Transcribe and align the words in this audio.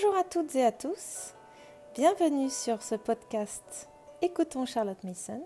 Bonjour 0.00 0.16
à 0.16 0.22
toutes 0.22 0.54
et 0.54 0.64
à 0.64 0.70
tous. 0.70 1.34
Bienvenue 1.96 2.50
sur 2.50 2.82
ce 2.84 2.94
podcast 2.94 3.88
Écoutons 4.22 4.64
Charlotte 4.64 5.02
Mason. 5.02 5.42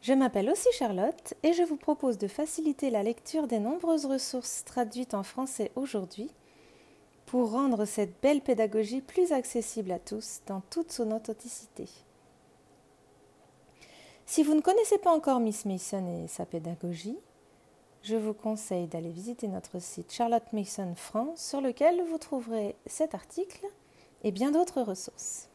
Je 0.00 0.14
m'appelle 0.14 0.48
aussi 0.48 0.68
Charlotte 0.72 1.34
et 1.42 1.52
je 1.52 1.64
vous 1.64 1.76
propose 1.76 2.16
de 2.16 2.26
faciliter 2.26 2.88
la 2.88 3.02
lecture 3.02 3.46
des 3.46 3.58
nombreuses 3.58 4.06
ressources 4.06 4.64
traduites 4.64 5.12
en 5.12 5.22
français 5.22 5.72
aujourd'hui 5.76 6.30
pour 7.26 7.50
rendre 7.50 7.84
cette 7.84 8.18
belle 8.22 8.40
pédagogie 8.40 9.02
plus 9.02 9.30
accessible 9.30 9.92
à 9.92 9.98
tous 9.98 10.40
dans 10.46 10.62
toute 10.70 10.90
son 10.90 11.10
authenticité. 11.10 11.84
Si 14.24 14.42
vous 14.42 14.54
ne 14.54 14.62
connaissez 14.62 14.96
pas 14.96 15.12
encore 15.12 15.40
Miss 15.40 15.66
Mason 15.66 16.24
et 16.24 16.28
sa 16.28 16.46
pédagogie, 16.46 17.18
je 18.02 18.16
vous 18.16 18.32
conseille 18.32 18.86
d'aller 18.86 19.10
visiter 19.10 19.46
notre 19.46 19.78
site 19.78 20.12
Charlotte 20.12 20.52
Mason 20.52 20.94
France 20.94 21.44
sur 21.44 21.60
lequel 21.60 22.02
vous 22.02 22.18
trouverez 22.18 22.76
cet 22.86 23.14
article 23.14 23.66
et 24.24 24.32
bien 24.32 24.50
d'autres 24.50 24.82
ressources. 24.82 25.48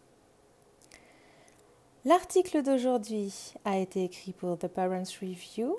L'article 2.03 2.61
d'aujourd'hui 2.61 3.53
a 3.65 3.77
été 3.77 4.03
écrit 4.03 4.31
pour 4.31 4.59
The 4.59 4.67
Parents 4.67 5.03
Review 5.21 5.75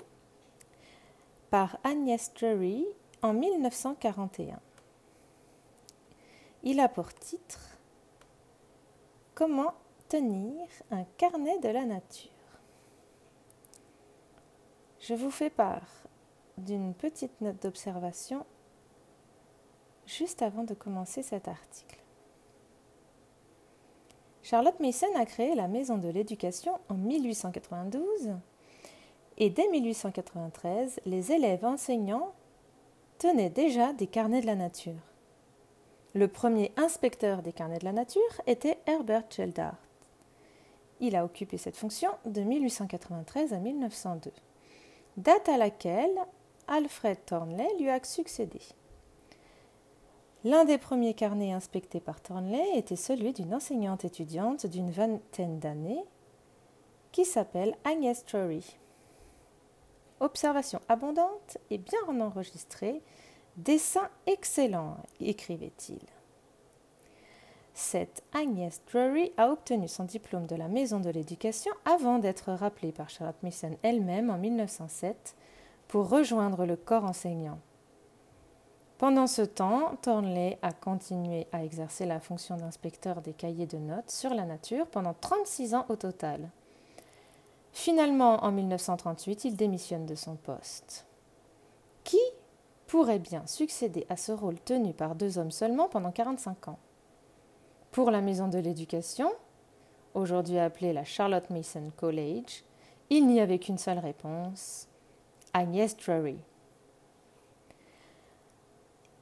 par 1.49 1.77
Agnès 1.85 2.33
Drury 2.33 2.85
en 3.21 3.33
1941. 3.33 4.59
Il 6.63 6.81
a 6.81 6.89
pour 6.89 7.13
titre 7.13 7.77
Comment 9.35 9.73
tenir 10.09 10.67
un 10.91 11.05
carnet 11.17 11.59
de 11.59 11.69
la 11.69 11.85
nature. 11.85 12.31
Je 14.99 15.13
vous 15.13 15.31
fais 15.31 15.49
part 15.49 16.06
d'une 16.57 16.93
petite 16.93 17.41
note 17.41 17.61
d'observation 17.61 18.45
juste 20.05 20.41
avant 20.41 20.63
de 20.63 20.73
commencer 20.73 21.21
cet 21.21 21.47
article. 21.47 21.99
Charlotte 24.41 24.79
Mason 24.79 25.13
a 25.15 25.25
créé 25.25 25.55
la 25.55 25.67
Maison 25.67 25.97
de 25.97 26.07
l'éducation 26.07 26.79
en 26.89 26.95
1892 26.95 28.37
et 29.37 29.49
dès 29.49 29.67
1893, 29.67 31.01
les 31.05 31.31
élèves 31.31 31.65
enseignants 31.65 32.33
tenaient 33.19 33.49
déjà 33.49 33.93
des 33.93 34.07
carnets 34.07 34.41
de 34.41 34.45
la 34.45 34.55
nature. 34.55 34.93
Le 36.13 36.27
premier 36.27 36.71
inspecteur 36.77 37.43
des 37.43 37.53
carnets 37.53 37.79
de 37.79 37.85
la 37.85 37.91
nature 37.91 38.21
était 38.47 38.79
Herbert 38.87 39.25
Geldart. 39.29 39.77
Il 40.99 41.15
a 41.15 41.23
occupé 41.23 41.57
cette 41.57 41.77
fonction 41.77 42.09
de 42.25 42.41
1893 42.41 43.53
à 43.53 43.57
1902, 43.57 44.31
date 45.17 45.49
à 45.49 45.57
laquelle 45.57 46.17
Alfred 46.67 47.17
Thornley 47.25 47.67
lui 47.79 47.89
a 47.89 48.03
succédé. 48.03 48.59
L'un 50.43 50.65
des 50.65 50.77
premiers 50.77 51.13
carnets 51.13 51.51
inspectés 51.51 51.99
par 51.99 52.21
Thornley 52.21 52.77
était 52.77 52.95
celui 52.95 53.33
d'une 53.33 53.53
enseignante 53.53 54.05
étudiante 54.05 54.65
d'une 54.65 54.91
vingtaine 54.91 55.59
d'années 55.59 56.03
qui 57.11 57.25
s'appelle 57.25 57.75
Agnès 57.83 58.23
Trory. 58.25 58.77
Observation 60.19 60.79
abondante 60.87 61.57
et 61.69 61.77
bien 61.77 62.21
enregistrée, 62.21 63.01
dessin 63.55 64.09
excellent, 64.25 64.97
écrivait-il. 65.19 65.99
Cette 67.73 68.23
Agnès 68.33 68.81
Drury 68.91 69.31
a 69.37 69.51
obtenu 69.51 69.87
son 69.87 70.03
diplôme 70.03 70.47
de 70.47 70.55
la 70.55 70.67
Maison 70.67 70.99
de 70.99 71.11
l'Éducation 71.11 71.71
avant 71.85 72.17
d'être 72.17 72.51
rappelée 72.51 72.91
par 72.91 73.09
Charlotte 73.09 73.41
Mason 73.43 73.77
elle-même 73.83 74.31
en 74.31 74.39
1907 74.39 75.35
pour 75.87 76.09
rejoindre 76.09 76.65
le 76.65 76.75
corps 76.75 77.05
enseignant. 77.05 77.59
Pendant 78.97 79.27
ce 79.27 79.43
temps, 79.43 79.95
Thornley 80.01 80.57
a 80.63 80.73
continué 80.73 81.47
à 81.51 81.63
exercer 81.63 82.05
la 82.05 82.19
fonction 82.19 82.57
d'inspecteur 82.57 83.21
des 83.21 83.33
cahiers 83.33 83.67
de 83.67 83.77
notes 83.77 84.09
sur 84.09 84.33
la 84.33 84.43
nature 84.43 84.87
pendant 84.87 85.13
36 85.13 85.75
ans 85.75 85.85
au 85.89 85.95
total. 85.95 86.49
Finalement, 87.73 88.43
en 88.43 88.51
1938, 88.51 89.45
il 89.45 89.55
démissionne 89.55 90.07
de 90.07 90.15
son 90.15 90.35
poste. 90.35 91.05
Qui 92.03 92.19
pourrait 92.87 93.19
bien 93.19 93.45
succéder 93.45 94.07
à 94.09 94.17
ce 94.17 94.31
rôle 94.31 94.59
tenu 94.59 94.93
par 94.93 95.13
deux 95.13 95.37
hommes 95.37 95.51
seulement 95.51 95.87
pendant 95.87 96.11
45 96.11 96.69
ans? 96.69 96.79
Pour 97.91 98.09
la 98.09 98.21
maison 98.21 98.47
de 98.47 98.57
l'éducation, 98.57 99.31
aujourd'hui 100.15 100.57
appelée 100.57 100.91
la 100.91 101.03
Charlotte 101.03 101.51
Mason 101.51 101.91
College, 101.95 102.63
il 103.11 103.27
n'y 103.27 103.39
avait 103.39 103.59
qu'une 103.59 103.77
seule 103.77 103.99
réponse 103.99 104.87
Agnès 105.57 105.97
Drury. 105.97 106.37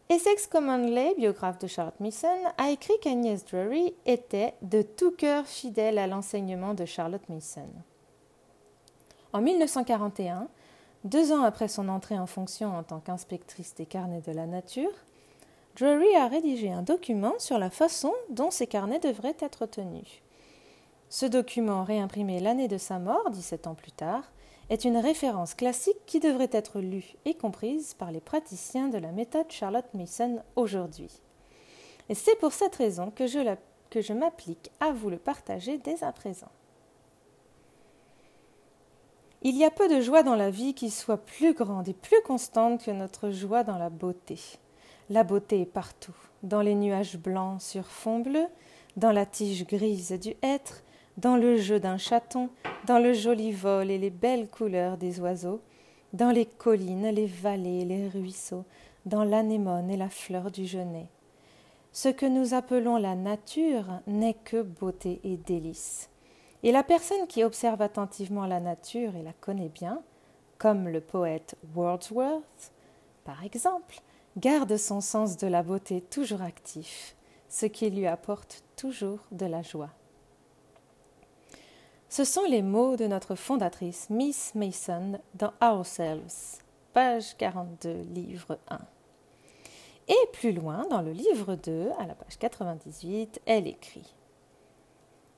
Essex 0.10 0.48
Commonley, 0.48 1.16
biographe 1.16 1.60
de 1.60 1.68
Charlotte 1.68 1.98
Mason, 2.02 2.28
a 2.58 2.72
écrit 2.72 3.00
qu'Agnès 3.02 3.46
Drury 3.46 3.94
était 4.06 4.54
de 4.62 4.82
tout 4.82 5.12
cœur 5.12 5.46
fidèle 5.46 5.98
à 5.98 6.08
l'enseignement 6.08 6.74
de 6.74 6.84
Charlotte 6.84 7.28
Mason. 7.30 7.70
En 9.32 9.42
1941, 9.42 10.50
deux 11.06 11.32
ans 11.32 11.44
après 11.44 11.70
son 11.70 11.88
entrée 11.88 12.20
en 12.20 12.28
fonction 12.28 12.76
en 12.76 12.84
tant 12.84 13.00
qu'inspectrice 13.00 13.74
des 13.74 13.86
carnets 13.86 14.20
de 14.20 14.34
la 14.34 14.46
nature, 14.46 14.92
Drury 15.78 16.14
a 16.18 16.28
rédigé 16.28 16.70
un 16.70 16.82
document 16.82 17.36
sur 17.40 17.58
la 17.60 17.70
façon 17.70 18.12
dont 18.30 18.52
ces 18.52 18.68
carnets 18.68 19.00
devraient 19.00 19.38
être 19.40 19.68
tenus. 19.68 20.22
Ce 21.08 21.26
document, 21.26 21.86
réimprimé 21.86 22.42
l'année 22.42 22.68
de 22.68 22.78
sa 22.78 23.00
mort, 23.00 23.30
17 23.30 23.68
ans 23.68 23.76
plus 23.76 23.94
tard, 23.94 24.24
est 24.70 24.86
une 24.86 24.98
référence 24.98 25.54
classique 25.54 26.06
qui 26.06 26.20
devrait 26.20 26.50
être 26.52 26.80
lue 26.80 27.16
et 27.26 27.36
comprise 27.36 27.94
par 27.94 28.12
les 28.12 28.22
praticiens 28.22 28.88
de 28.88 28.98
la 28.98 29.12
méthode 29.12 29.52
Charlotte 29.52 29.94
Mason 29.94 30.42
aujourd'hui. 30.56 31.12
Et 32.10 32.16
c'est 32.16 32.38
pour 32.40 32.54
cette 32.54 32.76
raison 32.76 33.12
que 33.12 33.28
je, 33.28 33.40
que 33.90 34.02
je 34.02 34.14
m'applique 34.14 34.72
à 34.80 34.92
vous 34.92 35.10
le 35.10 35.18
partager 35.18 35.78
dès 35.78 36.04
à 36.04 36.12
présent. 36.12 36.52
Il 39.44 39.56
y 39.56 39.64
a 39.64 39.70
peu 39.70 39.88
de 39.88 40.02
joie 40.02 40.24
dans 40.24 40.36
la 40.36 40.50
vie 40.50 40.74
qui 40.74 40.90
soit 40.90 41.24
plus 41.24 41.54
grande 41.54 41.88
et 41.88 41.94
plus 41.94 42.22
constante 42.26 42.84
que 42.84 42.92
notre 42.92 43.30
joie 43.30 43.64
dans 43.64 43.78
la 43.78 43.92
beauté. 43.92 44.40
La 45.12 45.24
beauté 45.24 45.62
est 45.62 45.66
partout, 45.68 46.16
dans 46.42 46.62
les 46.62 46.74
nuages 46.74 47.18
blancs 47.18 47.62
sur 47.62 47.86
fond 47.86 48.20
bleu, 48.20 48.48
dans 48.98 49.12
la 49.12 49.28
tige 49.28 49.68
grise 49.68 50.12
du 50.14 50.34
hêtre, 50.42 50.82
dans 51.18 51.38
le 51.38 51.58
jeu 51.58 51.80
d'un 51.80 51.98
chaton, 51.98 52.50
dans 52.86 53.00
le 53.00 53.14
joli 53.14 53.52
vol 53.52 53.90
et 53.90 53.98
les 53.98 54.10
belles 54.10 54.50
couleurs 54.50 54.98
des 54.98 55.20
oiseaux, 55.20 55.62
dans 56.14 56.32
les 56.32 56.46
collines, 56.46 57.10
les 57.10 57.26
vallées 57.26 57.86
les 57.86 58.08
ruisseaux, 58.08 58.66
dans 59.06 59.24
l'anémone 59.24 59.90
et 59.90 59.98
la 59.98 60.10
fleur 60.10 60.52
du 60.52 60.66
genêt. 60.66 61.10
Ce 61.92 62.10
que 62.10 62.26
nous 62.26 62.54
appelons 62.54 62.98
la 62.98 63.16
nature 63.16 63.86
n'est 64.08 64.34
que 64.34 64.62
beauté 64.62 65.22
et 65.24 65.38
délice. 65.38 66.10
Et 66.64 66.72
la 66.72 66.84
personne 66.84 67.28
qui 67.28 67.44
observe 67.44 67.82
attentivement 67.82 68.46
la 68.46 68.60
nature 68.60 69.16
et 69.16 69.24
la 69.24 69.34
connaît 69.34 69.70
bien, 69.70 70.02
comme 70.58 70.90
le 70.90 71.00
poète 71.00 71.56
Wordsworth, 71.76 72.72
par 73.24 73.44
exemple, 73.44 74.02
garde 74.38 74.76
son 74.78 75.00
sens 75.00 75.38
de 75.38 75.48
la 75.48 75.64
beauté 75.64 76.02
toujours 76.02 76.42
actif, 76.42 77.16
ce 77.50 77.66
qui 77.66 77.90
lui 77.90 78.08
apporte 78.08 78.64
toujours 78.76 79.20
de 79.32 79.46
la 79.46 79.62
joie. 79.62 79.92
Ce 82.16 82.24
sont 82.24 82.46
les 82.46 82.62
mots 82.62 82.96
de 82.96 83.08
notre 83.08 83.36
fondatrice 83.36 84.10
Miss 84.10 84.56
Mason 84.56 85.20
dans 85.34 85.52
Ourselves, 85.62 86.62
page 86.94 87.36
42, 87.36 87.92
livre 88.14 88.58
1. 88.70 88.80
Et 90.08 90.28
plus 90.32 90.54
loin, 90.54 90.88
dans 90.90 91.02
le 91.02 91.12
livre 91.12 91.56
2, 91.56 91.90
à 92.00 92.08
la 92.08 92.16
page 92.16 92.38
98, 92.40 93.42
elle 93.46 93.68
écrit. 93.68 94.16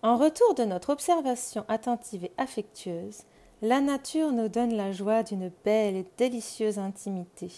En 0.03 0.17
retour 0.17 0.53
de 0.53 0.65
notre 0.65 0.91
observation 0.91 1.65
attentive 1.67 2.25
et 2.25 2.33
affectueuse, 2.37 3.23
la 3.63 3.81
nature 3.81 4.31
nous 4.31 4.47
donne 4.47 4.75
la 4.75 4.91
joie 4.91 5.23
d'une 5.23 5.51
belle 5.65 5.95
et 5.95 6.05
délicieuse 6.19 6.77
intimité, 6.77 7.49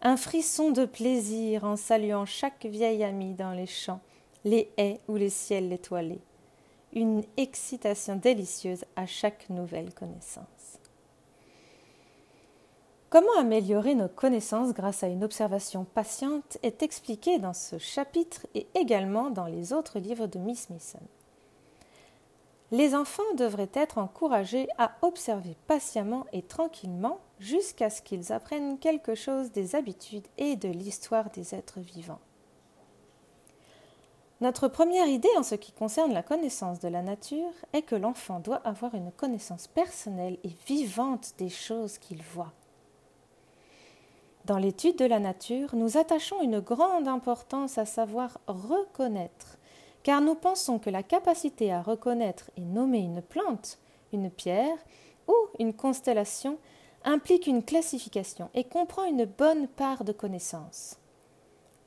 un 0.00 0.16
frisson 0.16 0.70
de 0.70 0.84
plaisir 0.84 1.64
en 1.64 1.74
saluant 1.74 2.24
chaque 2.24 2.66
vieil 2.66 3.02
ami 3.02 3.34
dans 3.34 3.50
les 3.50 3.66
champs, 3.66 4.00
les 4.44 4.70
haies 4.76 5.00
ou 5.08 5.16
les 5.16 5.30
ciels 5.30 5.72
étoilés 5.72 6.22
une 6.94 7.22
excitation 7.36 8.16
délicieuse 8.16 8.84
à 8.96 9.06
chaque 9.06 9.50
nouvelle 9.50 9.92
connaissance. 9.92 10.78
Comment 13.10 13.38
améliorer 13.38 13.94
nos 13.94 14.08
connaissances 14.08 14.72
grâce 14.72 15.04
à 15.04 15.06
une 15.06 15.22
observation 15.22 15.84
patiente 15.84 16.58
est 16.62 16.82
expliqué 16.82 17.38
dans 17.38 17.52
ce 17.52 17.78
chapitre 17.78 18.46
et 18.54 18.66
également 18.74 19.30
dans 19.30 19.46
les 19.46 19.72
autres 19.72 20.00
livres 20.00 20.26
de 20.26 20.38
Miss 20.40 20.68
Mason. 20.68 20.98
Les 22.72 22.96
enfants 22.96 23.22
devraient 23.36 23.70
être 23.72 23.98
encouragés 23.98 24.66
à 24.78 24.96
observer 25.02 25.56
patiemment 25.68 26.26
et 26.32 26.42
tranquillement 26.42 27.20
jusqu'à 27.38 27.88
ce 27.88 28.02
qu'ils 28.02 28.32
apprennent 28.32 28.80
quelque 28.80 29.14
chose 29.14 29.52
des 29.52 29.76
habitudes 29.76 30.26
et 30.38 30.56
de 30.56 30.68
l'histoire 30.68 31.30
des 31.30 31.54
êtres 31.54 31.78
vivants. 31.78 32.20
Notre 34.44 34.68
première 34.68 35.06
idée 35.06 35.34
en 35.38 35.42
ce 35.42 35.54
qui 35.54 35.72
concerne 35.72 36.12
la 36.12 36.22
connaissance 36.22 36.78
de 36.78 36.88
la 36.88 37.00
nature 37.00 37.54
est 37.72 37.80
que 37.80 37.94
l'enfant 37.94 38.40
doit 38.40 38.60
avoir 38.66 38.94
une 38.94 39.10
connaissance 39.10 39.68
personnelle 39.68 40.36
et 40.44 40.50
vivante 40.66 41.32
des 41.38 41.48
choses 41.48 41.96
qu'il 41.96 42.22
voit. 42.22 42.52
Dans 44.44 44.58
l'étude 44.58 44.98
de 44.98 45.06
la 45.06 45.18
nature, 45.18 45.74
nous 45.74 45.96
attachons 45.96 46.42
une 46.42 46.60
grande 46.60 47.08
importance 47.08 47.78
à 47.78 47.86
savoir 47.86 48.38
reconnaître, 48.46 49.56
car 50.02 50.20
nous 50.20 50.34
pensons 50.34 50.78
que 50.78 50.90
la 50.90 51.02
capacité 51.02 51.72
à 51.72 51.80
reconnaître 51.80 52.50
et 52.58 52.66
nommer 52.66 52.98
une 52.98 53.22
plante, 53.22 53.78
une 54.12 54.30
pierre 54.30 54.76
ou 55.26 55.34
une 55.58 55.72
constellation 55.72 56.58
implique 57.02 57.46
une 57.46 57.64
classification 57.64 58.50
et 58.52 58.64
comprend 58.64 59.06
une 59.06 59.24
bonne 59.24 59.68
part 59.68 60.04
de 60.04 60.12
connaissance. 60.12 60.98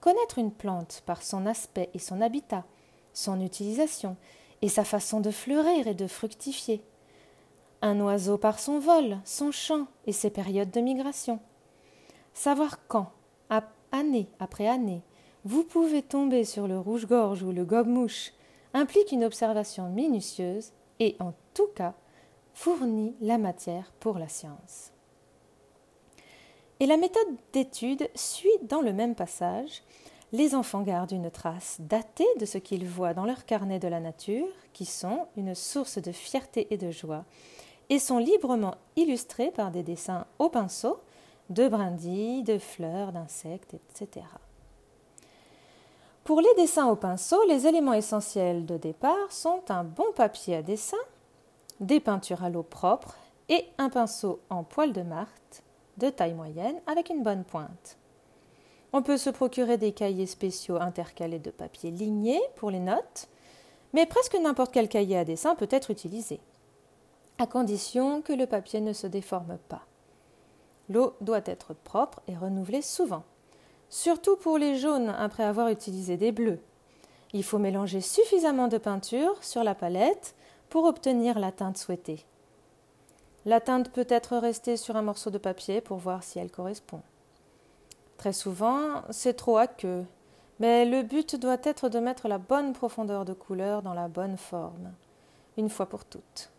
Connaître 0.07 0.39
une 0.39 0.53
plante 0.53 1.03
par 1.05 1.21
son 1.21 1.45
aspect 1.45 1.89
et 1.93 1.99
son 1.99 2.21
habitat, 2.21 2.63
son 3.11 3.41
utilisation 3.41 4.15
et 4.61 4.69
sa 4.69 4.85
façon 4.85 5.19
de 5.19 5.31
fleurir 5.31 5.85
et 5.85 5.95
de 5.95 6.07
fructifier. 6.07 6.81
Un 7.81 7.99
oiseau 7.99 8.37
par 8.37 8.57
son 8.57 8.79
vol, 8.79 9.17
son 9.25 9.51
chant 9.51 9.85
et 10.05 10.13
ses 10.13 10.29
périodes 10.29 10.71
de 10.71 10.79
migration. 10.79 11.41
Savoir 12.33 12.87
quand, 12.87 13.11
année 13.91 14.29
après 14.39 14.69
année, 14.69 15.01
vous 15.43 15.65
pouvez 15.65 16.03
tomber 16.03 16.45
sur 16.45 16.69
le 16.69 16.79
rouge-gorge 16.79 17.43
ou 17.43 17.51
le 17.51 17.65
gobe-mouche 17.65 18.31
implique 18.73 19.11
une 19.11 19.25
observation 19.25 19.89
minutieuse 19.89 20.71
et, 21.01 21.17
en 21.19 21.33
tout 21.53 21.67
cas, 21.75 21.95
fournit 22.53 23.13
la 23.19 23.37
matière 23.37 23.91
pour 23.99 24.19
la 24.19 24.29
science. 24.29 24.93
Et 26.79 26.85
la 26.85 26.97
méthode 26.97 27.27
d'étude 27.53 28.07
suit 28.13 28.49
dans 28.61 28.81
le 28.81 28.93
même 28.93 29.15
passage. 29.15 29.81
Les 30.31 30.53
enfants 30.53 30.81
gardent 30.81 31.11
une 31.11 31.31
trace 31.31 31.77
datée 31.79 32.27
de 32.39 32.45
ce 32.45 32.57
qu'ils 32.57 32.85
voient 32.85 33.15
dans 33.15 33.25
leur 33.25 33.45
carnet 33.45 33.79
de 33.79 33.87
la 33.87 33.99
nature, 33.99 34.47
qui 34.73 34.85
sont 34.85 35.27
une 35.37 35.55
source 35.55 35.97
de 35.97 36.11
fierté 36.11 36.67
et 36.69 36.77
de 36.77 36.91
joie, 36.91 37.25
et 37.89 37.97
sont 37.97 38.19
librement 38.19 38.75
illustrés 38.95 39.51
par 39.51 39.71
des 39.71 39.83
dessins 39.83 40.27
au 40.37 40.49
pinceau, 40.49 40.99
de 41.49 41.67
brindilles, 41.67 42.43
de 42.43 42.57
fleurs, 42.57 43.11
d'insectes, 43.11 43.73
etc. 43.73 44.25
Pour 46.25 46.41
les 46.41 46.53
dessins 46.57 46.89
au 46.89 46.97
pinceau, 46.97 47.41
les 47.47 47.65
éléments 47.65 47.93
essentiels 47.93 48.65
de 48.65 48.75
départ 48.75 49.31
sont 49.31 49.61
un 49.69 49.85
bon 49.85 50.11
papier 50.13 50.57
à 50.57 50.61
dessin, 50.61 50.97
des 51.79 52.01
peintures 52.01 52.43
à 52.43 52.49
l'eau 52.49 52.63
propre 52.63 53.15
et 53.47 53.65
un 53.77 53.89
pinceau 53.89 54.41
en 54.49 54.63
poil 54.63 54.91
de 54.91 55.03
martre 55.03 55.63
de 55.97 56.09
taille 56.09 56.33
moyenne 56.33 56.79
avec 56.87 57.09
une 57.09 57.23
bonne 57.23 57.43
pointe. 57.43 57.97
On 58.93 59.01
peut 59.01 59.17
se 59.17 59.29
procurer 59.29 59.77
des 59.77 59.91
cahiers 59.91 60.25
spéciaux 60.25 60.77
intercalés 60.77 61.39
de 61.39 61.51
papier 61.51 61.91
ligné 61.91 62.39
pour 62.55 62.71
les 62.71 62.79
notes, 62.79 63.27
mais 63.93 64.05
presque 64.05 64.37
n'importe 64.41 64.73
quel 64.73 64.89
cahier 64.89 65.17
à 65.17 65.25
dessin 65.25 65.55
peut 65.55 65.67
être 65.71 65.91
utilisé, 65.91 66.39
à 67.37 67.47
condition 67.47 68.21
que 68.21 68.33
le 68.33 68.47
papier 68.47 68.79
ne 68.79 68.93
se 68.93 69.07
déforme 69.07 69.57
pas. 69.67 69.85
L'eau 70.89 71.15
doit 71.19 71.41
être 71.45 71.73
propre 71.73 72.21
et 72.27 72.37
renouvelée 72.37 72.81
souvent, 72.81 73.23
surtout 73.89 74.37
pour 74.37 74.57
les 74.57 74.77
jaunes 74.77 75.09
après 75.09 75.43
avoir 75.43 75.67
utilisé 75.69 76.15
des 76.15 76.31
bleus. 76.31 76.59
Il 77.33 77.43
faut 77.43 77.57
mélanger 77.57 77.99
suffisamment 77.99 78.69
de 78.69 78.77
peinture 78.77 79.43
sur 79.43 79.63
la 79.63 79.75
palette 79.75 80.33
pour 80.69 80.85
obtenir 80.85 81.39
la 81.39 81.51
teinte 81.51 81.77
souhaitée. 81.77 82.25
La 83.47 83.61
teinte 83.61 83.91
peut 83.91 84.05
être 84.09 84.35
restée 84.35 84.75
sur 84.75 84.97
un 84.97 85.01
morceau 85.01 85.29
de 85.29 85.37
papier 85.37 85.79
pour 85.79 85.99
voir 85.99 86.21
si 86.21 86.37
elle 86.37 86.51
correspond. 86.51 86.99
Très 88.17 88.33
souvent, 88.33 89.03
c'est 89.09 89.35
trop 89.35 89.55
aqueux, 89.55 90.03
mais 90.59 90.83
le 90.83 91.01
but 91.01 91.37
doit 91.37 91.55
être 91.63 91.87
de 91.87 91.99
mettre 91.99 92.27
la 92.27 92.39
bonne 92.39 92.73
profondeur 92.73 93.23
de 93.23 93.31
couleur 93.31 93.83
dans 93.83 93.93
la 93.93 94.09
bonne 94.09 94.35
forme, 94.35 94.91
une 95.55 95.69
fois 95.69 95.85
pour 95.85 96.03
toutes. 96.03 96.51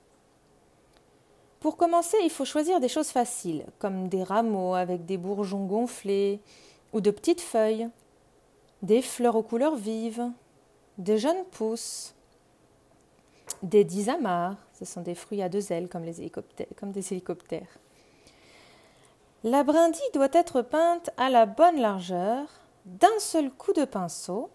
Pour 1.60 1.76
commencer, 1.76 2.16
il 2.24 2.30
faut 2.30 2.46
choisir 2.46 2.80
des 2.80 2.88
choses 2.88 3.10
faciles, 3.10 3.66
comme 3.78 4.08
des 4.08 4.22
rameaux 4.22 4.72
avec 4.72 5.04
des 5.04 5.18
bourgeons 5.18 5.66
gonflés, 5.66 6.40
ou 6.94 7.02
de 7.02 7.10
petites 7.10 7.42
feuilles, 7.42 7.90
des 8.80 9.02
fleurs 9.02 9.36
aux 9.36 9.42
couleurs 9.42 9.76
vives, 9.76 10.30
des 10.96 11.18
jeunes 11.18 11.44
pousses, 11.50 12.14
des 13.62 13.84
disamars, 13.84 14.56
ce 14.78 14.84
sont 14.84 15.00
des 15.00 15.16
fruits 15.16 15.42
à 15.42 15.48
deux 15.48 15.72
ailes 15.72 15.88
comme, 15.88 16.04
comme 16.76 16.92
des 16.92 17.12
hélicoptères. 17.12 17.78
La 19.42 19.64
brindille 19.64 20.00
doit 20.14 20.28
être 20.32 20.62
peinte 20.62 21.10
à 21.16 21.30
la 21.30 21.46
bonne 21.46 21.80
largeur, 21.80 22.46
d'un 22.84 23.18
seul 23.18 23.50
coup 23.50 23.72
de 23.72 23.84
pinceau, 23.84 24.50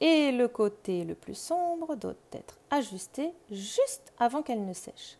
et 0.00 0.32
le 0.32 0.48
côté 0.48 1.04
le 1.04 1.14
plus 1.14 1.34
sombre 1.34 1.94
doit 1.94 2.14
être 2.32 2.58
ajusté 2.70 3.34
juste 3.50 4.14
avant 4.18 4.42
qu'elle 4.42 4.64
ne 4.64 4.72
sèche. 4.72 5.18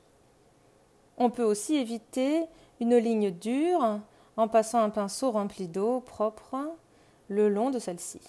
On 1.18 1.28
peut 1.28 1.44
aussi 1.44 1.76
éviter 1.76 2.46
une 2.80 2.96
ligne 2.96 3.30
dure 3.30 4.00
en 4.38 4.48
passant 4.48 4.80
un 4.80 4.88
pinceau 4.88 5.32
rempli 5.32 5.68
d'eau 5.68 6.00
propre 6.00 6.56
le 7.28 7.50
long 7.50 7.68
de 7.68 7.78
celle-ci. 7.78 8.20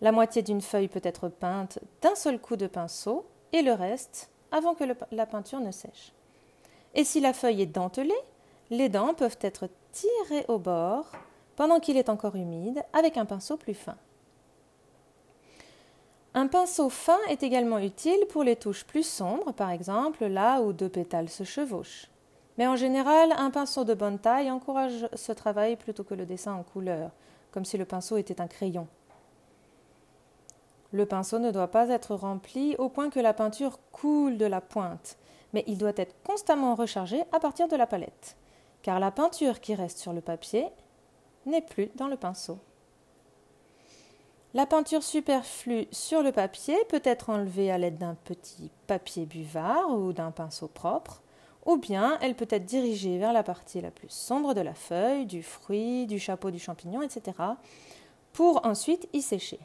La 0.00 0.10
moitié 0.10 0.42
d'une 0.42 0.62
feuille 0.62 0.88
peut 0.88 1.00
être 1.04 1.28
peinte 1.28 1.78
d'un 2.02 2.16
seul 2.16 2.40
coup 2.40 2.56
de 2.56 2.66
pinceau 2.66 3.24
et 3.52 3.62
le 3.62 3.72
reste 3.72 4.30
avant 4.52 4.74
que 4.74 4.84
la 5.12 5.26
peinture 5.26 5.60
ne 5.60 5.70
sèche. 5.70 6.12
Et 6.94 7.04
si 7.04 7.20
la 7.20 7.32
feuille 7.32 7.62
est 7.62 7.66
dentelée, 7.66 8.12
les 8.70 8.88
dents 8.88 9.14
peuvent 9.14 9.38
être 9.40 9.68
tirées 9.92 10.44
au 10.48 10.58
bord 10.58 11.12
pendant 11.56 11.80
qu'il 11.80 11.96
est 11.96 12.08
encore 12.08 12.36
humide 12.36 12.82
avec 12.92 13.16
un 13.16 13.24
pinceau 13.24 13.56
plus 13.56 13.74
fin. 13.74 13.96
Un 16.32 16.46
pinceau 16.46 16.88
fin 16.88 17.18
est 17.28 17.42
également 17.42 17.78
utile 17.78 18.20
pour 18.28 18.44
les 18.44 18.54
touches 18.54 18.84
plus 18.84 19.02
sombres, 19.02 19.52
par 19.52 19.70
exemple 19.70 20.24
là 20.26 20.60
où 20.60 20.72
deux 20.72 20.88
pétales 20.88 21.28
se 21.28 21.42
chevauchent. 21.42 22.08
Mais 22.56 22.68
en 22.68 22.76
général, 22.76 23.32
un 23.36 23.50
pinceau 23.50 23.84
de 23.84 23.94
bonne 23.94 24.18
taille 24.18 24.50
encourage 24.50 25.08
ce 25.14 25.32
travail 25.32 25.76
plutôt 25.76 26.04
que 26.04 26.14
le 26.14 26.26
dessin 26.26 26.54
en 26.54 26.62
couleur, 26.62 27.10
comme 27.50 27.64
si 27.64 27.78
le 27.78 27.84
pinceau 27.84 28.16
était 28.16 28.40
un 28.40 28.46
crayon. 28.46 28.86
Le 30.92 31.06
pinceau 31.06 31.38
ne 31.38 31.50
doit 31.50 31.70
pas 31.70 31.88
être 31.88 32.14
rempli 32.14 32.74
au 32.78 32.88
point 32.88 33.10
que 33.10 33.20
la 33.20 33.32
peinture 33.32 33.78
coule 33.92 34.38
de 34.38 34.46
la 34.46 34.60
pointe, 34.60 35.16
mais 35.52 35.64
il 35.66 35.78
doit 35.78 35.92
être 35.96 36.16
constamment 36.24 36.74
rechargé 36.74 37.22
à 37.32 37.38
partir 37.38 37.68
de 37.68 37.76
la 37.76 37.86
palette, 37.86 38.36
car 38.82 38.98
la 38.98 39.10
peinture 39.10 39.60
qui 39.60 39.74
reste 39.74 39.98
sur 39.98 40.12
le 40.12 40.20
papier 40.20 40.66
n'est 41.46 41.62
plus 41.62 41.90
dans 41.94 42.08
le 42.08 42.16
pinceau. 42.16 42.58
La 44.52 44.66
peinture 44.66 45.04
superflue 45.04 45.86
sur 45.92 46.24
le 46.24 46.32
papier 46.32 46.76
peut 46.88 47.02
être 47.04 47.30
enlevée 47.30 47.70
à 47.70 47.78
l'aide 47.78 47.98
d'un 47.98 48.16
petit 48.16 48.72
papier 48.88 49.24
buvard 49.24 49.90
ou 49.90 50.12
d'un 50.12 50.32
pinceau 50.32 50.66
propre, 50.66 51.22
ou 51.66 51.76
bien 51.76 52.18
elle 52.20 52.34
peut 52.34 52.48
être 52.50 52.64
dirigée 52.64 53.16
vers 53.18 53.32
la 53.32 53.44
partie 53.44 53.80
la 53.80 53.92
plus 53.92 54.10
sombre 54.10 54.54
de 54.54 54.60
la 54.60 54.74
feuille, 54.74 55.24
du 55.24 55.44
fruit, 55.44 56.06
du 56.06 56.18
chapeau 56.18 56.50
du 56.50 56.58
champignon, 56.58 57.00
etc., 57.02 57.36
pour 58.32 58.66
ensuite 58.66 59.08
y 59.12 59.22
sécher. 59.22 59.60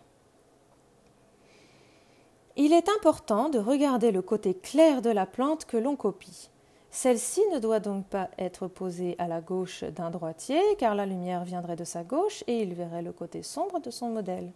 Il 2.58 2.72
est 2.72 2.88
important 2.88 3.50
de 3.50 3.60
regarder 3.60 4.12
le 4.12 4.22
côté 4.22 4.54
clair 4.54 5.02
de 5.02 5.10
la 5.10 5.26
plante 5.26 5.66
que 5.66 5.76
l'on 5.76 5.98
copie. 5.98 6.50
Celle-ci 6.90 7.42
ne 7.52 7.60
doit 7.60 7.82
donc 7.82 8.06
pas 8.08 8.30
être 8.38 8.70
posée 8.70 9.18
à 9.20 9.28
la 9.28 9.42
gauche 9.42 9.84
d'un 9.84 10.10
droitier, 10.10 10.62
car 10.78 10.96
la 10.96 11.06
lumière 11.06 11.44
viendrait 11.44 11.76
de 11.76 11.84
sa 11.84 12.06
gauche 12.06 12.46
et 12.48 12.62
il 12.62 12.74
verrait 12.74 13.02
le 13.02 13.12
côté 13.12 13.44
sombre 13.44 13.82
de 13.82 13.92
son 13.92 14.08
modèle. 14.08 14.54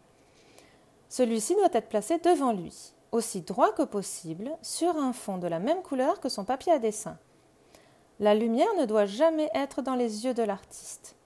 Celui-ci 1.09 1.55
doit 1.55 1.67
être 1.73 1.89
placé 1.89 2.19
devant 2.19 2.53
lui, 2.53 2.93
aussi 3.11 3.41
droit 3.41 3.73
que 3.73 3.83
possible, 3.83 4.49
sur 4.61 4.95
un 4.95 5.11
fond 5.11 5.37
de 5.37 5.47
la 5.47 5.59
même 5.59 5.81
couleur 5.81 6.21
que 6.21 6.29
son 6.29 6.45
papier 6.45 6.71
à 6.71 6.79
dessin. 6.79 7.17
La 8.21 8.33
lumière 8.33 8.73
ne 8.79 8.85
doit 8.85 9.07
jamais 9.07 9.49
être 9.53 9.81
dans 9.81 9.95
les 9.95 10.23
yeux 10.23 10.33
de 10.33 10.43
l'artiste, 10.43 11.17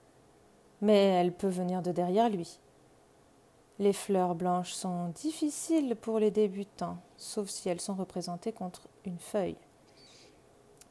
mais 0.80 1.04
elle 1.04 1.32
peut 1.32 1.46
venir 1.46 1.82
de 1.82 1.92
derrière 1.92 2.28
lui. 2.28 2.58
Les 3.80 3.92
fleurs 3.92 4.34
blanches 4.36 4.72
sont 4.72 5.08
difficiles 5.08 5.96
pour 5.96 6.20
les 6.20 6.30
débutants, 6.30 6.98
sauf 7.16 7.48
si 7.48 7.68
elles 7.68 7.80
sont 7.80 7.94
représentées 7.94 8.52
contre 8.52 8.88
une 9.04 9.18
feuille. 9.18 9.56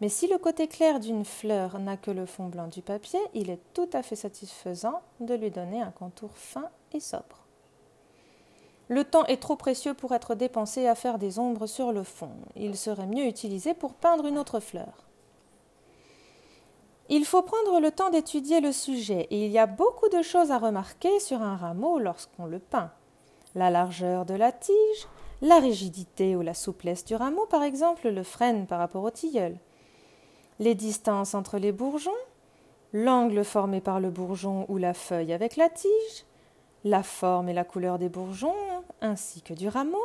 Mais 0.01 0.09
si 0.09 0.27
le 0.27 0.37
côté 0.37 0.67
clair 0.67 0.99
d'une 0.99 1.23
fleur 1.23 1.79
n'a 1.79 1.95
que 1.95 2.11
le 2.11 2.25
fond 2.25 2.49
blanc 2.49 2.67
du 2.67 2.81
papier, 2.81 3.21
il 3.33 3.49
est 3.49 3.61
tout 3.73 3.89
à 3.93 4.03
fait 4.03 4.17
satisfaisant 4.17 5.01
de 5.21 5.33
lui 5.33 5.49
donner 5.49 5.81
un 5.81 5.91
contour 5.91 6.31
fin 6.35 6.69
et 6.91 6.99
sobre. 6.99 7.45
Le 8.89 9.05
temps 9.05 9.25
est 9.27 9.41
trop 9.41 9.55
précieux 9.55 9.93
pour 9.93 10.13
être 10.13 10.35
dépensé 10.35 10.87
à 10.87 10.95
faire 10.95 11.19
des 11.19 11.39
ombres 11.39 11.67
sur 11.67 11.93
le 11.93 12.03
fond. 12.03 12.31
Il 12.57 12.75
serait 12.75 13.07
mieux 13.07 13.25
utilisé 13.25 13.73
pour 13.73 13.93
peindre 13.93 14.25
une 14.25 14.37
autre 14.37 14.59
fleur. 14.59 15.07
Il 17.09 17.25
faut 17.25 17.41
prendre 17.41 17.81
le 17.81 17.91
temps 17.91 18.09
d'étudier 18.09 18.61
le 18.61 18.71
sujet 18.71 19.27
et 19.29 19.45
il 19.45 19.51
y 19.51 19.59
a 19.59 19.65
beaucoup 19.65 20.07
de 20.07 20.21
choses 20.21 20.51
à 20.51 20.57
remarquer 20.57 21.19
sur 21.19 21.41
un 21.41 21.57
rameau 21.57 21.99
lorsqu'on 21.99 22.45
le 22.45 22.59
peint. 22.59 22.91
La 23.55 23.69
largeur 23.69 24.25
de 24.25 24.33
la 24.33 24.53
tige, 24.53 25.07
la 25.41 25.59
rigidité 25.59 26.37
ou 26.37 26.41
la 26.41 26.53
souplesse 26.53 27.03
du 27.03 27.15
rameau, 27.15 27.45
par 27.45 27.63
exemple, 27.63 28.07
le 28.07 28.23
freine 28.23 28.67
par 28.67 28.79
rapport 28.79 29.03
au 29.03 29.09
tilleul. 29.09 29.57
Les 30.59 30.75
distances 30.75 31.33
entre 31.33 31.57
les 31.57 31.73
bourgeons, 31.73 32.11
l'angle 32.93 33.43
formé 33.43 33.81
par 33.81 33.99
le 33.99 34.09
bourgeon 34.09 34.65
ou 34.69 34.77
la 34.77 34.93
feuille 34.93 35.33
avec 35.33 35.57
la 35.57 35.67
tige, 35.67 36.25
la 36.85 37.03
forme 37.03 37.49
et 37.49 37.53
la 37.53 37.65
couleur 37.65 37.99
des 37.99 38.09
bourgeons 38.09 38.55
ainsi 39.01 39.41
que 39.41 39.53
du 39.53 39.67
rameau, 39.67 40.03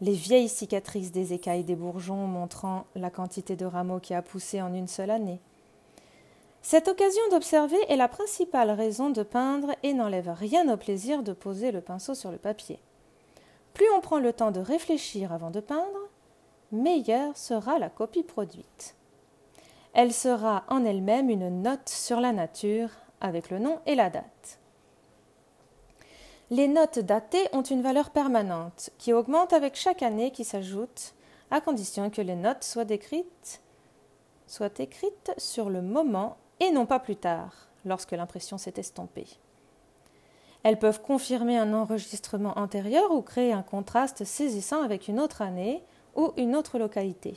les 0.00 0.12
vieilles 0.12 0.48
cicatrices 0.48 1.12
des 1.12 1.34
écailles 1.34 1.64
des 1.64 1.76
bourgeons 1.76 2.26
montrant 2.26 2.86
la 2.94 3.10
quantité 3.10 3.56
de 3.56 3.66
rameaux 3.66 4.00
qui 4.00 4.14
a 4.14 4.22
poussé 4.22 4.62
en 4.62 4.72
une 4.72 4.88
seule 4.88 5.10
année 5.10 5.40
Cette 6.66 6.88
occasion 6.88 7.20
d'observer 7.30 7.76
est 7.90 7.96
la 7.96 8.08
principale 8.08 8.70
raison 8.70 9.10
de 9.10 9.22
peindre 9.22 9.72
et 9.82 9.92
n'enlève 9.92 10.30
rien 10.30 10.66
au 10.72 10.78
plaisir 10.78 11.22
de 11.22 11.34
poser 11.34 11.72
le 11.72 11.82
pinceau 11.82 12.14
sur 12.14 12.30
le 12.30 12.38
papier. 12.38 12.80
Plus 13.74 13.84
on 13.94 14.00
prend 14.00 14.18
le 14.18 14.32
temps 14.32 14.50
de 14.50 14.60
réfléchir 14.60 15.30
avant 15.30 15.50
de 15.50 15.60
peindre, 15.60 16.08
meilleure 16.72 17.36
sera 17.36 17.78
la 17.78 17.90
copie 17.90 18.22
produite. 18.22 18.96
Elle 19.92 20.14
sera 20.14 20.64
en 20.68 20.86
elle-même 20.86 21.28
une 21.28 21.60
note 21.60 21.90
sur 21.90 22.18
la 22.18 22.32
nature 22.32 22.88
avec 23.20 23.50
le 23.50 23.58
nom 23.58 23.78
et 23.84 23.94
la 23.94 24.08
date. 24.08 24.58
Les 26.48 26.66
notes 26.66 26.98
datées 26.98 27.46
ont 27.52 27.60
une 27.60 27.82
valeur 27.82 28.08
permanente 28.08 28.88
qui 28.96 29.12
augmente 29.12 29.52
avec 29.52 29.76
chaque 29.76 30.02
année 30.02 30.30
qui 30.30 30.44
s'ajoute, 30.44 31.12
à 31.50 31.60
condition 31.60 32.08
que 32.08 32.22
les 32.22 32.36
notes 32.36 32.64
soient 32.64 32.88
écrites, 32.88 33.60
sur 35.36 35.68
le 35.68 35.82
moment 35.82 36.38
et 36.60 36.70
non 36.70 36.86
pas 36.86 36.98
plus 36.98 37.16
tard, 37.16 37.68
lorsque 37.84 38.12
l'impression 38.12 38.58
s'est 38.58 38.74
estompée. 38.76 39.26
Elles 40.62 40.78
peuvent 40.78 41.02
confirmer 41.02 41.58
un 41.58 41.74
enregistrement 41.74 42.58
antérieur 42.58 43.10
ou 43.10 43.20
créer 43.20 43.52
un 43.52 43.62
contraste 43.62 44.24
saisissant 44.24 44.82
avec 44.82 45.08
une 45.08 45.20
autre 45.20 45.42
année 45.42 45.84
ou 46.16 46.32
une 46.36 46.56
autre 46.56 46.78
localité. 46.78 47.36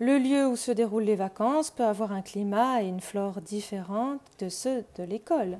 Le 0.00 0.18
lieu 0.18 0.46
où 0.46 0.56
se 0.56 0.72
déroulent 0.72 1.04
les 1.04 1.14
vacances 1.14 1.70
peut 1.70 1.84
avoir 1.84 2.10
un 2.10 2.22
climat 2.22 2.82
et 2.82 2.86
une 2.86 3.00
flore 3.00 3.40
différents 3.42 4.16
de 4.38 4.48
ceux 4.48 4.84
de 4.96 5.04
l'école. 5.04 5.58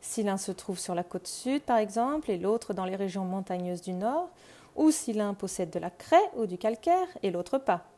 Si 0.00 0.24
l'un 0.24 0.38
se 0.38 0.50
trouve 0.50 0.78
sur 0.78 0.94
la 0.94 1.04
côte 1.04 1.28
sud, 1.28 1.62
par 1.62 1.76
exemple, 1.76 2.30
et 2.30 2.38
l'autre 2.38 2.74
dans 2.74 2.86
les 2.86 2.96
régions 2.96 3.24
montagneuses 3.24 3.82
du 3.82 3.92
nord, 3.92 4.30
ou 4.74 4.90
si 4.90 5.12
l'un 5.12 5.34
possède 5.34 5.70
de 5.70 5.78
la 5.78 5.90
craie 5.90 6.30
ou 6.36 6.46
du 6.46 6.58
calcaire 6.58 7.06
et 7.22 7.30
l'autre 7.30 7.58
pas. 7.58 7.91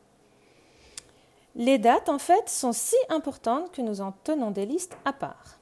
Les 1.55 1.77
dates, 1.77 2.09
en 2.09 2.19
fait, 2.19 2.49
sont 2.49 2.73
si 2.73 2.95
importantes 3.09 3.71
que 3.71 3.81
nous 3.81 4.01
en 4.01 4.13
tenons 4.23 4.51
des 4.51 4.65
listes 4.65 4.97
à 5.05 5.13
part. 5.13 5.59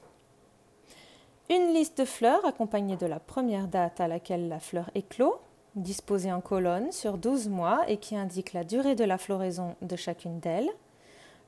Une 1.50 1.72
liste 1.72 1.98
de 1.98 2.04
fleurs 2.04 2.44
accompagnée 2.44 2.96
de 2.96 3.06
la 3.06 3.20
première 3.20 3.68
date 3.68 4.00
à 4.00 4.08
laquelle 4.08 4.48
la 4.48 4.58
fleur 4.58 4.90
éclot, 4.94 5.38
disposée 5.76 6.32
en 6.32 6.40
colonnes 6.40 6.90
sur 6.90 7.18
12 7.18 7.48
mois 7.48 7.82
et 7.86 7.98
qui 7.98 8.16
indique 8.16 8.52
la 8.54 8.64
durée 8.64 8.94
de 8.94 9.04
la 9.04 9.18
floraison 9.18 9.76
de 9.82 9.94
chacune 9.94 10.40
d'elles. 10.40 10.70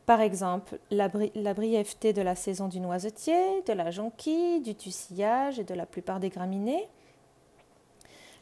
Par 0.04 0.20
exemple, 0.20 0.78
la, 0.90 1.08
brièveté 1.08 2.12
de 2.12 2.22
la 2.22 2.36
saison 2.36 2.68
du 2.68 2.78
noisetier, 2.78 3.62
de 3.66 3.72
la 3.72 3.90
jonquille, 3.90 4.60
du 4.60 4.76
tussillage 4.76 5.58
et 5.58 5.64
de 5.64 5.74
la 5.74 5.86
plupart 5.86 6.20
des 6.20 6.28
graminées. 6.28 6.88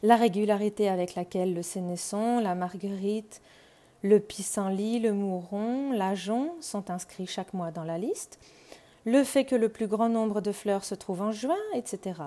La 0.03 0.15
régularité 0.15 0.89
avec 0.89 1.15
laquelle 1.15 1.55
le 1.55 1.63
sénesson, 1.63 2.39
la 2.39 2.53
marguerite, 2.53 3.41
le 4.05 4.19
pissenlit, 4.19 4.99
le 4.99 5.13
mouron, 5.13 5.91
l'ajon 5.91 6.53
sont 6.61 6.91
inscrits 6.91 7.25
chaque 7.25 7.53
mois 7.53 7.71
dans 7.71 7.83
la 7.83 7.97
liste, 7.97 8.39
le 9.03 9.23
fait 9.23 9.45
que 9.45 9.55
le 9.55 9.67
plus 9.67 9.87
grand 9.87 10.09
nombre 10.09 10.41
de 10.41 10.51
fleurs 10.51 10.85
se 10.85 10.93
trouve 10.93 11.23
en 11.23 11.31
juin, 11.31 11.57
etc. 11.73 12.21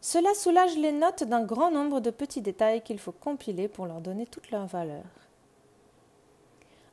Cela 0.00 0.32
soulage 0.34 0.76
les 0.76 0.92
notes 0.92 1.24
d'un 1.24 1.44
grand 1.44 1.72
nombre 1.72 1.98
de 1.98 2.10
petits 2.10 2.40
détails 2.40 2.82
qu'il 2.82 3.00
faut 3.00 3.12
compiler 3.12 3.66
pour 3.66 3.86
leur 3.86 4.00
donner 4.00 4.26
toute 4.26 4.52
leur 4.52 4.66
valeur. 4.66 5.04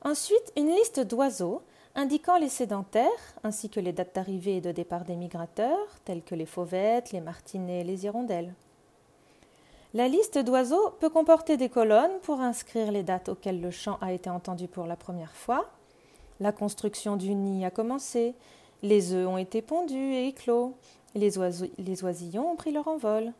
Ensuite, 0.03 0.53
une 0.57 0.69
liste 0.69 1.01
d'oiseaux 1.01 1.61
indiquant 1.93 2.37
les 2.37 2.49
sédentaires, 2.49 3.35
ainsi 3.43 3.69
que 3.69 3.79
les 3.79 3.93
dates 3.93 4.15
d'arrivée 4.15 4.57
et 4.57 4.61
de 4.61 4.71
départ 4.71 5.05
des 5.05 5.15
migrateurs, 5.15 5.99
tels 6.03 6.23
que 6.23 6.35
les 6.35 6.45
fauvettes, 6.47 7.11
les 7.11 7.21
martinets 7.21 7.81
et 7.81 7.83
les 7.83 8.05
hirondelles. 8.05 8.53
La 9.95 10.07
liste 10.07 10.37
d'oiseaux 10.37 10.91
peut 10.99 11.09
comporter 11.09 11.57
des 11.57 11.69
colonnes 11.69 12.19
pour 12.21 12.41
inscrire 12.41 12.91
les 12.91 13.01
dates 13.01 13.29
auxquelles 13.29 13.59
le 13.59 13.71
chant 13.71 13.97
a 14.01 14.13
été 14.13 14.29
entendu 14.29 14.67
pour 14.67 14.85
la 14.85 14.95
première 14.95 15.35
fois. 15.35 15.67
La 16.39 16.51
construction 16.51 17.15
du 17.15 17.33
nid 17.33 17.65
a 17.65 17.71
commencé, 17.71 18.35
les 18.83 19.13
œufs 19.13 19.27
ont 19.27 19.39
été 19.39 19.63
pondus 19.63 20.13
et 20.13 20.27
éclos, 20.27 20.75
les, 21.15 21.31
les 21.79 22.03
oisillons 22.03 22.51
ont 22.51 22.55
pris 22.55 22.71
leur 22.71 22.87
envol. 22.87 23.33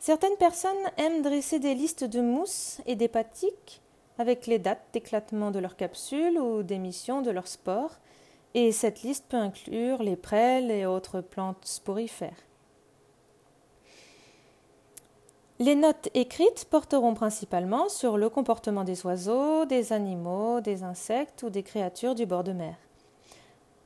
Certaines 0.00 0.36
personnes 0.36 0.72
aiment 0.96 1.22
dresser 1.22 1.60
des 1.60 1.74
listes 1.74 2.04
de 2.04 2.20
mousses 2.20 2.80
et 2.86 2.96
d'hépatiques 2.96 3.82
avec 4.18 4.48
les 4.48 4.58
dates 4.58 4.84
d'éclatement 4.92 5.52
de 5.52 5.60
leurs 5.60 5.76
capsules 5.76 6.40
ou 6.40 6.64
d'émission 6.64 7.22
de 7.22 7.30
leurs 7.30 7.46
spores, 7.46 7.98
et 8.54 8.72
cette 8.72 9.02
liste 9.02 9.26
peut 9.28 9.36
inclure 9.36 10.02
les 10.02 10.16
prêles 10.16 10.72
et 10.72 10.86
autres 10.86 11.20
plantes 11.20 11.64
sporifères. 11.64 12.49
Les 15.60 15.74
notes 15.74 16.08
écrites 16.14 16.64
porteront 16.70 17.12
principalement 17.12 17.90
sur 17.90 18.16
le 18.16 18.30
comportement 18.30 18.82
des 18.82 19.04
oiseaux, 19.04 19.66
des 19.66 19.92
animaux, 19.92 20.62
des 20.62 20.84
insectes 20.84 21.42
ou 21.42 21.50
des 21.50 21.62
créatures 21.62 22.14
du 22.14 22.24
bord 22.24 22.44
de 22.44 22.52
mer. 22.52 22.76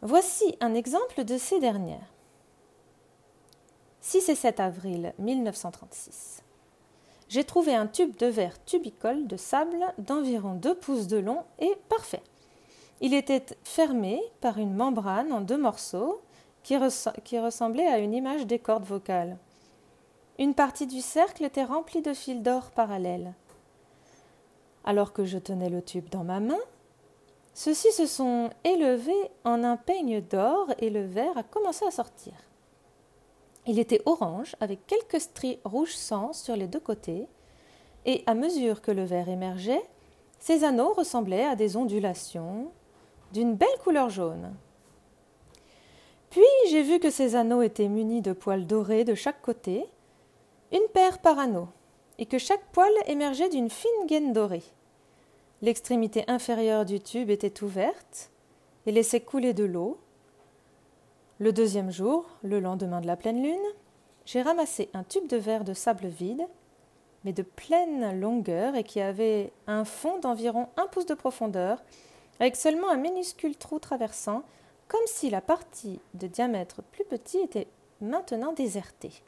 Voici 0.01 0.57
un 0.61 0.73
exemple 0.73 1.25
de 1.25 1.37
ces 1.37 1.59
dernières. 1.59 2.13
6 4.03 4.29
et 4.29 4.35
7 4.37 4.61
avril 4.61 5.15
1936. 5.19 6.45
J'ai 7.29 7.43
trouvé 7.43 7.75
un 7.75 7.89
tube 7.89 8.17
de 8.19 8.27
verre 8.27 8.65
tubicole 8.65 9.27
de 9.27 9.37
sable 9.37 9.85
d'environ 9.99 10.55
2 10.55 10.77
pouces 10.77 11.09
de 11.09 11.17
long 11.17 11.43
et 11.59 11.73
parfait. 11.89 12.23
Il 13.01 13.15
était 13.15 13.47
fermé 13.65 14.23
par 14.41 14.59
une 14.59 14.77
membrane 14.77 15.33
en 15.33 15.41
deux 15.41 15.59
morceaux 15.59 16.21
qui, 16.63 16.77
qui 17.25 17.41
ressemblait 17.41 17.89
à 17.89 17.99
une 17.99 18.15
image 18.15 18.47
des 18.47 18.61
cordes 18.61 18.85
vocales. 18.85 19.39
Une 20.39 20.55
partie 20.55 20.89
du 20.89 21.01
cercle 21.01 21.45
était 21.45 21.63
remplie 21.63 22.03
de 22.03 22.13
fils 22.13 22.43
d'or 22.43 22.73
parallèles. 22.73 23.35
Alors 24.85 25.13
que 25.13 25.25
je 25.25 25.39
tenais 25.39 25.71
le 25.71 25.81
tube 25.81 26.09
dans 26.11 26.25
ma 26.25 26.41
main, 26.41 26.59
ceux-ci 27.55 27.93
se 27.93 28.07
sont 28.07 28.51
élevés 28.65 29.31
en 29.45 29.63
un 29.63 29.77
peigne 29.77 30.21
d'or 30.21 30.67
et 30.81 30.91
le 30.91 31.05
verre 31.05 31.39
a 31.39 31.45
commencé 31.45 31.85
à 31.87 31.93
sortir. 31.93 32.33
Il 33.67 33.79
était 33.79 34.03
orange 34.07 34.57
avec 34.61 34.87
quelques 34.87 35.21
stries 35.21 35.61
rouge 35.65 35.95
sang 35.95 36.33
sur 36.33 36.57
les 36.57 36.67
deux 36.67 36.81
côtés, 36.81 37.29
et 38.05 38.25
à 38.27 38.35
mesure 38.35 38.83
que 38.83 38.91
le 38.91 39.05
verre 39.05 39.29
émergeait, 39.29 39.83
ses 40.41 40.65
anneaux 40.65 40.93
ressemblaient 40.93 41.45
à 41.45 41.57
des 41.57 41.77
ondulations 41.77 42.73
d'une 43.33 43.55
belle 43.55 43.79
couleur 43.83 44.11
jaune. 44.11 44.53
Puis 46.29 46.43
j'ai 46.69 46.83
vu 46.83 46.99
que 46.99 47.09
ces 47.09 47.37
anneaux 47.37 47.63
étaient 47.63 47.89
munis 47.89 48.21
de 48.21 48.33
poils 48.33 48.67
dorés 48.67 49.05
de 49.05 49.15
chaque 49.15 49.41
côté, 49.41 49.89
une 50.75 50.89
paire 50.93 51.21
par 51.21 51.39
anneau, 51.39 51.69
et 52.19 52.27
que 52.27 52.37
chaque 52.37 52.65
poil 52.73 52.93
émergeait 53.07 53.49
d'une 53.49 53.71
fine 53.71 54.07
gaine 54.07 54.33
dorée. 54.33 54.65
L'extrémité 55.63 56.25
inférieure 56.27 56.85
du 56.85 57.01
tube 57.01 57.31
était 57.31 57.63
ouverte 57.63 58.33
et 58.85 58.93
laissait 58.93 59.21
couler 59.21 59.55
de 59.55 59.65
l'eau. 59.65 59.99
Le 61.39 61.53
deuxième 61.53 61.93
jour, 61.93 62.27
le 62.43 62.59
lendemain 62.59 63.01
de 63.01 63.07
la 63.07 63.17
pleine 63.17 63.41
lune, 63.41 63.67
j'ai 64.27 64.43
ramassé 64.43 64.91
un 64.95 65.05
tube 65.05 65.29
de 65.29 65.37
verre 65.37 65.65
de 65.65 65.75
sable 65.75 66.09
vide, 66.09 66.45
mais 67.25 67.33
de 67.33 67.43
pleine 67.43 68.21
longueur 68.21 68.75
et 68.75 68.83
qui 68.83 69.01
avait 69.01 69.53
un 69.69 69.85
fond 69.85 70.19
d'environ 70.19 70.69
un 70.77 70.89
pouce 70.89 71.07
de 71.07 71.15
profondeur, 71.15 71.83
avec 72.41 72.57
seulement 72.57 72.91
un 72.91 72.97
minuscule 72.97 73.57
trou 73.57 73.79
traversant, 73.79 74.43
comme 74.89 75.07
si 75.07 75.31
la 75.31 75.41
partie 75.41 76.01
de 76.15 76.27
diamètre 76.27 76.83
plus 76.83 77.05
petit 77.05 77.39
était 77.39 77.69
maintenant 78.01 78.53
désertée. 78.53 79.23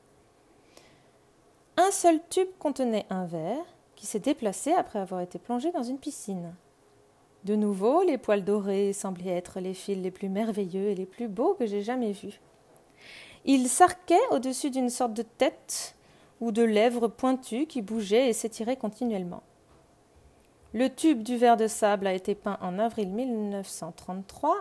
Un 1.79 1.91
seul 1.91 2.21
tube 2.31 2.49
contenait 2.59 3.05
un 3.11 3.27
verre 3.27 3.65
qui 3.97 4.07
s'est 4.07 4.19
déplacé 4.19 4.73
après 4.73 4.99
avoir 4.99 5.21
été 5.21 5.39
plongé 5.39 5.73
dans 5.73 5.83
une 5.83 5.99
piscine. 5.99 6.55
De 7.45 7.55
nouveau, 7.55 8.03
les 8.03 8.17
poils 8.19 8.45
dorés 8.45 8.93
semblaient 8.93 9.37
être 9.37 9.61
les 9.61 9.75
fils 9.75 9.99
les 10.03 10.11
plus 10.11 10.29
merveilleux 10.29 10.89
et 10.89 10.95
les 10.95 11.07
plus 11.07 11.29
beaux 11.29 11.55
que 11.55 11.67
j'ai 11.67 11.83
jamais 11.83 12.13
vus. 12.13 12.41
Ils 13.45 13.69
s'arquaient 13.69 14.17
au-dessus 14.31 14.71
d'une 14.71 14.91
sorte 14.91 15.13
de 15.13 15.23
tête 15.23 15.95
ou 16.41 16.51
de 16.51 16.63
lèvres 16.63 17.09
pointues 17.09 17.67
qui 17.67 17.83
bougeaient 17.83 18.31
et 18.31 18.33
s'étiraient 18.33 18.77
continuellement. 18.77 19.43
Le 20.73 20.93
tube 20.93 21.23
du 21.23 21.37
verre 21.37 21.57
de 21.57 21.69
sable 21.69 22.07
a 22.07 22.15
été 22.15 22.35
peint 22.35 22.59
en 22.61 22.79
avril 22.79 23.09
1933 23.11 24.57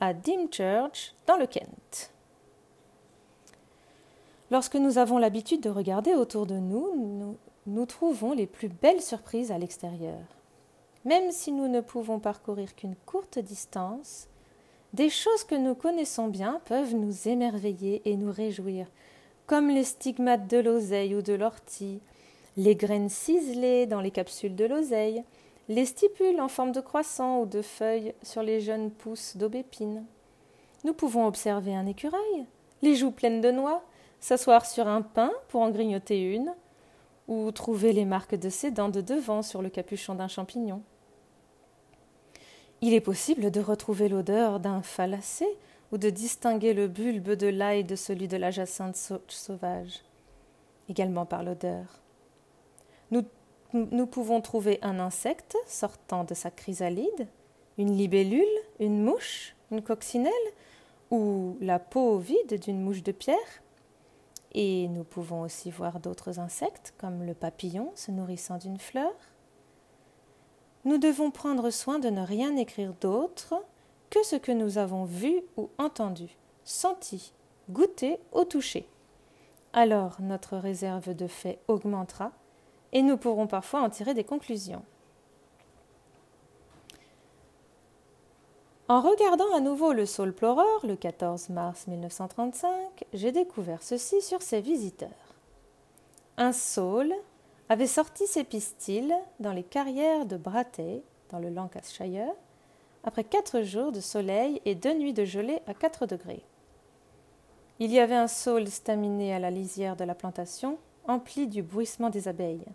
à 0.00 0.12
Dymchurch, 0.12 1.14
dans 1.26 1.36
le 1.36 1.46
Kent. 1.46 2.12
Lorsque 4.50 4.76
nous 4.76 4.98
avons 4.98 5.18
l'habitude 5.18 5.60
de 5.60 5.70
regarder 5.70 6.14
autour 6.14 6.46
de 6.46 6.54
nous, 6.54 7.36
nous, 7.66 7.86
trouvons 7.86 8.32
les 8.32 8.46
plus 8.46 8.68
belles 8.68 9.02
surprises 9.02 9.50
à 9.50 9.58
l'extérieur. 9.58 10.20
Même 11.04 11.32
si 11.32 11.50
nous 11.52 11.68
ne 11.68 11.80
pouvons 11.80 12.20
parcourir 12.20 12.74
qu'une 12.76 12.94
courte 13.06 13.38
distance, 13.38 14.28
des 14.92 15.10
choses 15.10 15.44
que 15.44 15.56
nous 15.56 15.74
connaissons 15.74 16.28
bien 16.28 16.60
peuvent 16.64 16.94
nous 16.94 17.28
émerveiller 17.28 18.02
et 18.04 18.16
nous 18.16 18.30
réjouir, 18.30 18.86
comme 19.46 19.68
les 19.68 19.84
stigmates 19.84 20.48
de 20.48 20.58
l'oseille 20.58 21.14
ou 21.14 21.22
de 21.22 21.34
l'ortie, 21.34 22.00
les 22.56 22.76
graines 22.76 23.08
ciselées 23.08 23.86
dans 23.86 24.00
les 24.00 24.10
capsules 24.10 24.56
de 24.56 24.64
l'oseille, 24.64 25.24
les 25.68 25.86
stipules 25.86 26.40
en 26.40 26.48
forme 26.48 26.72
de 26.72 26.80
croissant 26.80 27.40
ou 27.40 27.46
de 27.46 27.62
feuilles 27.62 28.14
sur 28.22 28.42
les 28.42 28.60
jeunes 28.60 28.90
pousses 28.90 29.36
d'aubépine. 29.36 30.04
Nous 30.84 30.94
pouvons 30.94 31.26
observer 31.26 31.74
un 31.74 31.86
écureuil, 31.86 32.46
les 32.82 32.94
joues 32.94 33.10
pleines 33.10 33.40
de 33.40 33.50
noix, 33.50 33.82
s'asseoir 34.26 34.66
sur 34.66 34.88
un 34.88 35.02
pain 35.02 35.30
pour 35.46 35.60
en 35.62 35.70
grignoter 35.70 36.20
une, 36.20 36.52
ou 37.28 37.52
trouver 37.52 37.92
les 37.92 38.04
marques 38.04 38.34
de 38.34 38.48
ses 38.48 38.72
dents 38.72 38.88
de 38.88 39.00
devant 39.00 39.40
sur 39.40 39.62
le 39.62 39.68
capuchon 39.68 40.16
d'un 40.16 40.26
champignon. 40.26 40.82
Il 42.80 42.92
est 42.92 43.00
possible 43.00 43.52
de 43.52 43.60
retrouver 43.60 44.08
l'odeur 44.08 44.58
d'un 44.58 44.82
falacé 44.82 45.46
ou 45.92 45.96
de 45.96 46.10
distinguer 46.10 46.74
le 46.74 46.88
bulbe 46.88 47.34
de 47.34 47.46
l'ail 47.46 47.84
de 47.84 47.94
celui 47.94 48.26
de 48.26 48.36
la 48.36 48.50
jacinthe 48.50 48.96
sauvage, 49.28 50.02
également 50.88 51.24
par 51.24 51.44
l'odeur. 51.44 52.00
Nous, 53.12 53.22
nous 53.74 54.06
pouvons 54.06 54.40
trouver 54.40 54.80
un 54.82 54.98
insecte 54.98 55.56
sortant 55.68 56.24
de 56.24 56.34
sa 56.34 56.50
chrysalide, 56.50 57.28
une 57.78 57.96
libellule, 57.96 58.44
une 58.80 59.04
mouche, 59.04 59.54
une 59.70 59.82
coccinelle, 59.82 60.32
ou 61.12 61.56
la 61.60 61.78
peau 61.78 62.18
vide 62.18 62.58
d'une 62.60 62.82
mouche 62.82 63.04
de 63.04 63.12
pierre. 63.12 63.62
Et 64.56 64.88
nous 64.88 65.04
pouvons 65.04 65.42
aussi 65.42 65.70
voir 65.70 66.00
d'autres 66.00 66.40
insectes, 66.40 66.94
comme 66.96 67.22
le 67.22 67.34
papillon 67.34 67.92
se 67.94 68.10
nourrissant 68.10 68.56
d'une 68.56 68.78
fleur. 68.78 69.12
Nous 70.84 70.96
devons 70.96 71.30
prendre 71.30 71.68
soin 71.68 71.98
de 71.98 72.08
ne 72.08 72.22
rien 72.22 72.56
écrire 72.56 72.94
d'autre 73.00 73.62
que 74.08 74.24
ce 74.24 74.34
que 74.34 74.52
nous 74.52 74.78
avons 74.78 75.04
vu 75.04 75.42
ou 75.58 75.68
entendu, 75.76 76.38
senti, 76.64 77.34
goûté 77.68 78.18
ou 78.32 78.44
touché. 78.44 78.88
Alors 79.74 80.16
notre 80.20 80.56
réserve 80.56 81.14
de 81.14 81.26
faits 81.26 81.60
augmentera 81.68 82.32
et 82.92 83.02
nous 83.02 83.18
pourrons 83.18 83.46
parfois 83.46 83.82
en 83.82 83.90
tirer 83.90 84.14
des 84.14 84.24
conclusions. 84.24 84.84
En 88.88 89.00
regardant 89.00 89.52
à 89.52 89.58
nouveau 89.58 89.92
le 89.92 90.06
Saul 90.06 90.32
Plorer 90.32 90.62
le 90.84 90.94
14 90.94 91.48
mars 91.48 91.88
1935, 91.88 92.70
j'ai 93.12 93.32
découvert 93.32 93.82
ceci 93.82 94.22
sur 94.22 94.42
ses 94.42 94.60
visiteurs. 94.60 95.10
Un 96.36 96.52
saule 96.52 97.12
avait 97.68 97.88
sorti 97.88 98.28
ses 98.28 98.44
pistils 98.44 99.12
dans 99.40 99.50
les 99.50 99.64
carrières 99.64 100.24
de 100.24 100.36
Bratay, 100.36 101.02
dans 101.30 101.40
le 101.40 101.48
Lancashire, 101.48 102.30
après 103.02 103.24
quatre 103.24 103.62
jours 103.62 103.90
de 103.90 103.98
soleil 103.98 104.62
et 104.64 104.76
deux 104.76 104.94
nuits 104.94 105.12
de 105.12 105.24
gelée 105.24 105.58
à 105.66 105.74
quatre 105.74 106.06
degrés. 106.06 106.44
Il 107.80 107.90
y 107.90 107.98
avait 107.98 108.14
un 108.14 108.28
saule 108.28 108.68
staminé 108.68 109.34
à 109.34 109.40
la 109.40 109.50
lisière 109.50 109.96
de 109.96 110.04
la 110.04 110.14
plantation, 110.14 110.78
empli 111.08 111.48
du 111.48 111.64
bruissement 111.64 112.10
des 112.10 112.28
abeilles. 112.28 112.66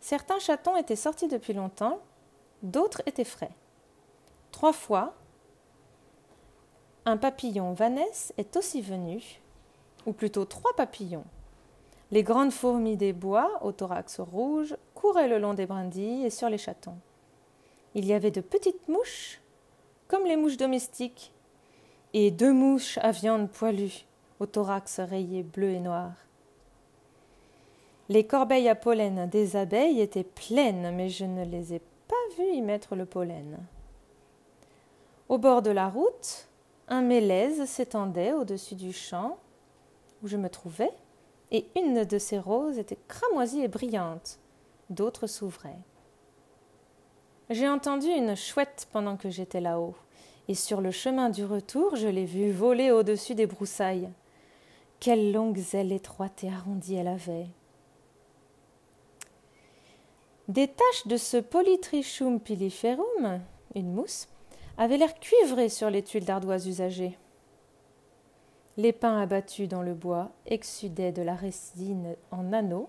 Certains 0.00 0.38
chatons 0.38 0.76
étaient 0.76 0.96
sortis 0.96 1.28
depuis 1.28 1.52
longtemps, 1.52 1.98
d'autres 2.62 3.02
étaient 3.04 3.24
frais. 3.24 3.52
Trois 4.52 4.72
fois, 4.72 5.14
un 7.04 7.16
papillon 7.16 7.72
Vanesse 7.72 8.32
est 8.38 8.56
aussi 8.56 8.80
venu, 8.80 9.40
ou 10.06 10.12
plutôt 10.12 10.44
trois 10.44 10.72
papillons. 10.76 11.24
Les 12.12 12.22
grandes 12.22 12.52
fourmis 12.52 12.96
des 12.96 13.12
bois, 13.12 13.58
au 13.62 13.72
thorax 13.72 14.20
rouge, 14.20 14.76
couraient 14.94 15.26
le 15.26 15.38
long 15.38 15.54
des 15.54 15.66
brindilles 15.66 16.24
et 16.24 16.30
sur 16.30 16.48
les 16.48 16.58
chatons. 16.58 16.98
Il 17.94 18.04
y 18.04 18.12
avait 18.12 18.30
de 18.30 18.40
petites 18.40 18.86
mouches, 18.88 19.40
comme 20.06 20.26
les 20.26 20.36
mouches 20.36 20.58
domestiques, 20.58 21.32
et 22.12 22.30
deux 22.30 22.52
mouches 22.52 22.98
à 22.98 23.10
viande 23.10 23.50
poilue, 23.50 24.04
au 24.38 24.46
thorax 24.46 25.00
rayé 25.00 25.42
bleu 25.42 25.70
et 25.70 25.80
noir. 25.80 26.12
Les 28.08 28.26
corbeilles 28.26 28.68
à 28.68 28.74
pollen 28.74 29.28
des 29.28 29.56
abeilles 29.56 30.00
étaient 30.00 30.22
pleines, 30.22 30.94
mais 30.94 31.08
je 31.08 31.24
ne 31.24 31.44
les 31.44 31.74
ai 31.74 31.80
pas 32.06 32.14
vues 32.36 32.52
y 32.52 32.60
mettre 32.60 32.94
le 32.94 33.06
pollen. 33.06 33.58
Au 35.32 35.38
bord 35.38 35.62
de 35.62 35.70
la 35.70 35.88
route, 35.88 36.46
un 36.88 37.00
mélèze 37.00 37.64
s'étendait 37.64 38.34
au-dessus 38.34 38.74
du 38.74 38.92
champ 38.92 39.38
où 40.22 40.28
je 40.28 40.36
me 40.36 40.50
trouvais, 40.50 40.90
et 41.50 41.64
une 41.74 42.04
de 42.04 42.18
ces 42.18 42.38
roses 42.38 42.76
était 42.76 42.98
cramoisie 43.08 43.62
et 43.62 43.68
brillante, 43.68 44.38
d'autres 44.90 45.26
s'ouvraient. 45.26 45.80
J'ai 47.48 47.66
entendu 47.66 48.08
une 48.08 48.36
chouette 48.36 48.86
pendant 48.92 49.16
que 49.16 49.30
j'étais 49.30 49.62
là-haut, 49.62 49.94
et 50.48 50.54
sur 50.54 50.82
le 50.82 50.90
chemin 50.90 51.30
du 51.30 51.46
retour, 51.46 51.96
je 51.96 52.08
l'ai 52.08 52.26
vue 52.26 52.52
voler 52.52 52.90
au-dessus 52.90 53.34
des 53.34 53.46
broussailles. 53.46 54.10
Quelles 55.00 55.32
longues 55.32 55.64
ailes 55.72 55.92
étroites 55.92 56.44
et 56.44 56.50
arrondies 56.50 56.96
elle 56.96 57.08
avait. 57.08 57.48
Des 60.48 60.68
taches 60.68 61.06
de 61.06 61.16
ce 61.16 61.38
Polytrichum 61.38 62.38
piliferum, 62.38 63.40
une 63.74 63.94
mousse, 63.94 64.28
avait 64.78 64.96
l'air 64.96 65.18
cuivré 65.18 65.68
sur 65.68 65.90
les 65.90 66.02
tuiles 66.02 66.24
d'ardoise 66.24 66.66
usagées. 66.66 67.18
Les 68.76 68.92
pins 68.92 69.20
abattus 69.20 69.68
dans 69.68 69.82
le 69.82 69.94
bois 69.94 70.30
exsudaient 70.46 71.12
de 71.12 71.22
la 71.22 71.34
résine 71.34 72.16
en 72.30 72.52
anneaux, 72.52 72.88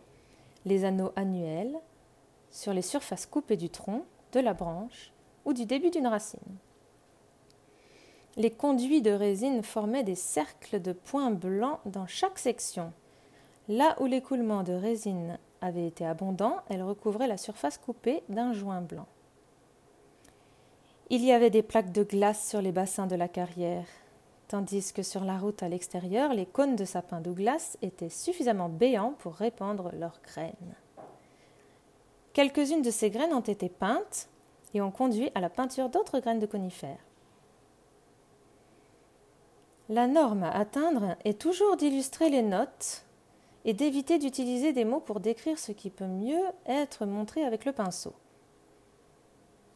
les 0.65 0.85
anneaux 0.85 1.11
annuels, 1.15 1.75
sur 2.51 2.73
les 2.73 2.81
surfaces 2.81 3.25
coupées 3.25 3.57
du 3.57 3.69
tronc, 3.69 4.05
de 4.31 4.39
la 4.39 4.53
branche 4.53 5.11
ou 5.43 5.53
du 5.53 5.65
début 5.65 5.89
d'une 5.89 6.07
racine. 6.07 6.57
Les 8.35 8.49
conduits 8.49 9.01
de 9.01 9.11
résine 9.11 9.61
formaient 9.61 10.03
des 10.03 10.15
cercles 10.15 10.81
de 10.81 10.93
points 10.93 11.31
blancs 11.31 11.79
dans 11.85 12.07
chaque 12.07 12.39
section. 12.39 12.93
Là 13.67 13.95
où 13.99 14.05
l'écoulement 14.05 14.63
de 14.63 14.73
résine 14.73 15.37
avait 15.61 15.85
été 15.85 16.05
abondant, 16.05 16.61
elle 16.69 16.81
recouvrait 16.81 17.27
la 17.27 17.37
surface 17.37 17.77
coupée 17.77 18.23
d'un 18.29 18.53
joint 18.53 18.81
blanc. 18.81 19.07
Il 21.15 21.23
y 21.23 21.31
avait 21.31 21.51
des 21.51 21.61
plaques 21.61 21.91
de 21.91 22.01
glace 22.01 22.49
sur 22.49 22.59
les 22.59 22.71
bassins 22.71 23.05
de 23.05 23.15
la 23.15 23.27
carrière, 23.27 23.85
tandis 24.47 24.91
que 24.91 25.03
sur 25.03 25.23
la 25.23 25.37
route 25.37 25.61
à 25.61 25.69
l'extérieur, 25.69 26.33
les 26.33 26.47
cônes 26.47 26.75
de 26.75 26.85
sapin 26.85 27.21
Douglas 27.21 27.77
étaient 27.83 28.09
suffisamment 28.09 28.67
béants 28.67 29.13
pour 29.19 29.35
répandre 29.35 29.91
leurs 29.93 30.19
graines. 30.23 30.73
Quelques-unes 32.33 32.81
de 32.81 32.89
ces 32.89 33.11
graines 33.11 33.35
ont 33.35 33.41
été 33.41 33.69
peintes 33.69 34.27
et 34.73 34.81
ont 34.81 34.89
conduit 34.89 35.29
à 35.35 35.39
la 35.39 35.51
peinture 35.51 35.89
d'autres 35.89 36.17
graines 36.17 36.39
de 36.39 36.47
conifères. 36.47 37.05
La 39.89 40.07
norme 40.07 40.41
à 40.41 40.57
atteindre 40.57 41.15
est 41.25 41.39
toujours 41.39 41.77
d'illustrer 41.77 42.31
les 42.31 42.41
notes 42.41 43.05
et 43.65 43.73
d'éviter 43.73 44.17
d'utiliser 44.17 44.73
des 44.73 44.83
mots 44.83 44.99
pour 44.99 45.19
décrire 45.19 45.59
ce 45.59 45.73
qui 45.73 45.91
peut 45.91 46.07
mieux 46.07 46.43
être 46.65 47.05
montré 47.05 47.43
avec 47.43 47.65
le 47.65 47.71
pinceau. 47.71 48.15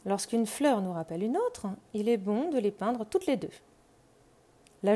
Lorsqu'une 0.07 0.45
fleur 0.45 0.81
nous 0.81 0.93
rappelle 0.93 1.21
une 1.21 1.35
autre, 1.35 1.67
il 1.93 2.07
est 2.07 2.15
bon 2.15 2.49
de 2.49 2.57
les 2.57 2.71
peindre 2.71 3.05
toutes 3.05 3.25
les 3.25 3.35
deux. 3.35 3.51
La 4.81 4.95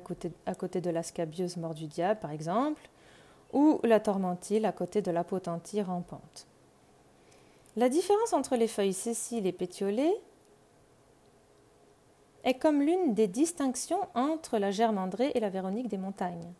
côté, 0.00 0.32
à 0.46 0.54
côté 0.56 0.80
de 0.80 0.90
la 0.90 1.04
scabieuse 1.04 1.56
mort 1.56 1.74
du 1.74 1.86
diable, 1.86 2.18
par 2.18 2.32
exemple, 2.32 2.82
ou 3.52 3.78
la 3.84 4.00
tormentile 4.00 4.66
à 4.66 4.72
côté 4.72 5.00
de 5.00 5.12
la 5.12 5.22
potentie 5.22 5.80
rampante. 5.80 6.48
La 7.76 7.88
différence 7.88 8.32
entre 8.32 8.56
les 8.56 8.66
feuilles 8.66 8.94
sessiles 8.94 9.46
et 9.46 9.52
pétiolées 9.52 10.14
est 12.42 12.58
comme 12.58 12.82
l'une 12.82 13.14
des 13.14 13.28
distinctions 13.28 14.08
entre 14.16 14.58
la 14.58 14.72
germandrée 14.72 15.30
et 15.36 15.40
la 15.40 15.50
véronique 15.50 15.88
des 15.88 15.98
montagnes. 15.98 16.52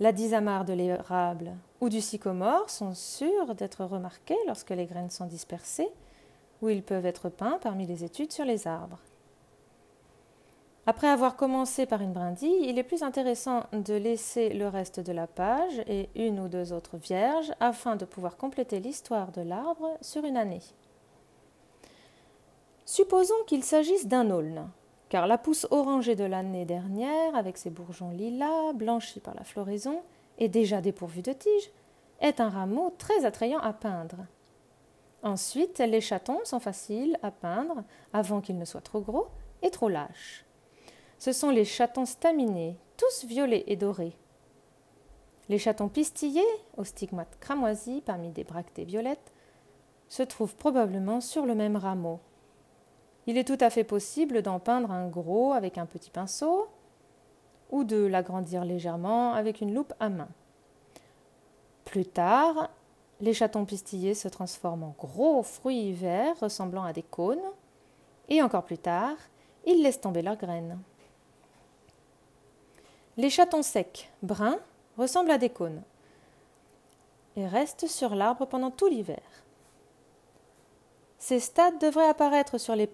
La 0.00 0.12
disamare 0.12 0.66
de 0.66 0.74
l'érable 0.74 1.52
ou 1.80 1.88
du 1.88 2.02
sycomore 2.02 2.68
sont 2.68 2.94
sûres 2.94 3.54
d'être 3.54 3.86
remarquées 3.86 4.38
lorsque 4.46 4.70
les 4.70 4.84
graines 4.84 5.10
sont 5.10 5.26
dispersées 5.26 5.88
où 6.62 6.68
ils 6.68 6.82
peuvent 6.82 7.06
être 7.06 7.28
peints 7.28 7.58
parmi 7.62 7.86
les 7.86 8.04
études 8.04 8.32
sur 8.32 8.44
les 8.44 8.66
arbres. 8.66 8.98
Après 10.86 11.08
avoir 11.08 11.36
commencé 11.36 11.86
par 11.86 12.00
une 12.00 12.12
brindille, 12.12 12.64
il 12.64 12.78
est 12.78 12.82
plus 12.82 13.02
intéressant 13.02 13.64
de 13.72 13.94
laisser 13.94 14.48
le 14.48 14.66
reste 14.66 14.98
de 14.98 15.12
la 15.12 15.26
page 15.26 15.78
et 15.86 16.08
une 16.16 16.40
ou 16.40 16.48
deux 16.48 16.72
autres 16.72 16.96
vierges 16.96 17.52
afin 17.60 17.96
de 17.96 18.04
pouvoir 18.04 18.36
compléter 18.36 18.80
l'histoire 18.80 19.30
de 19.30 19.42
l'arbre 19.42 19.96
sur 20.00 20.24
une 20.24 20.36
année. 20.36 20.62
Supposons 22.86 23.44
qu'il 23.46 23.62
s'agisse 23.62 24.08
d'un 24.08 24.30
aulne, 24.30 24.68
car 25.10 25.26
la 25.26 25.38
pousse 25.38 25.66
orangée 25.70 26.16
de 26.16 26.24
l'année 26.24 26.64
dernière, 26.64 27.36
avec 27.36 27.56
ses 27.56 27.70
bourgeons 27.70 28.10
lilas, 28.10 28.72
blanchis 28.74 29.20
par 29.20 29.34
la 29.34 29.44
floraison 29.44 30.00
et 30.38 30.48
déjà 30.48 30.80
dépourvus 30.80 31.22
de 31.22 31.32
tiges, 31.32 31.70
est 32.20 32.40
un 32.40 32.48
rameau 32.48 32.92
très 32.98 33.24
attrayant 33.24 33.60
à 33.60 33.72
peindre. 33.72 34.26
Ensuite, 35.22 35.78
les 35.78 36.00
chatons 36.00 36.40
sont 36.44 36.60
faciles 36.60 37.18
à 37.22 37.30
peindre 37.30 37.84
avant 38.12 38.40
qu'ils 38.40 38.58
ne 38.58 38.64
soient 38.64 38.80
trop 38.80 39.00
gros 39.00 39.28
et 39.62 39.70
trop 39.70 39.88
lâches. 39.88 40.44
Ce 41.18 41.32
sont 41.32 41.50
les 41.50 41.66
chatons 41.66 42.06
staminés, 42.06 42.76
tous 42.96 43.26
violets 43.26 43.64
et 43.66 43.76
dorés. 43.76 44.16
Les 45.50 45.58
chatons 45.58 45.88
pistillés, 45.88 46.42
aux 46.76 46.84
stigmates 46.84 47.36
cramoisis 47.40 48.00
parmi 48.00 48.30
des 48.30 48.44
bractées 48.44 48.84
violettes, 48.84 49.32
se 50.08 50.22
trouvent 50.22 50.56
probablement 50.56 51.20
sur 51.20 51.44
le 51.44 51.54
même 51.54 51.76
rameau. 51.76 52.20
Il 53.26 53.36
est 53.36 53.44
tout 53.44 53.58
à 53.60 53.68
fait 53.68 53.84
possible 53.84 54.42
d'en 54.42 54.58
peindre 54.58 54.90
un 54.90 55.08
gros 55.08 55.52
avec 55.52 55.76
un 55.76 55.86
petit 55.86 56.10
pinceau 56.10 56.68
ou 57.70 57.84
de 57.84 58.06
l'agrandir 58.06 58.64
légèrement 58.64 59.34
avec 59.34 59.60
une 59.60 59.74
loupe 59.74 59.92
à 60.00 60.08
main. 60.08 60.28
Plus 61.84 62.06
tard, 62.06 62.70
les 63.20 63.34
chatons 63.34 63.64
pistillés 63.64 64.14
se 64.14 64.28
transforment 64.28 64.84
en 64.84 64.94
gros 64.98 65.42
fruits 65.42 65.92
verts 65.92 66.38
ressemblant 66.40 66.84
à 66.84 66.92
des 66.92 67.02
cônes, 67.02 67.38
et 68.28 68.42
encore 68.42 68.64
plus 68.64 68.78
tard, 68.78 69.16
ils 69.66 69.82
laissent 69.82 70.00
tomber 70.00 70.22
leurs 70.22 70.36
graines. 70.36 70.78
Les 73.16 73.30
chatons 73.30 73.62
secs, 73.62 74.10
bruns, 74.22 74.58
ressemblent 74.96 75.30
à 75.30 75.38
des 75.38 75.50
cônes 75.50 75.82
et 77.36 77.46
restent 77.46 77.86
sur 77.86 78.14
l'arbre 78.14 78.46
pendant 78.46 78.70
tout 78.70 78.88
l'hiver. 78.88 79.22
Ces 81.18 81.38
stades 81.38 81.78
devraient 81.78 82.08
apparaître 82.08 82.58
sur 82.58 82.74
les, 82.74 82.86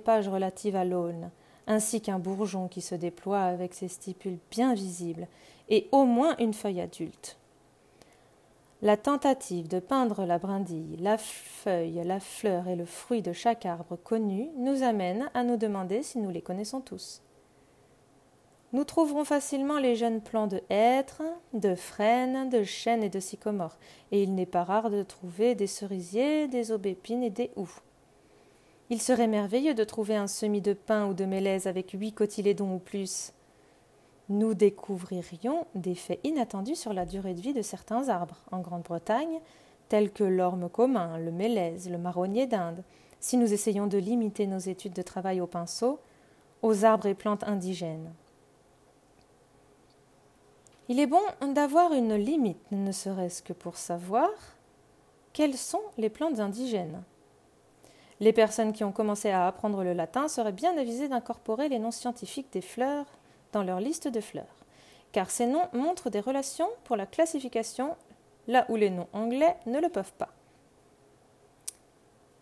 pages 0.00 0.28
relatives 0.28 0.76
à 0.76 0.84
l'aulne, 0.84 1.30
ainsi 1.66 2.00
qu'un 2.00 2.18
bourgeon 2.18 2.66
qui 2.68 2.80
se 2.80 2.94
déploie 2.94 3.42
avec 3.42 3.74
ses 3.74 3.88
stipules 3.88 4.38
bien 4.50 4.74
visibles, 4.74 5.28
et 5.68 5.88
au 5.92 6.04
moins 6.04 6.36
une 6.38 6.52
feuille 6.52 6.80
adulte. 6.80 7.38
La 8.82 8.96
tentative 8.96 9.68
de 9.68 9.78
peindre 9.78 10.26
la 10.26 10.38
brindille, 10.38 10.96
la 11.00 11.16
feuille, 11.16 12.02
la 12.04 12.20
fleur 12.20 12.68
et 12.68 12.76
le 12.76 12.84
fruit 12.84 13.22
de 13.22 13.32
chaque 13.32 13.64
arbre 13.64 13.96
connu 13.96 14.50
nous 14.58 14.82
amène 14.82 15.30
à 15.32 15.42
nous 15.42 15.56
demander 15.56 16.02
si 16.02 16.18
nous 16.18 16.30
les 16.30 16.42
connaissons 16.42 16.80
tous. 16.80 17.22
Nous 18.74 18.84
trouverons 18.84 19.24
facilement 19.24 19.78
les 19.78 19.94
jeunes 19.94 20.20
plants 20.20 20.48
de 20.48 20.60
hêtre, 20.68 21.22
de 21.52 21.76
frêne, 21.76 22.50
de 22.50 22.64
chêne 22.64 23.04
et 23.04 23.08
de 23.08 23.20
sycomore, 23.20 23.78
et 24.10 24.22
il 24.22 24.34
n'est 24.34 24.46
pas 24.46 24.64
rare 24.64 24.90
de 24.90 25.04
trouver 25.04 25.54
des 25.54 25.68
cerisiers, 25.68 26.48
des 26.48 26.72
aubépines 26.72 27.22
et 27.22 27.30
des 27.30 27.52
houx. 27.54 27.70
Il 28.90 29.00
serait 29.00 29.28
merveilleux 29.28 29.74
de 29.74 29.84
trouver 29.84 30.16
un 30.16 30.26
semis 30.26 30.60
de 30.60 30.72
pin 30.72 31.06
ou 31.06 31.14
de 31.14 31.24
mélèze 31.24 31.68
avec 31.68 31.92
huit 31.92 32.12
cotylédons 32.12 32.74
ou 32.74 32.78
plus. 32.80 33.32
Nous 34.28 34.54
découvririons 34.54 35.66
des 35.74 35.94
faits 35.94 36.20
inattendus 36.24 36.76
sur 36.76 36.94
la 36.94 37.04
durée 37.04 37.34
de 37.34 37.40
vie 37.40 37.52
de 37.52 37.62
certains 37.62 38.08
arbres 38.08 38.38
en 38.50 38.60
Grande-Bretagne, 38.60 39.40
tels 39.88 40.10
que 40.10 40.24
l'orme 40.24 40.70
commun, 40.70 41.18
le 41.18 41.30
mélèze, 41.30 41.90
le 41.90 41.98
marronnier 41.98 42.46
d'Inde, 42.46 42.82
si 43.20 43.36
nous 43.36 43.52
essayons 43.52 43.86
de 43.86 43.98
limiter 43.98 44.46
nos 44.46 44.58
études 44.58 44.94
de 44.94 45.02
travail 45.02 45.40
au 45.40 45.46
pinceau 45.46 45.98
aux 46.62 46.84
arbres 46.84 47.06
et 47.06 47.14
plantes 47.14 47.44
indigènes. 47.44 48.12
Il 50.88 51.00
est 51.00 51.06
bon 51.06 51.22
d'avoir 51.54 51.92
une 51.92 52.14
limite, 52.14 52.70
ne 52.70 52.92
serait-ce 52.92 53.42
que 53.42 53.52
pour 53.52 53.76
savoir 53.76 54.30
quelles 55.32 55.56
sont 55.56 55.80
les 55.98 56.10
plantes 56.10 56.40
indigènes. 56.40 57.02
Les 58.20 58.32
personnes 58.32 58.72
qui 58.72 58.84
ont 58.84 58.92
commencé 58.92 59.30
à 59.30 59.46
apprendre 59.46 59.82
le 59.82 59.92
latin 59.92 60.28
seraient 60.28 60.52
bien 60.52 60.76
avisées 60.78 61.08
d'incorporer 61.08 61.68
les 61.68 61.78
noms 61.78 61.90
scientifiques 61.90 62.52
des 62.52 62.60
fleurs 62.60 63.06
dans 63.54 63.62
leur 63.62 63.80
liste 63.80 64.08
de 64.08 64.20
fleurs, 64.20 64.56
car 65.12 65.30
ces 65.30 65.46
noms 65.46 65.68
montrent 65.72 66.10
des 66.10 66.20
relations 66.20 66.68
pour 66.84 66.96
la 66.96 67.06
classification 67.06 67.96
là 68.48 68.66
où 68.68 68.76
les 68.76 68.90
noms 68.90 69.08
anglais 69.12 69.56
ne 69.66 69.80
le 69.80 69.88
peuvent 69.88 70.12
pas. 70.12 70.30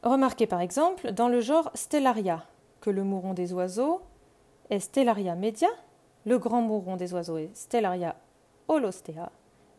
Remarquez 0.02 0.46
par 0.46 0.60
exemple 0.60 1.12
dans 1.12 1.28
le 1.28 1.40
genre 1.40 1.70
Stellaria 1.74 2.44
que 2.80 2.90
le 2.90 3.04
mouron 3.04 3.34
des 3.34 3.52
oiseaux 3.52 4.00
est 4.70 4.80
Stellaria 4.80 5.36
media, 5.36 5.68
le 6.24 6.38
grand 6.38 6.62
mouron 6.62 6.96
des 6.96 7.12
oiseaux 7.12 7.38
est 7.38 7.54
Stellaria 7.54 8.16
Holostea, 8.68 9.30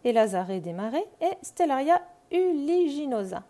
et 0.03 0.13
Lazare 0.13 0.59
des 0.61 0.73
marais 0.73 1.05
et 1.19 1.33
Stellaria 1.41 2.01
uliginosa. 2.31 3.43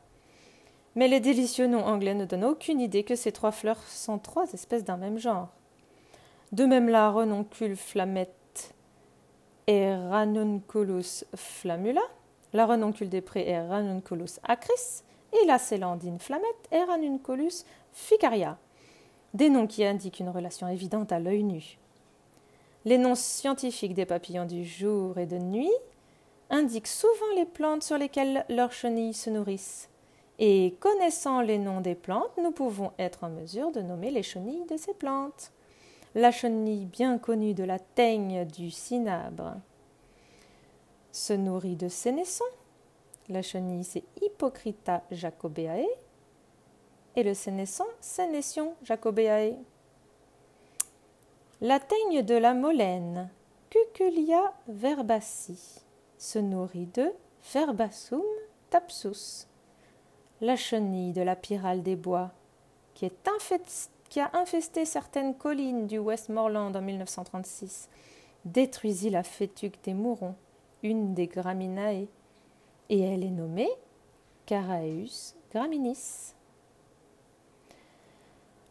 Mais 0.96 1.08
les 1.08 1.20
délicieux 1.20 1.68
noms 1.68 1.86
anglais 1.86 2.14
ne 2.14 2.26
donnent 2.26 2.46
aucune 2.46 2.80
idée 2.80 3.04
que 3.04 3.16
ces 3.16 3.32
trois 3.32 3.52
fleurs 3.52 3.82
sont 3.84 4.20
trois 4.20 4.52
espèces 4.54 4.84
d'un 4.84 4.98
même 4.98 5.18
genre. 5.18 5.50
De 6.54 6.66
même 6.66 6.88
la 6.88 7.10
renoncule 7.10 7.76
flamette 7.76 8.76
est 9.66 9.96
Ranunculus 9.96 11.24
flammula, 11.36 12.04
la 12.54 12.68
renoncule 12.68 13.10
des 13.10 13.22
prés 13.22 13.50
est 13.50 13.68
Ranunculus 13.68 14.40
acris, 14.44 15.02
et 15.32 15.48
la 15.48 15.58
célandine 15.58 16.20
flamette 16.20 16.68
est 16.70 16.84
Ranunculus 16.84 17.64
ficaria. 17.92 18.60
Des 19.34 19.50
noms 19.50 19.66
qui 19.66 19.84
indiquent 19.84 20.20
une 20.20 20.30
relation 20.30 20.68
évidente 20.68 21.12
à 21.12 21.18
l'œil 21.18 21.42
nu. 21.42 21.80
Les 22.86 23.00
noms 23.00 23.16
scientifiques 23.16 23.96
des 23.96 24.06
papillons 24.06 24.46
du 24.46 24.64
jour 24.64 25.18
et 25.18 25.26
de 25.26 25.40
nuit 25.40 25.74
indiquent 26.52 26.86
souvent 26.86 27.34
les 27.36 27.46
plantes 27.46 27.82
sur 27.82 27.98
lesquelles 27.98 28.46
leurs 28.48 28.74
chenilles 28.74 29.16
se 29.16 29.32
nourrissent. 29.32 29.90
Et 30.38 30.76
connaissant 30.80 31.42
les 31.42 31.58
noms 31.58 31.82
des 31.82 31.96
plantes, 31.96 32.38
nous 32.38 32.52
pouvons 32.52 32.92
être 33.00 33.24
en 33.24 33.30
mesure 33.30 33.72
de 33.72 33.82
nommer 33.82 34.12
les 34.12 34.22
chenilles 34.22 34.68
de 34.70 34.78
ces 34.78 34.94
plantes. 34.94 35.52
La 36.16 36.32
chenille 36.32 36.86
bien 36.86 37.18
connue 37.18 37.56
de 37.56 37.64
la 37.64 37.80
teigne 37.80 38.46
du 38.46 38.70
cinabre 38.70 39.56
se 41.12 41.34
nourrit 41.34 41.76
de 41.76 41.88
sénescents. 41.88 42.44
La 43.30 43.42
chenille, 43.42 43.84
c'est 43.84 44.04
Hypocrita 44.22 45.04
jacobeae. 45.12 45.88
Et 47.16 47.24
le 47.24 47.34
sénescent, 47.34 47.88
Sénession 48.00 48.76
jacobeae. 48.84 49.56
La 51.62 51.80
teigne 51.80 52.24
de 52.24 52.36
la 52.36 52.54
molène, 52.54 53.30
Cuculia 53.70 54.54
verbaci, 54.68 55.82
se 56.18 56.38
nourrit 56.38 56.88
de 56.94 57.12
Verbassum 57.54 58.22
tapsus. 58.70 59.48
La 60.42 60.56
chenille 60.56 61.14
de 61.14 61.22
la 61.22 61.36
pyrale 61.36 61.82
des 61.82 61.96
bois, 61.96 62.32
qui, 62.94 63.10
qui 64.14 64.20
a 64.20 64.30
infesté 64.34 64.86
certaines 64.86 65.36
collines 65.36 65.88
du 65.88 65.98
Westmoreland 65.98 66.76
en 66.76 66.82
1936, 66.84 67.90
détruisit 68.46 69.10
la 69.10 69.24
fétuque 69.24 69.84
des 69.84 69.96
mourons, 69.96 70.36
une 70.84 71.16
des 71.16 71.26
graminae, 71.26 72.06
et 72.90 73.00
elle 73.00 73.24
est 73.24 73.32
nommée 73.32 73.72
Caraeus 74.46 75.34
graminis. 75.52 76.36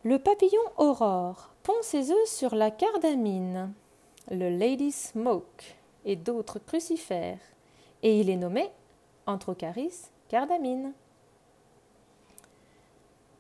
Le 0.05 0.20
papillon 0.20 0.62
aurore 0.76 1.50
pond 1.64 1.83
ses 1.83 2.12
œufs 2.12 2.28
sur 2.28 2.55
la 2.55 2.70
cardamine, 2.70 3.72
le 4.31 4.48
Lady 4.48 4.92
Smoke 4.92 5.74
et 6.05 6.14
d'autres 6.14 6.61
crucifères, 6.61 7.40
et 8.05 8.20
il 8.20 8.31
est 8.31 8.37
nommé 8.37 8.70
Anthrocaris 9.26 10.12
cardamine. 10.28 10.92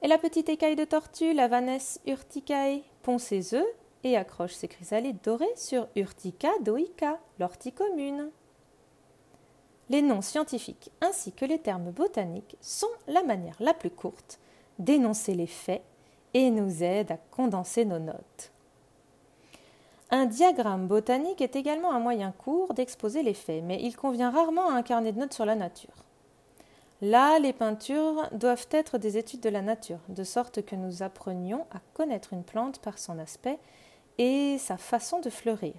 Et 0.02 0.08
la 0.08 0.18
petite 0.18 0.48
écaille 0.48 0.74
de 0.74 0.84
tortue, 0.84 1.32
la 1.32 1.46
Vanesse 1.46 2.00
urticae, 2.06 2.82
pond 3.02 3.18
ses 3.18 3.54
œufs 3.54 3.66
et 4.02 4.16
accroche 4.16 4.52
ses 4.52 4.66
chrysalides 4.66 5.22
dorées 5.22 5.46
sur 5.54 5.86
Urtica 5.94 6.50
doica, 6.60 7.20
l'ortie 7.38 7.72
commune. 7.72 8.30
Les 9.90 10.02
noms 10.02 10.20
scientifiques 10.20 10.90
ainsi 11.00 11.30
que 11.32 11.44
les 11.44 11.60
termes 11.60 11.92
botaniques 11.92 12.56
sont 12.60 12.90
la 13.06 13.22
manière 13.22 13.56
la 13.60 13.74
plus 13.74 13.90
courte 13.90 14.40
d'énoncer 14.80 15.34
les 15.34 15.46
faits 15.46 15.84
et 16.34 16.50
nous 16.50 16.82
aide 16.82 17.12
à 17.12 17.18
condenser 17.30 17.84
nos 17.84 18.00
notes. 18.00 18.52
Un 20.10 20.26
diagramme 20.26 20.88
botanique 20.88 21.40
est 21.40 21.54
également 21.54 21.92
un 21.92 22.00
moyen 22.00 22.32
court 22.32 22.74
d'exposer 22.74 23.22
les 23.22 23.34
faits, 23.34 23.62
mais 23.64 23.80
il 23.80 23.96
convient 23.96 24.30
rarement 24.30 24.68
à 24.68 24.74
un 24.74 24.82
carnet 24.82 25.12
de 25.12 25.20
notes 25.20 25.32
sur 25.32 25.46
la 25.46 25.54
nature. 25.54 26.04
Là, 27.02 27.38
les 27.40 27.52
peintures 27.52 28.28
doivent 28.32 28.68
être 28.70 28.96
des 28.96 29.18
études 29.18 29.40
de 29.40 29.48
la 29.48 29.60
nature, 29.60 29.98
de 30.08 30.24
sorte 30.24 30.64
que 30.64 30.76
nous 30.76 31.02
apprenions 31.02 31.66
à 31.72 31.80
connaître 31.92 32.32
une 32.32 32.44
plante 32.44 32.78
par 32.78 32.98
son 32.98 33.18
aspect 33.18 33.58
et 34.18 34.56
sa 34.58 34.78
façon 34.78 35.20
de 35.20 35.28
fleurir. 35.28 35.74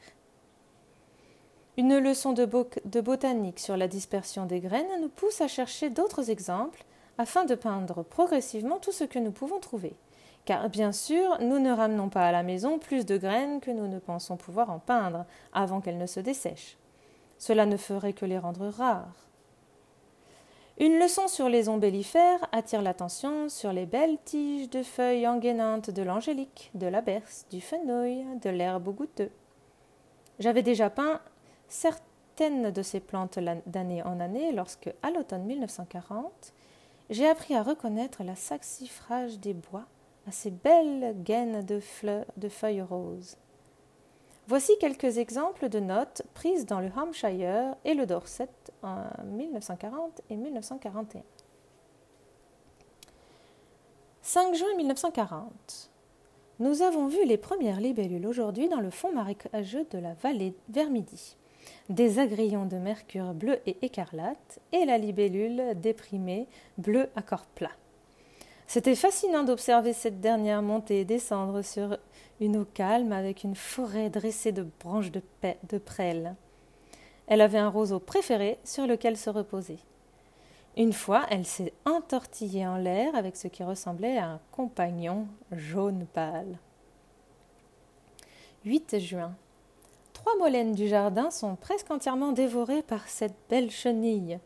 Une 1.77 1.97
leçon 1.97 2.33
de, 2.33 2.45
botanique 3.01 3.59
sur 3.59 3.77
la 3.77 3.87
dispersion 3.87 4.45
des 4.45 4.59
graines 4.59 5.01
nous 5.01 5.09
pousse 5.09 5.41
à 5.41 5.47
chercher 5.47 5.89
d'autres 5.89 6.29
exemples 6.29 6.83
afin 7.17 7.45
de 7.45 7.55
peindre 7.55 8.03
progressivement 8.03 8.77
tout 8.77 8.91
ce 8.91 9.05
que 9.05 9.17
nous 9.17 9.31
pouvons 9.31 9.59
trouver 9.59 9.95
car 10.45 10.69
bien 10.69 10.91
sûr, 10.91 11.37
nous 11.39 11.59
ne 11.59 11.71
ramenons 11.71 12.09
pas 12.09 12.27
à 12.27 12.31
la 12.31 12.43
maison 12.43 12.79
plus 12.79 13.05
de 13.05 13.17
graines 13.17 13.61
que 13.61 13.71
nous 13.71 13.87
ne 13.87 13.99
pensons 13.99 14.35
pouvoir 14.35 14.69
en 14.69 14.79
peindre 14.79 15.25
avant 15.53 15.79
qu'elles 15.79 15.97
ne 15.97 16.05
se 16.05 16.19
dessèchent. 16.19 16.77
Cela 17.37 17.65
ne 17.65 17.77
ferait 17.77 18.13
que 18.13 18.25
les 18.25 18.37
rendre 18.37 18.67
rares. 18.67 19.27
Une 20.79 20.97
leçon 20.97 21.27
sur 21.27 21.49
les 21.49 21.69
ombellifères 21.69 22.47
attire 22.51 22.81
l'attention 22.81 23.47
sur 23.47 23.71
les 23.71 23.85
belles 23.85 24.17
tiges 24.25 24.71
de 24.71 24.81
feuilles 24.81 25.27
engainantes 25.27 25.91
de 25.91 26.01
l'angélique, 26.01 26.71
de 26.73 26.87
la 26.87 27.01
berce, 27.01 27.45
du 27.51 27.61
fenouil, 27.61 28.25
de 28.41 28.49
l'herbe 28.49 28.89
goûteux. 28.89 29.29
J'avais 30.39 30.63
déjà 30.63 30.89
peint 30.89 31.21
certaines 31.67 32.71
de 32.71 32.81
ces 32.81 32.99
plantes 32.99 33.37
d'année 33.67 34.01
en 34.01 34.19
année 34.19 34.51
lorsque, 34.51 34.91
à 35.03 35.11
l'automne 35.11 35.43
1940, 35.43 36.53
j'ai 37.11 37.29
appris 37.29 37.53
à 37.53 37.61
reconnaître 37.61 38.23
la 38.23 38.35
saxifrage 38.35 39.39
des 39.39 39.53
bois 39.53 39.85
à 40.27 40.31
ces 40.31 40.49
belles 40.49 41.15
gaines 41.21 41.63
de, 41.63 41.79
fleurs, 41.79 42.25
de 42.37 42.49
feuilles 42.49 42.81
roses. 42.81 43.37
Voici 44.47 44.73
quelques 44.77 45.19
exemples 45.19 45.69
de 45.69 45.79
notes 45.79 46.23
prises 46.33 46.65
dans 46.65 46.81
le 46.81 46.89
Hampshire 46.97 47.75
et 47.85 47.93
le 47.93 48.05
Dorset 48.05 48.49
en 48.81 49.05
1940 49.25 50.21
et 50.29 50.35
1941. 50.35 51.23
5 54.21 54.53
juin 54.53 54.75
1940. 54.75 55.89
Nous 56.59 56.81
avons 56.81 57.07
vu 57.07 57.25
les 57.25 57.37
premières 57.37 57.79
libellules 57.79 58.27
aujourd'hui 58.27 58.67
dans 58.67 58.81
le 58.81 58.89
fond 58.89 59.13
marécageux 59.13 59.87
de 59.91 59.97
la 59.97 60.13
vallée 60.13 60.53
vers 60.67 60.89
midi. 60.89 61.37
Des 61.87 62.19
agrillons 62.19 62.65
de 62.65 62.77
mercure 62.77 63.33
bleu 63.33 63.59
et 63.65 63.77
écarlate 63.81 64.59
et 64.73 64.83
la 64.83 64.97
libellule 64.97 65.73
déprimée 65.75 66.47
bleu 66.77 67.09
à 67.15 67.21
corps 67.21 67.45
plat. 67.45 67.71
C'était 68.67 68.95
fascinant 68.95 69.43
d'observer 69.43 69.93
cette 69.93 70.19
dernière 70.19 70.61
monter 70.61 71.01
et 71.01 71.05
descendre 71.05 71.61
sur 71.61 71.97
une 72.39 72.57
eau 72.57 72.65
calme 72.65 73.11
avec 73.11 73.43
une 73.43 73.55
forêt 73.55 74.09
dressée 74.09 74.51
de 74.51 74.65
branches 74.79 75.11
de, 75.11 75.21
de 75.69 75.77
prêle. 75.77 76.35
Elle 77.27 77.41
avait 77.41 77.57
un 77.57 77.69
roseau 77.69 77.99
préféré 77.99 78.59
sur 78.63 78.85
lequel 78.85 79.17
se 79.17 79.29
reposer. 79.29 79.79
Une 80.75 80.93
fois, 80.93 81.25
elle 81.29 81.45
s'est 81.45 81.73
entortillée 81.85 82.65
en 82.65 82.77
l'air 82.77 83.15
avec 83.15 83.35
ce 83.35 83.47
qui 83.47 83.63
ressemblait 83.63 84.17
à 84.17 84.27
un 84.27 84.39
compagnon 84.51 85.27
jaune 85.51 86.05
pâle. 86.13 86.57
8 88.65 88.99
juin. 88.99 89.35
Trois 90.13 90.35
molènes 90.37 90.73
du 90.73 90.87
jardin 90.87 91.29
sont 91.31 91.55
presque 91.55 91.91
entièrement 91.91 92.31
dévorées 92.31 92.81
par 92.81 93.07
cette 93.07 93.35
belle 93.49 93.69
chenille 93.69 94.39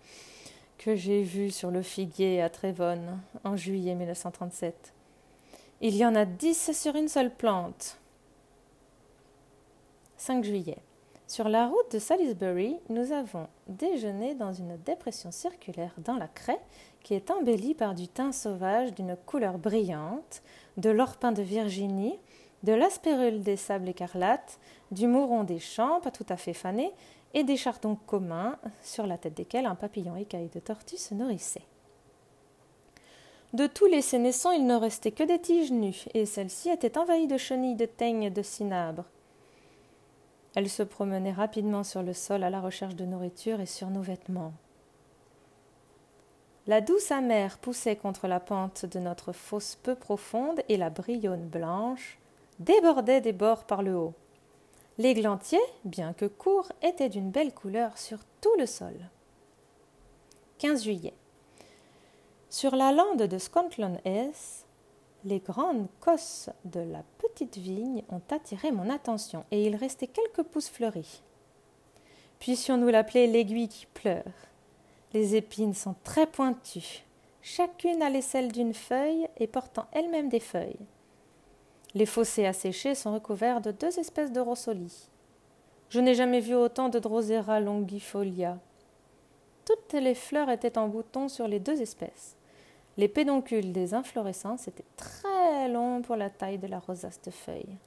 que 0.77 0.95
j'ai 0.95 1.23
vue 1.23 1.51
sur 1.51 1.71
le 1.71 1.81
figuier 1.81 2.41
à 2.41 2.49
Trévonne 2.49 3.19
en 3.43 3.55
juillet 3.55 3.95
1937. 3.95 4.93
Il 5.79 5.95
y 5.95 6.03
en 6.03 6.15
a 6.15 6.25
dix 6.25 6.71
sur 6.71 6.95
une 6.95 7.07
seule 7.07 7.29
plante. 7.29 7.99
5 10.17 10.43
juillet. 10.43 10.79
Sur 11.27 11.49
la 11.49 11.67
route 11.67 11.91
de 11.91 11.99
Salisbury, 11.99 12.77
nous 12.89 13.11
avons 13.11 13.47
déjeuné 13.67 14.33
dans 14.33 14.51
une 14.51 14.77
dépression 14.77 15.29
circulaire 15.29 15.93
dans 15.99 16.15
la 16.15 16.27
craie 16.27 16.59
qui 17.03 17.13
est 17.13 17.29
embellie 17.29 17.75
par 17.75 17.93
du 17.93 18.07
thym 18.07 18.31
sauvage 18.31 18.95
d'une 18.95 19.15
couleur 19.27 19.59
brillante, 19.59 20.41
de 20.77 20.89
l'orpin 20.89 21.31
de 21.31 21.43
Virginie, 21.43 22.17
de 22.63 22.73
l'aspérule 22.73 23.43
des 23.43 23.57
sables 23.57 23.89
écarlates, 23.89 24.59
du 24.89 25.05
mouron 25.05 25.43
des 25.43 25.59
champs, 25.59 26.01
pas 26.01 26.09
tout 26.09 26.25
à 26.29 26.37
fait 26.37 26.53
fané, 26.53 26.91
et 27.35 27.43
des 27.43 27.55
chardons 27.55 27.97
communs, 28.07 28.57
sur 28.81 29.05
la 29.05 29.19
tête 29.19 29.35
desquels 29.35 29.67
un 29.67 29.75
papillon 29.75 30.15
écaille 30.15 30.49
de 30.49 30.59
tortue 30.59 30.97
se 30.97 31.13
nourrissait. 31.13 31.67
De 33.53 33.65
tous 33.65 33.85
les 33.85 34.01
sénessants, 34.01 34.51
il 34.51 34.65
ne 34.65 34.75
restait 34.75 35.11
que 35.11 35.23
des 35.23 35.39
tiges 35.39 35.71
nues, 35.71 36.05
et 36.13 36.25
celles-ci 36.25 36.69
étaient 36.69 36.97
envahies 36.97 37.27
de 37.27 37.37
chenilles 37.37 37.75
de 37.75 37.85
teigne 37.85 38.23
et 38.23 38.29
de 38.29 38.41
cinabre. 38.41 39.05
Elle 40.55 40.69
se 40.69 40.83
promenait 40.83 41.31
rapidement 41.31 41.83
sur 41.83 42.03
le 42.03 42.13
sol 42.13 42.43
à 42.43 42.49
la 42.49 42.59
recherche 42.59 42.95
de 42.95 43.05
nourriture 43.05 43.61
et 43.61 43.65
sur 43.65 43.89
nos 43.89 44.01
vêtements. 44.01 44.53
La 46.65 46.81
douce 46.81 47.11
amère 47.11 47.59
poussait 47.59 47.95
contre 47.95 48.27
la 48.27 48.41
pente 48.41 48.85
de 48.85 48.99
notre 48.99 49.31
fosse 49.31 49.77
peu 49.81 49.95
profonde 49.95 50.61
et 50.67 50.75
la 50.75 50.89
brillonne 50.89 51.47
blanche 51.47 52.19
débordait 52.59 53.21
des 53.21 53.31
bords 53.31 53.63
par 53.63 53.83
le 53.83 53.95
haut. 53.95 54.13
L'églantier, 54.97 55.61
bien 55.85 56.11
que 56.11 56.25
court, 56.25 56.71
était 56.81 57.07
d'une 57.07 57.31
belle 57.31 57.53
couleur 57.53 57.97
sur 57.97 58.17
tout 58.41 58.53
le 58.57 58.65
sol. 58.65 58.95
15 60.57 60.83
juillet. 60.83 61.13
Sur 62.49 62.77
la 62.77 62.93
lande 62.93 63.23
de 63.23 63.37
Scotland 63.37 63.99
S, 64.05 64.65
les 65.25 65.39
grandes 65.39 65.87
cosses 65.99 66.49
de 66.63 66.79
la 66.79 67.03
petite 67.17 67.57
vigne 67.57 68.03
ont 68.09 68.21
attiré 68.31 68.71
mon 68.71 68.89
attention 68.89 69.43
et 69.51 69.65
il 69.65 69.75
restait 69.75 70.07
quelques 70.07 70.43
pousses 70.43 70.69
fleuries. 70.69 71.21
Puissions-nous 72.39 72.87
l'appeler 72.87 73.27
l'aiguille 73.27 73.67
qui 73.67 73.85
pleure 73.85 74.23
Les 75.13 75.35
épines 75.35 75.73
sont 75.73 75.95
très 76.05 76.25
pointues. 76.25 77.03
Chacune 77.41 78.01
a 78.01 78.09
l'aisselle 78.09 78.53
d'une 78.53 78.73
feuille 78.73 79.27
et 79.37 79.47
portant 79.47 79.87
elle-même 79.91 80.29
des 80.29 80.39
feuilles. 80.39 80.79
Les 81.95 82.05
fossés 82.05 82.45
asséchés 82.45 82.95
sont 82.95 83.13
recouverts 83.13 83.59
de 83.59 83.71
deux 83.71 83.99
espèces 83.99 84.31
de 84.31 84.39
rossolis. 84.39 85.09
Je 85.89 85.99
n'ai 85.99 86.15
jamais 86.15 86.39
vu 86.39 86.55
autant 86.55 86.87
de 86.87 86.99
Drosera 86.99 87.59
longifolia. 87.59 88.57
Toutes 89.65 89.93
les 89.93 90.15
fleurs 90.15 90.49
étaient 90.49 90.77
en 90.77 90.87
bouton 90.87 91.27
sur 91.27 91.45
les 91.45 91.59
deux 91.59 91.81
espèces. 91.81 92.36
Les 92.97 93.07
pédoncules 93.07 93.71
des 93.71 93.93
inflorescences 93.93 94.67
étaient 94.67 94.83
très 94.95 95.69
longs 95.69 96.01
pour 96.01 96.15
la 96.15 96.31
taille 96.31 96.57
de 96.57 96.67
la 96.67 96.79
rosace 96.79 97.21
de 97.21 97.31
feuilles. 97.31 97.77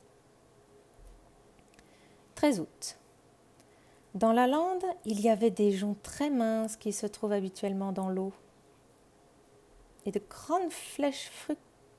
13 2.36 2.60
août. 2.60 2.98
Dans 4.14 4.32
la 4.32 4.46
lande, 4.46 4.84
il 5.04 5.20
y 5.20 5.28
avait 5.28 5.50
des 5.50 5.72
joncs 5.72 6.00
très 6.02 6.30
minces 6.30 6.76
qui 6.76 6.92
se 6.92 7.06
trouvent 7.06 7.32
habituellement 7.32 7.92
dans 7.92 8.08
l'eau 8.08 8.32
et 10.06 10.10
de 10.12 10.22
grandes 10.28 10.72
flèches 10.72 11.30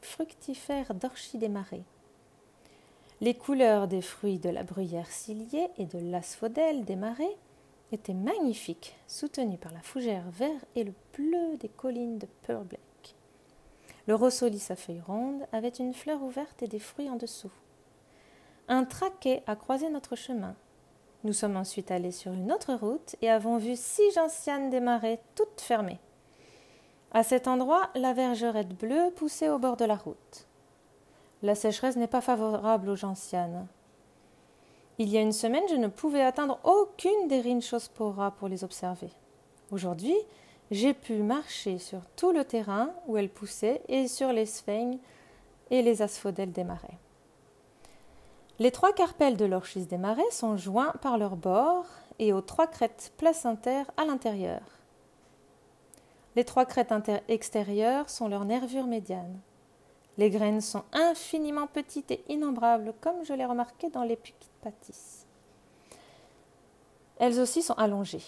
fructifères 0.02 0.93
d'orchis 0.93 1.38
des 1.38 1.50
marais. 1.50 1.84
Les 3.19 3.36
couleurs 3.36 3.88
des 3.88 4.02
fruits 4.02 4.39
de 4.39 4.50
la 4.50 4.63
bruyère 4.63 5.12
ciliée 5.12 5.67
et 5.78 5.86
de 5.86 6.00
l'asphodèle 6.00 6.86
des 6.86 6.95
marais 6.95 7.38
étaient 7.91 8.13
magnifiques, 8.13 8.95
soutenues 9.06 9.58
par 9.58 9.71
la 9.74 9.82
fougère 9.82 10.30
vert 10.32 10.65
et 10.76 10.84
le 10.84 10.93
bleu 11.13 11.58
des 11.60 11.69
collines 11.69 12.17
de 12.17 12.28
Purbley. 12.41 12.80
Le 14.12 14.15
rossolis 14.15 14.65
à 14.67 14.76
feuilles 14.76 15.00
rondes 15.08 15.47
avait 15.54 15.69
une 15.69 15.93
fleur 15.93 16.21
ouverte 16.21 16.62
et 16.62 16.67
des 16.67 16.80
fruits 16.80 17.10
en 17.10 17.15
dessous. 17.15 17.54
Un 18.67 18.84
traquet 18.84 19.41
a 19.47 19.56
croisé 19.56 19.89
notre 19.89 20.17
chemin. 20.17 20.54
Nous 21.24 21.32
sommes 21.32 21.56
ensuite 21.56 21.91
allés 21.91 22.12
sur 22.12 22.34
une 22.34 22.52
autre 22.52 22.74
route 22.74 23.15
et 23.21 23.30
avons 23.30 23.56
vu 23.56 23.78
six 23.78 24.12
gentianes 24.12 24.69
des 24.69 24.82
marais 24.82 25.21
toutes 25.36 25.62
fermées. 25.62 26.02
À 27.13 27.24
cet 27.24 27.47
endroit, 27.47 27.89
la 27.95 28.12
vergerette 28.12 28.78
bleue 28.78 29.12
poussait 29.15 29.47
au 29.47 29.60
bord 29.60 29.78
de 29.78 29.86
la 29.86 29.95
route. 29.95 30.45
La 31.41 31.56
sécheresse 31.56 31.95
n'est 31.95 32.08
pas 32.08 32.19
favorable 32.19 32.89
aux 32.89 32.97
gentianes. 32.97 33.65
Il 34.97 35.08
y 35.08 35.17
a 35.17 35.21
une 35.21 35.32
semaine, 35.32 35.69
je 35.69 35.76
ne 35.76 35.88
pouvais 35.88 36.21
atteindre 36.21 36.60
aucune 36.65 37.30
des 37.30 37.39
rhinchospora 37.39 38.32
pour 38.32 38.50
les 38.50 38.65
observer. 38.65 39.12
Aujourd'hui, 39.71 40.17
j'ai 40.71 40.93
pu 40.93 41.21
marcher 41.21 41.77
sur 41.77 41.99
tout 42.15 42.31
le 42.31 42.45
terrain 42.45 42.91
où 43.05 43.17
elles 43.17 43.29
poussaient 43.29 43.81
et 43.89 44.07
sur 44.07 44.31
les 44.31 44.45
sphènes 44.45 44.97
et 45.69 45.81
les 45.81 46.01
asphodèles 46.01 46.53
des 46.53 46.63
marais. 46.63 46.97
Les 48.57 48.71
trois 48.71 48.93
carpelles 48.93 49.38
de 49.38 49.45
l'orchis 49.45 49.86
des 49.86 49.97
marais 49.97 50.31
sont 50.31 50.55
joints 50.55 50.93
par 51.01 51.17
leurs 51.17 51.36
bords 51.36 51.88
et 52.19 52.31
aux 52.31 52.41
trois 52.41 52.67
crêtes 52.67 53.12
placentaires 53.17 53.91
à 53.97 54.05
l'intérieur. 54.05 54.62
Les 56.38 56.45
trois 56.45 56.65
crêtes 56.65 56.93
extérieures 57.27 58.10
sont 58.10 58.29
leurs 58.29 58.45
nervures 58.45 58.88
médianes. 58.88 59.39
Les 60.17 60.29
graines 60.29 60.62
sont 60.62 60.84
infiniment 60.93 61.67
petites 61.67 62.12
et 62.12 62.23
innombrables, 62.29 62.93
comme 63.01 63.25
je 63.25 63.34
l'ai 63.34 63.45
remarqué 63.45 63.89
dans 63.89 64.03
les 64.03 64.17
pâtisses. 64.62 65.25
Elles 67.17 67.39
aussi 67.39 67.62
sont 67.62 67.73
allongées. 67.73 68.23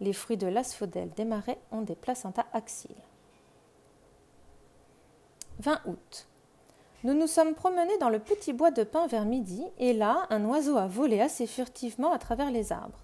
Les 0.00 0.12
fruits 0.12 0.36
de 0.36 0.46
l'asphodèle 0.46 1.10
des 1.16 1.24
marais 1.24 1.58
ont 1.72 1.80
des 1.80 1.94
placentas 1.94 2.46
axiles. 2.52 2.90
20 5.60 5.80
août. 5.86 6.28
Nous 7.04 7.14
nous 7.14 7.26
sommes 7.26 7.54
promenés 7.54 7.96
dans 7.98 8.08
le 8.08 8.18
petit 8.18 8.52
bois 8.52 8.70
de 8.70 8.82
pin 8.82 9.06
vers 9.06 9.24
midi, 9.24 9.64
et 9.78 9.92
là, 9.92 10.26
un 10.30 10.44
oiseau 10.44 10.76
a 10.76 10.86
volé 10.86 11.20
assez 11.20 11.46
furtivement 11.46 12.12
à 12.12 12.18
travers 12.18 12.50
les 12.50 12.72
arbres. 12.72 12.98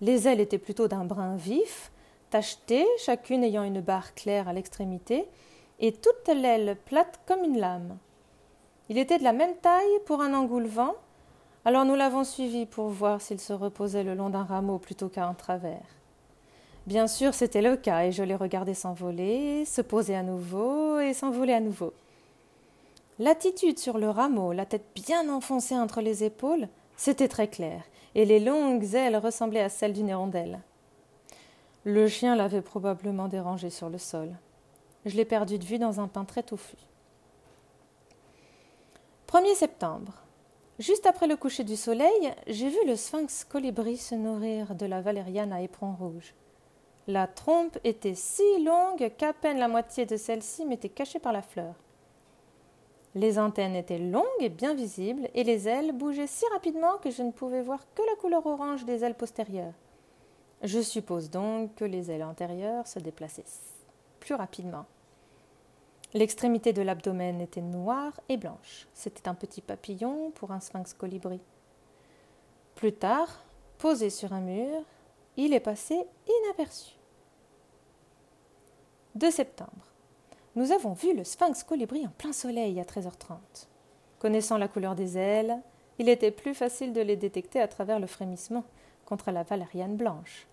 Les 0.00 0.28
ailes 0.28 0.40
étaient 0.40 0.58
plutôt 0.58 0.88
d'un 0.88 1.04
brun 1.04 1.36
vif, 1.36 1.90
tachetées, 2.30 2.86
chacune 2.98 3.44
ayant 3.44 3.64
une 3.64 3.80
barre 3.80 4.14
claire 4.14 4.48
à 4.48 4.52
l'extrémité, 4.52 5.28
et 5.80 5.92
toute 5.92 6.28
l'aile 6.28 6.76
plate 6.86 7.20
comme 7.26 7.44
une 7.44 7.58
lame. 7.58 7.98
Il 8.88 8.98
était 8.98 9.18
de 9.18 9.24
la 9.24 9.32
même 9.32 9.56
taille 9.56 10.00
pour 10.06 10.20
un 10.20 10.32
engoulevent, 10.32 10.94
alors 11.64 11.84
nous 11.84 11.94
l'avons 11.94 12.24
suivi 12.24 12.66
pour 12.66 12.88
voir 12.88 13.20
s'il 13.20 13.40
se 13.40 13.52
reposait 13.52 14.04
le 14.04 14.14
long 14.14 14.30
d'un 14.30 14.44
rameau 14.44 14.78
plutôt 14.78 15.08
qu'à 15.08 15.26
un 15.26 15.34
travers. 15.34 16.03
Bien 16.86 17.06
sûr, 17.06 17.32
c'était 17.32 17.62
le 17.62 17.76
cas, 17.76 18.04
et 18.04 18.12
je 18.12 18.22
l'ai 18.22 18.34
regardé 18.34 18.74
s'envoler, 18.74 19.64
se 19.64 19.80
poser 19.80 20.14
à 20.14 20.22
nouveau 20.22 21.00
et 21.00 21.14
s'envoler 21.14 21.54
à 21.54 21.60
nouveau. 21.60 21.94
L'attitude 23.18 23.78
sur 23.78 23.96
le 23.96 24.10
rameau, 24.10 24.52
la 24.52 24.66
tête 24.66 24.86
bien 24.94 25.30
enfoncée 25.30 25.76
entre 25.76 26.02
les 26.02 26.24
épaules, 26.24 26.68
c'était 26.96 27.28
très 27.28 27.48
clair, 27.48 27.82
et 28.14 28.26
les 28.26 28.38
longues 28.38 28.94
ailes 28.94 29.16
ressemblaient 29.16 29.62
à 29.62 29.70
celles 29.70 29.94
d'une 29.94 30.08
hirondelle. 30.08 30.60
Le 31.84 32.06
chien 32.06 32.36
l'avait 32.36 32.60
probablement 32.60 33.28
dérangé 33.28 33.70
sur 33.70 33.88
le 33.88 33.98
sol. 33.98 34.30
Je 35.06 35.16
l'ai 35.16 35.24
perdu 35.24 35.58
de 35.58 35.64
vue 35.64 35.78
dans 35.78 36.00
un 36.00 36.08
pain 36.08 36.24
très 36.24 36.42
touffu. 36.42 36.76
1er 39.28 39.54
septembre. 39.54 40.12
Juste 40.78 41.06
après 41.06 41.26
le 41.26 41.36
coucher 41.36 41.64
du 41.64 41.76
soleil, 41.76 42.34
j'ai 42.46 42.68
vu 42.68 42.78
le 42.86 42.96
sphinx 42.96 43.44
colibri 43.44 43.96
se 43.96 44.14
nourrir 44.14 44.74
de 44.74 44.86
la 44.86 45.00
valériane 45.00 45.52
à 45.52 45.62
éperon 45.62 45.94
rouge. 45.94 46.34
La 47.06 47.26
trompe 47.26 47.78
était 47.84 48.14
si 48.14 48.62
longue 48.62 49.12
qu'à 49.18 49.32
peine 49.32 49.58
la 49.58 49.68
moitié 49.68 50.06
de 50.06 50.16
celle-ci 50.16 50.64
m'était 50.64 50.88
cachée 50.88 51.18
par 51.18 51.32
la 51.32 51.42
fleur. 51.42 51.74
Les 53.14 53.38
antennes 53.38 53.76
étaient 53.76 53.98
longues 53.98 54.24
et 54.40 54.48
bien 54.48 54.74
visibles, 54.74 55.28
et 55.34 55.44
les 55.44 55.68
ailes 55.68 55.92
bougeaient 55.92 56.26
si 56.26 56.44
rapidement 56.52 56.98
que 56.98 57.10
je 57.10 57.22
ne 57.22 57.30
pouvais 57.30 57.62
voir 57.62 57.80
que 57.94 58.02
la 58.02 58.16
couleur 58.16 58.44
orange 58.46 58.84
des 58.84 59.04
ailes 59.04 59.14
postérieures. 59.14 59.74
Je 60.62 60.80
suppose 60.80 61.30
donc 61.30 61.74
que 61.74 61.84
les 61.84 62.10
ailes 62.10 62.24
antérieures 62.24 62.86
se 62.86 62.98
déplaçaient 62.98 63.44
plus 64.18 64.34
rapidement. 64.34 64.86
L'extrémité 66.14 66.72
de 66.72 66.80
l'abdomen 66.80 67.40
était 67.40 67.60
noire 67.60 68.18
et 68.28 68.36
blanche. 68.36 68.88
C'était 68.94 69.28
un 69.28 69.34
petit 69.34 69.60
papillon 69.60 70.30
pour 70.30 70.52
un 70.52 70.60
sphinx 70.60 70.94
colibri. 70.94 71.40
Plus 72.74 72.94
tard, 72.94 73.44
posé 73.78 74.10
sur 74.10 74.32
un 74.32 74.40
mur, 74.40 74.82
il 75.36 75.52
est 75.52 75.60
passé 75.60 76.06
inaperçu. 76.26 76.96
2 79.14 79.30
septembre. 79.30 79.92
Nous 80.56 80.72
avons 80.72 80.92
vu 80.92 81.14
le 81.14 81.24
sphinx 81.24 81.62
colibri 81.64 82.06
en 82.06 82.10
plein 82.10 82.32
soleil 82.32 82.80
à 82.80 82.84
13h30. 82.84 83.38
Connaissant 84.18 84.58
la 84.58 84.68
couleur 84.68 84.94
des 84.94 85.18
ailes, 85.18 85.60
il 85.98 86.08
était 86.08 86.30
plus 86.30 86.54
facile 86.54 86.92
de 86.92 87.00
les 87.00 87.16
détecter 87.16 87.60
à 87.60 87.68
travers 87.68 88.00
le 88.00 88.06
frémissement 88.06 88.64
contre 89.04 89.30
la 89.30 89.42
valériane 89.42 89.96
blanche. 89.96 90.46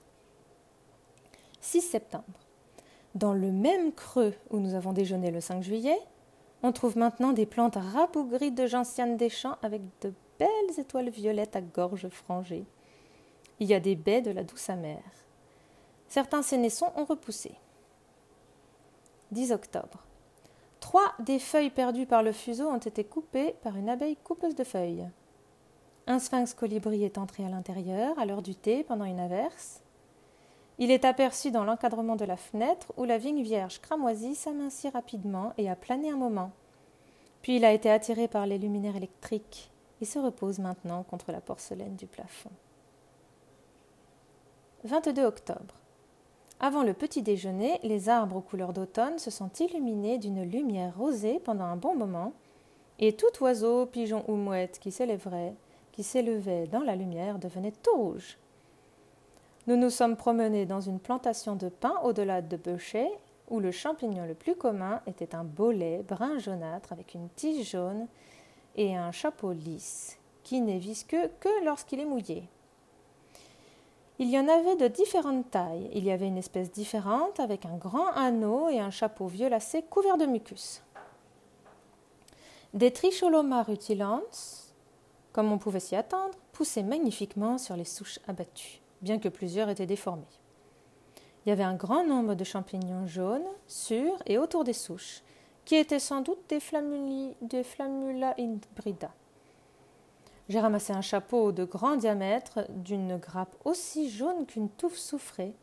6 1.61 1.81
septembre. 1.81 2.23
Dans 3.15 3.33
le 3.33 3.51
même 3.51 3.91
creux 3.93 4.33
où 4.49 4.59
nous 4.59 4.73
avons 4.73 4.93
déjeuné 4.93 5.31
le 5.31 5.41
5 5.41 5.61
juillet, 5.61 5.99
on 6.63 6.71
trouve 6.71 6.97
maintenant 6.97 7.33
des 7.33 7.45
plantes 7.45 7.77
rabougries 7.77 8.51
de 8.51 8.67
gentianes 8.67 9.17
des 9.17 9.29
champs 9.29 9.57
avec 9.61 9.81
de 10.01 10.13
belles 10.37 10.79
étoiles 10.79 11.09
violettes 11.09 11.55
à 11.55 11.61
gorge 11.61 12.07
frangée. 12.09 12.65
Il 13.61 13.67
y 13.67 13.75
a 13.75 13.79
des 13.79 13.95
baies 13.95 14.23
de 14.23 14.31
la 14.31 14.43
douce 14.43 14.71
amère. 14.71 15.03
Certains 16.07 16.41
sénessons 16.41 16.91
ont 16.95 17.05
repoussé. 17.05 17.51
10 19.29 19.51
octobre. 19.51 20.03
Trois 20.79 21.13
des 21.19 21.37
feuilles 21.37 21.69
perdues 21.69 22.07
par 22.07 22.23
le 22.23 22.31
fuseau 22.31 22.67
ont 22.67 22.79
été 22.79 23.03
coupées 23.03 23.53
par 23.61 23.77
une 23.77 23.87
abeille 23.87 24.17
coupeuse 24.23 24.55
de 24.55 24.63
feuilles. 24.63 25.07
Un 26.07 26.17
sphinx 26.17 26.55
colibri 26.55 27.03
est 27.03 27.19
entré 27.19 27.45
à 27.45 27.49
l'intérieur 27.49 28.17
à 28.17 28.25
l'heure 28.25 28.41
du 28.41 28.55
thé 28.55 28.83
pendant 28.83 29.05
une 29.05 29.19
averse. 29.19 29.83
Il 30.79 30.89
est 30.89 31.05
aperçu 31.05 31.51
dans 31.51 31.63
l'encadrement 31.63 32.15
de 32.15 32.25
la 32.25 32.37
fenêtre 32.37 32.91
où 32.97 33.03
la 33.03 33.19
vigne 33.19 33.43
vierge 33.43 33.79
cramoisie 33.79 34.33
s'amincit 34.33 34.89
rapidement 34.89 35.53
et 35.59 35.69
a 35.69 35.75
plané 35.75 36.09
un 36.09 36.17
moment. 36.17 36.49
Puis 37.43 37.57
il 37.57 37.65
a 37.65 37.73
été 37.73 37.91
attiré 37.91 38.27
par 38.27 38.47
les 38.47 38.57
luminaires 38.57 38.95
électriques 38.95 39.69
et 40.01 40.05
se 40.05 40.17
repose 40.17 40.57
maintenant 40.57 41.03
contre 41.03 41.31
la 41.31 41.41
porcelaine 41.41 41.95
du 41.95 42.07
plafond. 42.07 42.49
22 44.83 45.23
octobre. 45.25 45.75
Avant 46.59 46.81
le 46.81 46.93
petit 46.93 47.21
déjeuner, 47.21 47.79
les 47.83 48.09
arbres 48.09 48.37
aux 48.37 48.41
couleurs 48.41 48.73
d'automne 48.73 49.19
se 49.19 49.29
sont 49.29 49.51
illuminés 49.59 50.17
d'une 50.17 50.43
lumière 50.43 50.97
rosée 50.97 51.39
pendant 51.39 51.65
un 51.65 51.75
bon 51.75 51.95
moment, 51.95 52.33
et 52.97 53.13
tout 53.13 53.43
oiseau, 53.43 53.85
pigeon 53.85 54.23
ou 54.27 54.35
mouette 54.35 54.79
qui 54.79 54.91
s'élèverait, 54.91 55.53
qui 55.91 56.01
s'élevait 56.01 56.65
dans 56.65 56.81
la 56.81 56.95
lumière 56.95 57.37
devenait 57.37 57.73
tout 57.83 57.95
rouge. 57.95 58.37
Nous 59.67 59.75
nous 59.75 59.91
sommes 59.91 60.15
promenés 60.15 60.65
dans 60.65 60.81
une 60.81 60.99
plantation 60.99 61.55
de 61.55 61.69
pins 61.69 61.99
au-delà 62.03 62.41
de 62.41 62.57
Beuchet, 62.57 63.11
où 63.51 63.59
le 63.59 63.71
champignon 63.71 64.25
le 64.25 64.33
plus 64.33 64.55
commun 64.55 65.01
était 65.05 65.35
un 65.35 65.43
bolet 65.43 66.03
brun 66.07 66.39
jaunâtre 66.39 66.91
avec 66.91 67.13
une 67.13 67.29
tige 67.29 67.69
jaune 67.71 68.07
et 68.75 68.95
un 68.95 69.11
chapeau 69.11 69.51
lisse, 69.51 70.17
qui 70.43 70.61
n'est 70.61 70.79
visqueux 70.79 71.29
que 71.39 71.65
lorsqu'il 71.65 71.99
est 71.99 72.05
mouillé. 72.05 72.49
Il 74.21 74.29
y 74.29 74.37
en 74.37 74.47
avait 74.47 74.75
de 74.75 74.87
différentes 74.87 75.49
tailles. 75.49 75.89
Il 75.95 76.03
y 76.03 76.11
avait 76.11 76.27
une 76.27 76.37
espèce 76.37 76.71
différente 76.71 77.39
avec 77.39 77.65
un 77.65 77.75
grand 77.75 78.05
anneau 78.09 78.69
et 78.69 78.79
un 78.79 78.91
chapeau 78.91 79.25
violacé 79.25 79.81
couvert 79.81 80.15
de 80.15 80.27
mucus. 80.27 80.83
Des 82.75 82.91
Tricholoma 82.91 83.63
rutilans, 83.63 84.21
comme 85.33 85.51
on 85.51 85.57
pouvait 85.57 85.79
s'y 85.79 85.95
attendre, 85.95 86.35
poussaient 86.51 86.83
magnifiquement 86.83 87.57
sur 87.57 87.75
les 87.75 87.83
souches 87.83 88.19
abattues, 88.27 88.79
bien 89.01 89.17
que 89.17 89.27
plusieurs 89.27 89.69
étaient 89.69 89.87
déformés. 89.87 90.21
Il 91.43 91.49
y 91.49 91.51
avait 91.51 91.63
un 91.63 91.73
grand 91.73 92.03
nombre 92.03 92.35
de 92.35 92.43
champignons 92.43 93.07
jaunes 93.07 93.49
sur 93.65 94.21
et 94.27 94.37
autour 94.37 94.63
des 94.63 94.73
souches, 94.73 95.23
qui 95.65 95.77
étaient 95.77 95.97
sans 95.97 96.21
doute 96.21 96.47
des, 96.47 96.59
des 97.41 97.63
Flammula 97.63 98.35
hybrida. 98.37 99.09
J'ai 100.51 100.59
ramassé 100.59 100.91
un 100.91 100.99
chapeau 100.99 101.53
de 101.53 101.63
grand 101.63 101.95
diamètre 101.95 102.69
d'une 102.71 103.15
grappe 103.15 103.55
aussi 103.63 104.09
jaune 104.09 104.45
qu'une 104.45 104.67
touffe 104.67 104.97
soufrée, 104.97 105.53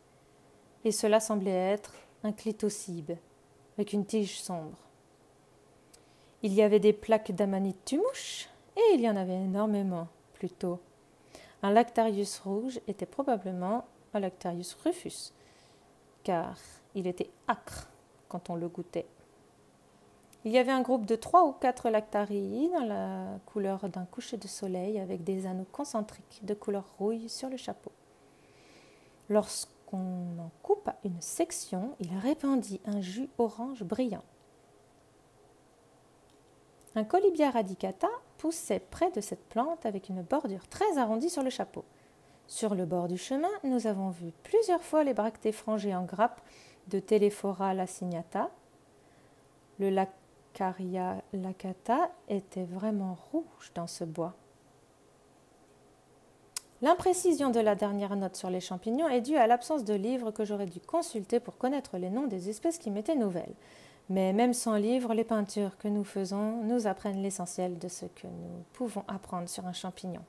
et 0.83 0.93
cela 0.93 1.21
semblait 1.21 1.51
être 1.51 1.93
un 2.25 2.33
clitocybe, 2.33 3.13
avec 3.77 3.93
une 3.93 4.07
tige 4.07 4.41
sombre. 4.41 4.79
Il 6.41 6.55
y 6.55 6.63
avait 6.63 6.81
des 6.81 6.95
plaques 6.95 7.33
d'amanite 7.33 7.85
tumouche, 7.85 8.49
et 8.79 8.95
il 8.95 9.03
y 9.03 9.11
en 9.11 9.17
avait 9.17 9.35
énormément, 9.35 10.09
plutôt. 10.33 10.81
Un 11.63 11.71
lactarius 11.71 12.39
rouge 12.39 12.81
était 12.89 13.05
probablement 13.05 13.85
un 14.15 14.21
lactarius 14.21 14.73
rufus, 14.83 15.35
car 16.25 16.57
il 16.95 17.07
était 17.07 17.29
acre 17.47 17.89
quand 18.31 18.49
on 18.49 18.55
le 18.55 18.69
goûtait. 18.69 19.05
Il 20.45 20.53
y 20.53 20.59
avait 20.59 20.73
un 20.73 20.83
groupe 20.83 21.05
de 21.05 21.17
trois 21.17 21.45
ou 21.45 21.53
quatre 21.53 21.91
lactarii 21.91 22.71
dans 22.71 22.85
la 22.85 23.39
couleur 23.45 23.89
d'un 23.89 24.05
coucher 24.05 24.37
de 24.37 24.47
soleil 24.47 24.99
avec 24.99 25.25
des 25.25 25.47
anneaux 25.47 25.67
concentriques 25.73 26.41
de 26.45 26.55
couleur 26.55 26.85
rouille 26.99 27.29
sur 27.29 27.49
le 27.49 27.57
chapeau. 27.57 27.91
Lorsqu'on 29.29 30.39
en 30.39 30.51
coupa 30.63 30.97
une 31.05 31.21
section, 31.21 31.97
il 31.99 32.17
répandit 32.17 32.81
un 32.87 33.01
jus 33.01 33.29
orange 33.37 33.83
brillant. 33.83 34.23
Un 36.95 37.05
colibia 37.05 37.51
radicata 37.51 38.09
poussait 38.39 38.81
près 38.81 39.11
de 39.11 39.21
cette 39.21 39.45
plante 39.49 39.85
avec 39.87 40.09
une 40.09 40.23
bordure 40.23 40.67
très 40.69 40.99
arrondie 40.99 41.31
sur 41.31 41.43
le 41.43 41.51
chapeau. 41.51 41.85
Sur 42.47 42.75
le 42.75 42.87
bord 42.87 43.09
du 43.09 43.19
chemin, 43.19 43.51
nous 43.65 43.87
avons 43.87 44.11
vu 44.11 44.33
plusieurs 44.45 44.83
fois 44.83 45.05
les 45.05 45.15
bractées 45.15 45.53
frangées 45.53 45.95
en 45.95 46.05
grappes 46.05 46.41
de 46.87 46.99
Telephora 47.01 47.75
lacignata. 47.75 48.51
Le 49.79 49.91
Caria 50.59 51.23
lacata 51.33 52.11
était 52.29 52.65
vraiment 52.65 53.17
rouge 53.31 53.71
dans 53.77 53.87
ce 53.87 54.03
bois. 54.03 54.35
L'imprécision 56.83 57.51
de 57.51 57.61
la 57.61 57.77
dernière 57.77 58.17
note 58.17 58.35
sur 58.35 58.51
les 58.51 58.59
champignons 58.59 59.09
est 59.09 59.21
due 59.21 59.37
à 59.37 59.47
l'absence 59.47 59.85
de 59.85 59.95
livres 59.95 60.33
que 60.33 60.45
j'aurais 60.45 60.67
dû 60.67 60.81
consulter 60.81 61.39
pour 61.39 61.59
connaître 61.59 61.97
les 61.97 62.11
noms 62.11 62.27
des 62.27 62.51
espèces 62.51 62.79
qui 62.79 62.91
m'étaient 62.91 63.15
nouvelles. 63.15 63.55
Mais 64.09 64.33
même 64.33 64.53
sans 64.53 64.75
livre, 64.75 65.15
les 65.15 65.23
peintures 65.23 65.79
que 65.79 65.87
nous 65.87 66.03
faisons 66.03 66.65
nous 66.65 66.89
apprennent 66.89 67.23
l'essentiel 67.23 67.79
de 67.79 67.87
ce 67.87 68.07
que 68.07 68.27
nous 68.27 68.65
pouvons 68.73 69.05
apprendre 69.07 69.49
sur 69.49 69.65
un 69.65 69.73
champignon. 69.73 70.25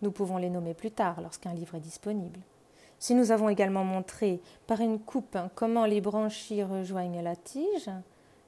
Nous 0.00 0.12
pouvons 0.12 0.38
les 0.38 0.48
nommer 0.48 0.72
plus 0.72 0.92
tard 0.92 1.20
lorsqu'un 1.20 1.52
livre 1.52 1.74
est 1.74 1.80
disponible. 1.80 2.40
Si 2.98 3.14
nous 3.14 3.32
avons 3.32 3.50
également 3.50 3.84
montré 3.84 4.40
par 4.66 4.80
une 4.80 4.98
coupe 4.98 5.36
comment 5.54 5.84
les 5.84 6.00
branchies 6.00 6.62
rejoignent 6.62 7.20
la 7.20 7.36
tige, 7.36 7.90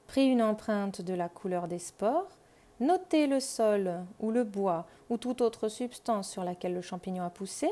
pris 0.07 0.27
une 0.27 0.41
empreinte 0.41 1.01
de 1.01 1.13
la 1.13 1.29
couleur 1.29 1.67
des 1.67 1.79
spores, 1.79 2.37
noté 2.79 3.27
le 3.27 3.39
sol 3.39 4.05
ou 4.19 4.31
le 4.31 4.43
bois 4.43 4.85
ou 5.09 5.17
toute 5.17 5.41
autre 5.41 5.69
substance 5.69 6.29
sur 6.29 6.43
laquelle 6.43 6.73
le 6.73 6.81
champignon 6.81 7.23
a 7.23 7.29
poussé, 7.29 7.69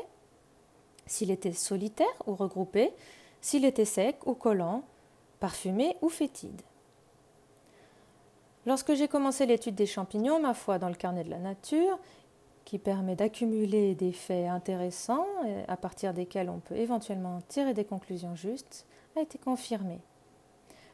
s'il 1.06 1.30
était 1.30 1.52
solitaire 1.52 2.06
ou 2.26 2.34
regroupé, 2.34 2.92
s'il 3.40 3.64
était 3.64 3.84
sec 3.84 4.26
ou 4.26 4.34
collant, 4.34 4.84
parfumé 5.40 5.96
ou 6.00 6.08
fétide. 6.08 6.62
Lorsque 8.66 8.94
j'ai 8.94 9.08
commencé 9.08 9.44
l'étude 9.44 9.74
des 9.74 9.86
champignons, 9.86 10.40
ma 10.40 10.54
foi 10.54 10.78
dans 10.78 10.88
le 10.88 10.94
carnet 10.94 11.24
de 11.24 11.30
la 11.30 11.38
nature, 11.38 11.98
qui 12.64 12.78
permet 12.78 13.14
d'accumuler 13.14 13.94
des 13.94 14.12
faits 14.12 14.48
intéressants 14.48 15.26
à 15.68 15.76
partir 15.76 16.14
desquels 16.14 16.48
on 16.48 16.60
peut 16.60 16.76
éventuellement 16.76 17.40
tirer 17.48 17.74
des 17.74 17.84
conclusions 17.84 18.34
justes, 18.34 18.86
a 19.16 19.20
été 19.20 19.36
confirmée. 19.36 20.00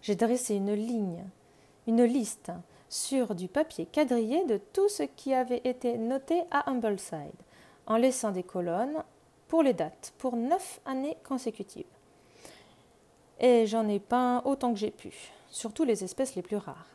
J'ai 0.03 0.17
dressé 0.17 0.55
une 0.55 0.73
ligne, 0.73 1.25
une 1.87 2.05
liste 2.05 2.53
sur 2.89 3.35
du 3.35 3.49
papier 3.49 3.87
quadrillé 3.87 4.45
de 4.47 4.59
tout 4.73 4.89
ce 4.89 5.03
qui 5.03 5.35
avait 5.35 5.61
été 5.65 5.99
noté 5.99 6.43
à 6.51 6.71
Humbleside, 6.71 7.31
en 7.87 7.97
laissant 7.97 8.31
des 8.31 8.43
colonnes 8.43 9.03
pour 9.49 9.63
les 9.63 9.75
dates, 9.75 10.13
pour 10.19 10.37
neuf 10.37 10.81
années 10.87 11.17
consécutives. 11.25 11.85
Et 13.41 13.67
j'en 13.67 13.89
ai 13.89 13.99
peint 13.99 14.43
autant 14.45 14.73
que 14.73 14.79
j'ai 14.79 14.91
pu, 14.91 15.13
surtout 15.49 15.85
les 15.85 16.05
espèces 16.05 16.35
les 16.35 16.43
plus 16.43 16.57
rares. 16.57 16.87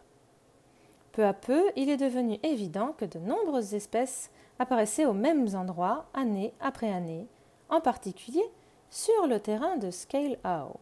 Peu 1.12 1.26
à 1.26 1.34
peu, 1.34 1.63
il 1.76 1.89
est 1.89 1.98
devenu 1.98 2.39
évident 2.44 2.94
que 2.98 3.06
de 3.06 3.20
nombreuses 3.20 3.74
espèces 3.74 4.32
apparaissaient 4.60 5.06
aux 5.06 5.13
mêmes 5.13 5.48
endroits 5.56 6.06
année 6.13 6.54
après 6.60 6.91
année, 6.91 7.28
en 7.70 7.82
particulier 7.82 8.44
sur 8.89 9.28
le 9.28 9.39
terrain 9.39 9.78
de 9.78 9.91
Scale 9.91 10.38
Howe. 10.44 10.78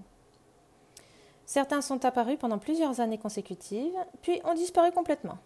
Certains 1.45 1.81
sont 1.81 2.05
apparus 2.05 2.37
pendant 2.39 2.57
plusieurs 2.57 2.99
années 2.99 3.17
consécutives, 3.17 3.97
puis 4.21 4.41
ont 4.45 4.53
disparu 4.53 4.91
complètement. 4.91 5.37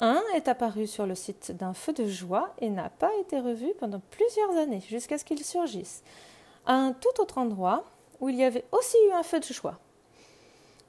Un 0.00 0.22
est 0.34 0.48
apparu 0.48 0.86
sur 0.86 1.06
le 1.06 1.14
site 1.14 1.52
d'un 1.52 1.74
feu 1.74 1.92
de 1.92 2.06
joie 2.06 2.54
et 2.58 2.70
n'a 2.70 2.88
pas 2.88 3.10
été 3.20 3.38
revu 3.38 3.74
pendant 3.78 4.00
plusieurs 4.10 4.56
années, 4.56 4.82
jusqu'à 4.88 5.18
ce 5.18 5.24
qu'il 5.24 5.44
surgisse, 5.44 6.02
à 6.64 6.74
un 6.74 6.92
tout 6.92 7.20
autre 7.20 7.38
endroit 7.38 7.84
où 8.20 8.28
il 8.28 8.36
y 8.36 8.44
avait 8.44 8.64
aussi 8.72 8.96
eu 9.08 9.12
un 9.12 9.22
feu 9.22 9.40
de 9.40 9.44
joie, 9.44 9.78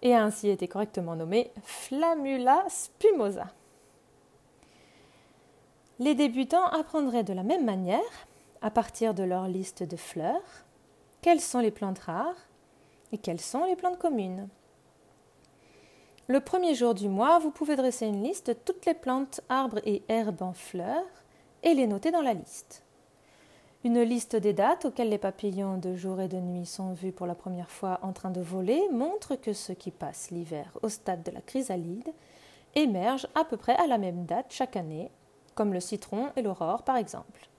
et 0.02 0.16
a 0.16 0.24
ainsi 0.24 0.50
été 0.50 0.68
correctement 0.68 1.16
nommé 1.16 1.52
Flammula 1.64 2.66
spumosa. 2.70 3.48
Les 6.00 6.16
débutants 6.16 6.68
apprendraient 6.68 7.24
de 7.24 7.34
la 7.34 7.44
même 7.44 7.66
manière, 7.66 8.00
à 8.62 8.72
partir 8.72 9.14
de 9.14 9.24
leur 9.24 9.48
liste 9.48 9.84
de 9.84 9.98
fleurs, 9.98 10.66
quelles 11.22 11.42
sont 11.42 11.60
les 11.60 11.72
plantes 11.72 12.00
rares, 12.00 12.48
et 13.12 13.18
quelles 13.18 13.42
sont 13.42 13.66
les 13.66 13.76
plantes 13.76 14.00
communes? 14.00 14.48
Le 16.28 16.40
premier 16.40 16.76
jour 16.76 16.94
du 16.94 17.10
mois, 17.10 17.40
vous 17.40 17.52
pouvez 17.52 17.76
dresser 17.76 18.06
une 18.06 18.24
liste 18.24 18.48
de 18.48 18.54
toutes 18.54 18.86
les 18.86 18.94
plantes, 18.94 19.42
arbres 19.50 19.82
et 19.86 20.04
herbes 20.08 20.42
en 20.42 20.54
fleurs 20.54 21.04
et 21.64 21.74
les 21.74 21.88
noter 21.88 22.12
dans 22.12 22.22
la 22.22 22.34
liste. 22.34 22.84
Une 23.84 24.02
liste 24.02 24.36
des 24.36 24.54
dates 24.54 24.86
auxquelles 24.86 25.10
les 25.10 25.18
papillons 25.18 25.78
de 25.78 25.96
jour 25.96 26.22
et 26.22 26.28
de 26.28 26.38
nuit 26.38 26.68
sont 26.68 26.94
vus 26.94 27.12
pour 27.12 27.26
la 27.26 27.36
première 27.36 27.72
fois 27.72 28.00
en 28.04 28.14
train 28.14 28.30
de 28.30 28.40
voler 28.40 28.82
montre 28.92 29.36
que 29.36 29.54
ceux 29.54 29.74
qui 29.74 29.90
passent 29.90 30.30
l'hiver 30.30 30.78
au 30.84 30.90
stade 30.90 31.24
de 31.24 31.32
la 31.32 31.42
chrysalide 31.42 32.14
émergent 32.76 33.28
à 33.34 33.44
peu 33.44 33.58
près 33.58 33.76
à 33.76 33.88
la 33.88 33.98
même 33.98 34.26
date 34.26 34.46
chaque 34.50 34.76
année, 34.76 35.10
comme 35.56 35.74
le 35.74 35.80
citron 35.80 36.30
et 36.36 36.44
l'aurore 36.44 36.84
par 36.84 36.96
exemple. 36.96 37.50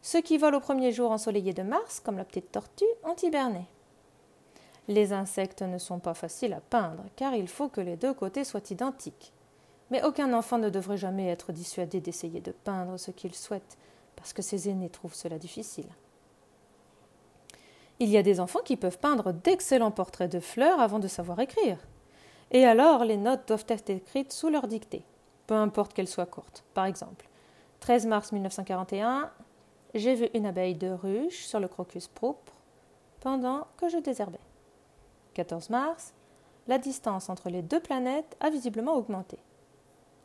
Ceux 0.00 0.20
qui 0.20 0.38
volent 0.38 0.58
au 0.58 0.60
premier 0.60 0.92
jour 0.92 1.10
ensoleillé 1.10 1.52
de 1.52 1.62
mars, 1.62 2.00
comme 2.00 2.16
la 2.16 2.24
petite 2.24 2.52
tortue, 2.52 2.84
ont 3.04 3.16
hiberné. 3.16 3.66
Les 4.88 5.12
insectes 5.12 5.60
ne 5.60 5.76
sont 5.76 5.98
pas 5.98 6.14
faciles 6.14 6.54
à 6.54 6.60
peindre, 6.60 7.04
car 7.14 7.34
il 7.34 7.46
faut 7.46 7.68
que 7.68 7.82
les 7.82 7.96
deux 7.96 8.14
côtés 8.14 8.44
soient 8.44 8.70
identiques. 8.70 9.34
Mais 9.90 10.02
aucun 10.02 10.32
enfant 10.32 10.56
ne 10.56 10.70
devrait 10.70 10.96
jamais 10.96 11.28
être 11.28 11.52
dissuadé 11.52 12.00
d'essayer 12.00 12.40
de 12.40 12.52
peindre 12.52 12.96
ce 12.96 13.10
qu'il 13.10 13.34
souhaite, 13.34 13.76
parce 14.16 14.32
que 14.32 14.42
ses 14.42 14.70
aînés 14.70 14.88
trouvent 14.88 15.14
cela 15.14 15.38
difficile. 15.38 15.88
Il 18.00 18.08
y 18.08 18.16
a 18.16 18.22
des 18.22 18.40
enfants 18.40 18.60
qui 18.64 18.76
peuvent 18.76 18.98
peindre 18.98 19.32
d'excellents 19.32 19.90
portraits 19.90 20.32
de 20.32 20.40
fleurs 20.40 20.80
avant 20.80 20.98
de 20.98 21.08
savoir 21.08 21.38
écrire. 21.40 21.78
Et 22.50 22.64
alors 22.64 23.04
les 23.04 23.16
notes 23.18 23.46
doivent 23.46 23.66
être 23.68 23.90
écrites 23.90 24.32
sous 24.32 24.48
leur 24.48 24.68
dictée, 24.68 25.04
peu 25.46 25.54
importe 25.54 25.92
qu'elles 25.92 26.08
soient 26.08 26.24
courtes. 26.24 26.64
Par 26.72 26.86
exemple, 26.86 27.28
13 27.80 28.06
mars 28.06 28.32
1941, 28.32 29.30
j'ai 29.94 30.14
vu 30.14 30.28
une 30.32 30.46
abeille 30.46 30.76
de 30.76 30.88
ruche 30.88 31.44
sur 31.44 31.60
le 31.60 31.68
crocus 31.68 32.08
pourpre 32.08 32.54
pendant 33.20 33.66
que 33.76 33.88
je 33.88 33.98
désherbais. 33.98 34.38
14 35.38 35.70
mars, 35.70 36.14
la 36.66 36.78
distance 36.78 37.28
entre 37.28 37.48
les 37.48 37.62
deux 37.62 37.78
planètes 37.78 38.36
a 38.40 38.50
visiblement 38.50 38.96
augmenté. 38.96 39.38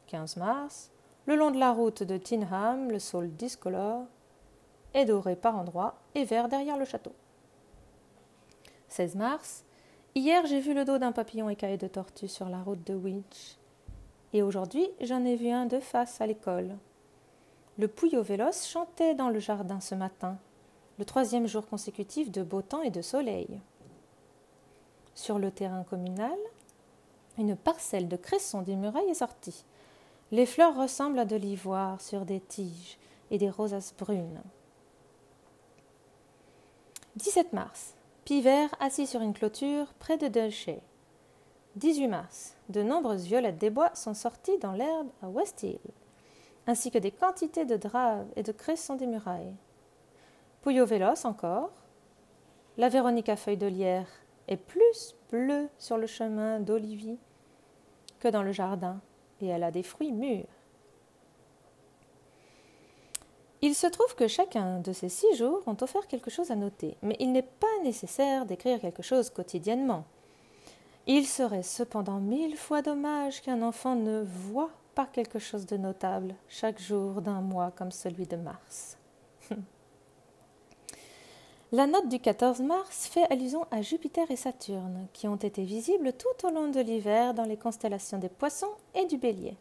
15 0.08 0.38
mars, 0.38 0.90
le 1.28 1.36
long 1.36 1.52
de 1.52 1.60
la 1.60 1.72
route 1.72 2.02
de 2.02 2.18
Tinham, 2.18 2.90
le 2.90 2.98
sol 2.98 3.30
discolore 3.30 4.08
est 4.96 5.06
doré 5.06 5.36
par 5.36 5.56
endroits 5.56 6.00
et 6.16 6.24
vert 6.24 6.50
derrière 6.50 6.78
le 6.78 6.86
château. 6.86 7.12
16 8.88 9.16
mars, 9.16 9.66
hier 10.16 10.48
j'ai 10.48 10.60
vu 10.60 10.74
le 10.74 10.84
dos 10.84 10.98
d'un 10.98 11.12
papillon 11.12 11.48
écaillé 11.48 11.78
de 11.78 11.88
tortue 11.88 12.28
sur 12.28 12.50
la 12.50 12.64
route 12.64 12.84
de 12.84 12.96
Winch. 12.96 13.60
Et 14.34 14.42
aujourd'hui 14.42 14.90
j'en 15.00 15.24
ai 15.26 15.36
vu 15.36 15.50
un 15.50 15.68
de 15.68 15.80
face 15.80 16.22
à 16.22 16.26
l'école. 16.26 16.76
Le 17.78 17.88
pouillot 17.88 18.24
véloce 18.24 18.68
chantait 18.68 19.14
dans 19.14 19.30
le 19.30 19.40
jardin 19.40 19.80
ce 19.80 19.94
matin, 19.94 20.40
le 20.98 21.06
troisième 21.06 21.46
jour 21.46 21.68
consécutif 21.68 22.32
de 22.32 22.42
beau 22.42 22.64
temps 22.64 22.82
et 22.82 22.90
de 22.90 23.04
soleil. 23.04 23.62
Sur 25.16 25.40
le 25.40 25.52
terrain 25.52 25.84
communal, 25.84 26.38
une 27.38 27.56
parcelle 27.56 28.08
de 28.08 28.18
cressons 28.18 28.62
des 28.62 28.76
murailles 28.76 29.10
est 29.10 29.16
sortie. 29.16 29.66
Les 30.32 30.46
fleurs 30.46 30.76
ressemblent 30.76 31.20
à 31.20 31.26
de 31.26 31.36
l'ivoire 31.36 32.02
sur 32.02 32.26
des 32.26 32.40
tiges 32.40 32.98
et 33.32 33.38
des 33.38 33.50
rosas 33.50 33.94
brunes. 33.98 34.42
17 37.16 37.54
mars. 37.54 37.96
Pivert 38.26 38.74
assis 38.80 39.06
sur 39.06 39.22
une 39.22 39.34
clôture 39.34 39.94
près 40.00 40.18
de 40.18 40.28
Delchet. 40.28 40.82
18 41.76 42.08
mars. 42.08 42.56
De 42.70 42.82
nombreuses 42.82 43.26
violettes 43.26 43.58
des 43.58 43.70
bois 43.70 43.94
sont 43.94 44.14
sorties 44.14 44.58
dans 44.60 44.72
l'herbe 44.72 45.10
à 45.22 45.28
West 45.28 45.62
Hill 45.64 45.80
ainsi 46.68 46.92
que 46.92 46.98
des 46.98 47.12
quantités 47.12 47.66
de 47.66 47.78
draps 47.78 48.26
et 48.36 48.44
de 48.44 48.52
cressons 48.52 48.96
des 48.96 49.08
murailles. 49.08 49.56
Pouillot 50.62 50.86
véloce 50.86 51.26
encore. 51.26 51.72
La 52.78 52.90
Véronique 52.90 53.30
à 53.30 53.36
feuilles 53.36 53.58
de 53.58 53.68
lierre 53.68 54.08
est 54.48 54.58
plus 54.58 55.16
bleue 55.32 55.70
sur 55.78 55.98
le 55.98 56.08
chemin 56.08 56.60
d'Olivie 56.60 57.20
que 58.20 58.28
dans 58.28 58.44
le 58.44 58.52
jardin, 58.52 59.00
et 59.42 59.48
elle 59.48 59.64
a 59.64 59.72
des 59.72 59.84
fruits 59.84 60.12
mûrs. 60.12 60.46
Il 63.62 63.76
se 63.76 63.88
trouve 63.88 64.14
que 64.16 64.28
chacun 64.28 64.80
de 64.80 64.92
ces 64.92 65.08
six 65.08 65.36
jours 65.36 65.64
ont 65.68 65.78
offert 65.82 66.08
quelque 66.08 66.30
chose 66.30 66.52
à 66.52 66.56
noter, 66.56 66.98
mais 67.02 67.16
il 67.20 67.32
n'est 67.32 67.42
pas 67.42 67.68
nécessaire 67.84 68.46
d'écrire 68.46 68.82
quelque 68.82 69.02
chose 69.02 69.30
quotidiennement. 69.30 70.04
Il 71.08 71.26
serait 71.26 71.64
cependant 71.64 72.20
mille 72.20 72.58
fois 72.58 72.82
dommage 72.82 73.42
qu'un 73.42 73.62
enfant 73.62 73.96
ne 73.96 74.22
voie 74.22 74.72
pas 74.96 75.06
quelque 75.06 75.40
chose 75.40 75.66
de 75.66 75.78
notable 75.78 76.36
chaque 76.48 76.80
jour 76.80 77.22
d'un 77.22 77.42
mois 77.42 77.72
comme 77.72 77.92
celui 77.92 78.26
de 78.26 78.38
mars. 78.38 78.98
La 81.74 81.88
note 81.88 82.08
du 82.08 82.20
14 82.20 82.62
mars 82.62 83.08
fait 83.08 83.26
allusion 83.32 83.66
à 83.72 83.82
Jupiter 83.82 84.30
et 84.30 84.36
Saturne, 84.36 85.08
qui 85.12 85.28
ont 85.28 85.38
été 85.38 85.64
visibles 85.64 86.14
tout 86.14 86.46
au 86.46 86.52
long 86.52 86.70
de 86.70 86.80
l'hiver 86.80 87.34
dans 87.34 87.46
les 87.46 87.58
constellations 87.58 88.20
des 88.20 88.30
poissons 88.30 88.76
et 88.94 89.08
du 89.08 89.18
bélier. 89.18 89.58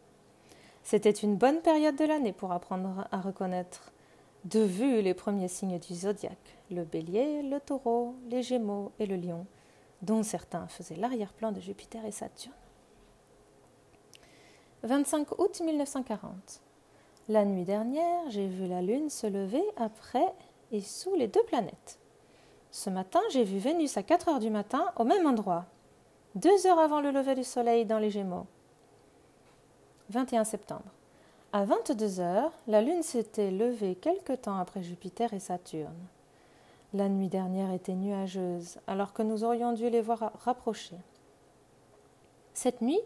C'était 0.83 1.09
une 1.11 1.37
bonne 1.37 1.63
période 1.63 1.97
de 1.97 2.05
l'année 2.05 2.35
pour 2.35 2.53
apprendre 2.53 3.09
à 3.11 3.23
reconnaître 3.23 3.93
de 4.45 4.61
vue 4.61 5.01
les 5.01 5.15
premiers 5.15 5.49
signes 5.49 5.79
du 5.79 5.95
zodiaque, 5.95 6.59
le 6.71 6.85
bélier, 6.85 7.41
le 7.45 7.59
taureau, 7.61 8.15
les 8.29 8.43
gémeaux 8.43 8.93
et 8.99 9.07
le 9.07 9.17
lion, 9.17 9.47
dont 10.03 10.23
certains 10.23 10.67
faisaient 10.67 10.97
l'arrière-plan 10.97 11.51
de 11.51 11.61
Jupiter 11.61 12.05
et 12.05 12.13
Saturne. 12.13 12.53
25 14.83 15.39
août 15.39 15.63
1940. 15.65 16.61
La 17.31 17.47
nuit 17.47 17.65
dernière, 17.65 18.29
j'ai 18.29 18.49
vu 18.49 18.67
la 18.67 18.83
Lune 18.83 19.09
se 19.09 19.27
lever 19.27 19.65
après 19.79 20.31
et 20.73 20.83
sous 20.83 21.15
les 21.15 21.29
deux 21.29 21.45
planètes. 21.45 22.01
Ce 22.73 22.89
matin, 22.89 23.21
j'ai 23.31 23.45
vu 23.45 23.59
Vénus 23.59 23.99
à 23.99 24.03
4 24.03 24.29
heures 24.31 24.39
du 24.39 24.49
matin 24.49 24.91
au 24.97 25.05
même 25.05 25.27
endroit, 25.27 25.67
deux 26.35 26.67
heures 26.67 26.79
avant 26.79 27.03
le 27.03 27.11
lever 27.11 27.35
du 27.35 27.45
Soleil 27.45 27.85
dans 27.85 27.99
les 27.99 28.09
Gémeaux. 28.09 28.47
21 30.09 30.45
septembre. 30.45 30.91
À 31.53 31.67
22 31.67 32.21
heures, 32.21 32.51
la 32.67 32.81
Lune 32.81 33.03
s'était 33.03 33.51
levée 33.51 33.95
quelque 33.95 34.33
temps 34.33 34.57
après 34.57 34.83
Jupiter 34.83 35.35
et 35.35 35.39
Saturne. 35.39 36.07
La 36.95 37.11
nuit 37.11 37.29
dernière 37.29 37.71
était 37.73 37.93
nuageuse, 37.93 38.79
alors 38.87 39.13
que 39.13 39.23
nous 39.23 39.45
aurions 39.45 39.75
dû 39.75 39.91
les 39.91 40.01
voir 40.01 40.33
rapprocher. 40.43 40.97
Cette 42.55 42.81
nuit, 42.81 43.01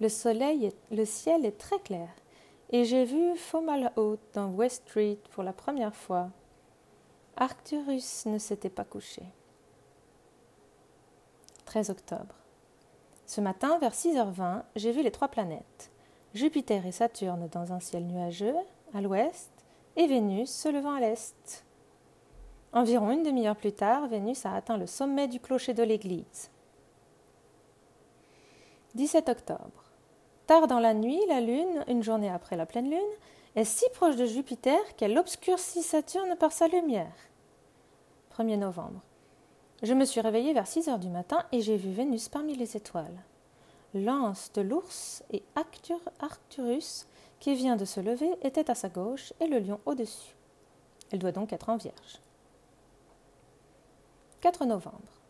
le 0.00 0.08
soleil, 0.08 0.72
le 0.90 1.04
ciel 1.04 1.46
est 1.46 1.58
très 1.58 1.78
clair, 1.78 2.08
et 2.70 2.84
j'ai 2.84 3.04
vu 3.04 3.36
Fomalhaut 3.36 4.18
dans 4.32 4.48
West 4.48 4.82
Street 4.88 5.18
pour 5.30 5.44
la 5.44 5.52
première 5.52 5.94
fois. 5.94 6.28
Arcturus 7.36 8.26
ne 8.26 8.38
s'était 8.38 8.70
pas 8.70 8.84
couché. 8.84 9.22
13 11.64 11.90
octobre. 11.90 12.34
Ce 13.26 13.40
matin, 13.40 13.78
vers 13.78 13.94
6h20, 13.94 14.62
j'ai 14.76 14.92
vu 14.92 15.02
les 15.02 15.10
trois 15.10 15.28
planètes. 15.28 15.90
Jupiter 16.34 16.84
et 16.84 16.92
Saturne 16.92 17.48
dans 17.50 17.72
un 17.72 17.80
ciel 17.80 18.06
nuageux, 18.06 18.54
à 18.94 19.00
l'ouest, 19.00 19.50
et 19.96 20.06
Vénus 20.06 20.50
se 20.50 20.68
levant 20.68 20.92
à 20.92 21.00
l'est. 21.00 21.64
Environ 22.74 23.10
une 23.10 23.22
demi-heure 23.22 23.56
plus 23.56 23.72
tard, 23.72 24.08
Vénus 24.08 24.44
a 24.44 24.54
atteint 24.54 24.76
le 24.76 24.86
sommet 24.86 25.28
du 25.28 25.40
clocher 25.40 25.72
de 25.72 25.82
l'église. 25.82 26.50
17 28.94 29.30
octobre. 29.30 29.84
Tard 30.46 30.66
dans 30.66 30.80
la 30.80 30.92
nuit, 30.92 31.20
la 31.28 31.40
Lune, 31.40 31.84
une 31.88 32.02
journée 32.02 32.30
après 32.30 32.56
la 32.56 32.66
pleine 32.66 32.90
Lune, 32.90 33.00
est 33.56 33.64
si 33.64 33.84
proche 33.92 34.16
de 34.16 34.26
Jupiter 34.26 34.80
qu'elle 34.96 35.18
obscurcit 35.18 35.82
Saturne 35.82 36.36
par 36.38 36.52
sa 36.52 36.68
lumière. 36.68 37.12
1er 38.36 38.56
novembre. 38.56 39.00
Je 39.82 39.94
me 39.94 40.04
suis 40.04 40.20
réveillée 40.20 40.54
vers 40.54 40.66
6 40.66 40.88
heures 40.88 40.98
du 40.98 41.08
matin 41.08 41.44
et 41.52 41.60
j'ai 41.60 41.76
vu 41.76 41.90
Vénus 41.90 42.28
parmi 42.28 42.54
les 42.54 42.76
étoiles. 42.76 43.22
L'anse 43.94 44.52
de 44.54 44.62
l'ours 44.62 45.22
et 45.30 45.42
Arcturus, 45.54 47.06
qui 47.40 47.54
vient 47.54 47.76
de 47.76 47.84
se 47.84 48.00
lever, 48.00 48.30
était 48.42 48.70
à 48.70 48.74
sa 48.74 48.88
gauche 48.88 49.32
et 49.40 49.46
le 49.46 49.58
lion 49.58 49.80
au-dessus. 49.84 50.34
Elle 51.10 51.18
doit 51.18 51.32
donc 51.32 51.52
être 51.52 51.68
en 51.68 51.76
vierge. 51.76 52.20
4 54.40 54.64
novembre. 54.64 55.20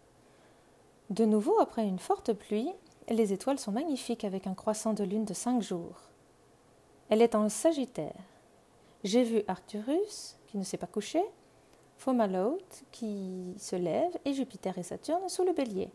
De 1.11 1.25
nouveau, 1.25 1.59
après 1.61 1.87
une 1.87 1.99
forte 1.99 2.33
pluie, 2.33 2.71
les 3.09 3.33
étoiles 3.33 3.59
sont 3.59 3.73
magnifiques 3.73 4.25
avec 4.25 4.47
un 4.47 4.55
croissant 4.55 4.93
de 4.93 5.03
lune 5.03 5.25
de 5.25 5.35
cinq 5.35 5.61
jours. 5.61 6.12
Elle 7.13 7.21
est 7.21 7.35
en 7.35 7.51
Sagittaire. 7.51 8.17
J'ai 9.05 9.23
vu 9.23 9.43
Arcturus, 9.47 10.39
qui 10.47 10.57
ne 10.57 10.63
s'est 10.63 10.79
pas 10.79 10.87
couché, 10.87 11.23
Fomalhaut, 11.99 12.57
qui 12.91 13.53
se 13.59 13.77
lève, 13.77 14.17
et 14.25 14.33
Jupiter 14.33 14.79
et 14.79 14.83
Saturne 14.83 15.29
sous 15.29 15.45
le 15.45 15.53
bélier. 15.53 15.91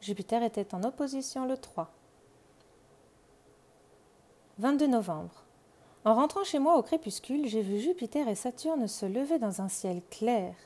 Jupiter 0.00 0.42
était 0.42 0.74
en 0.74 0.82
opposition 0.82 1.46
le 1.46 1.56
3. 1.56 1.92
22 4.58 4.88
novembre. 4.88 5.44
En 6.04 6.16
rentrant 6.16 6.42
chez 6.42 6.58
moi 6.58 6.76
au 6.76 6.82
crépuscule, 6.82 7.46
j'ai 7.46 7.62
vu 7.62 7.78
Jupiter 7.78 8.26
et 8.26 8.34
Saturne 8.34 8.88
se 8.88 9.06
lever 9.06 9.38
dans 9.38 9.62
un 9.62 9.68
ciel 9.68 10.02
clair, 10.10 10.56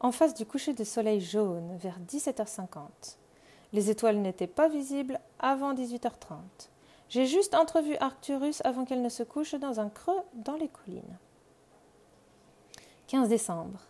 en 0.00 0.10
face 0.10 0.34
du 0.34 0.44
coucher 0.44 0.74
de 0.74 0.82
soleil 0.82 1.20
jaune, 1.20 1.76
vers 1.76 2.00
17h50. 2.00 3.16
Les 3.72 3.90
étoiles 3.90 4.20
n'étaient 4.20 4.48
pas 4.48 4.68
visibles 4.68 5.20
avant 5.38 5.72
18h30. 5.72 6.69
J'ai 7.10 7.26
juste 7.26 7.56
entrevu 7.56 7.96
Arcturus 7.98 8.62
avant 8.64 8.84
qu'elle 8.84 9.02
ne 9.02 9.08
se 9.08 9.24
couche 9.24 9.56
dans 9.56 9.80
un 9.80 9.88
creux 9.88 10.22
dans 10.32 10.54
les 10.54 10.68
collines. 10.68 11.18
15 13.08 13.28
décembre. 13.28 13.80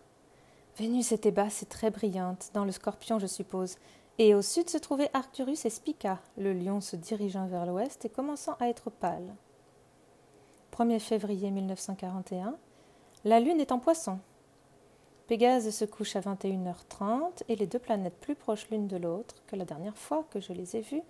Vénus 0.75 1.11
était 1.11 1.29
basse 1.29 1.61
et 1.61 1.67
très 1.67 1.91
brillante, 1.91 2.49
dans 2.55 2.65
le 2.65 2.71
scorpion, 2.71 3.19
je 3.19 3.27
suppose, 3.27 3.75
et 4.17 4.33
au 4.33 4.41
sud 4.41 4.71
se 4.71 4.79
trouvaient 4.79 5.11
Arcturus 5.13 5.65
et 5.65 5.69
Spica, 5.69 6.19
le 6.35 6.51
lion 6.51 6.81
se 6.81 6.95
dirigeant 6.95 7.45
vers 7.45 7.67
l'ouest 7.67 8.03
et 8.05 8.09
commençant 8.09 8.55
à 8.59 8.69
être 8.69 8.89
pâle. 8.89 9.35
1er 10.75 10.99
février 10.99 11.51
1941. 11.51 12.55
La 13.23 13.39
lune 13.39 13.59
est 13.59 13.71
en 13.71 13.77
poisson. 13.77 14.17
Pégase 15.27 15.69
se 15.69 15.85
couche 15.85 16.15
à 16.15 16.21
21h30 16.21 17.43
et 17.49 17.55
les 17.55 17.67
deux 17.67 17.77
planètes 17.77 18.19
plus 18.19 18.35
proches 18.35 18.67
l'une 18.71 18.87
de 18.87 18.97
l'autre 18.97 19.35
que 19.45 19.55
la 19.55 19.65
dernière 19.65 19.97
fois 19.97 20.25
que 20.31 20.39
je 20.39 20.53
les 20.53 20.75
ai 20.75 20.81
vues 20.81 21.03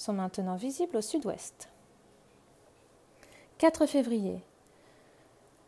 sont 0.00 0.12
maintenant 0.14 0.56
visibles 0.56 0.96
au 0.96 1.02
sud-ouest. 1.02 1.68
4 3.58 3.84
février. 3.84 4.40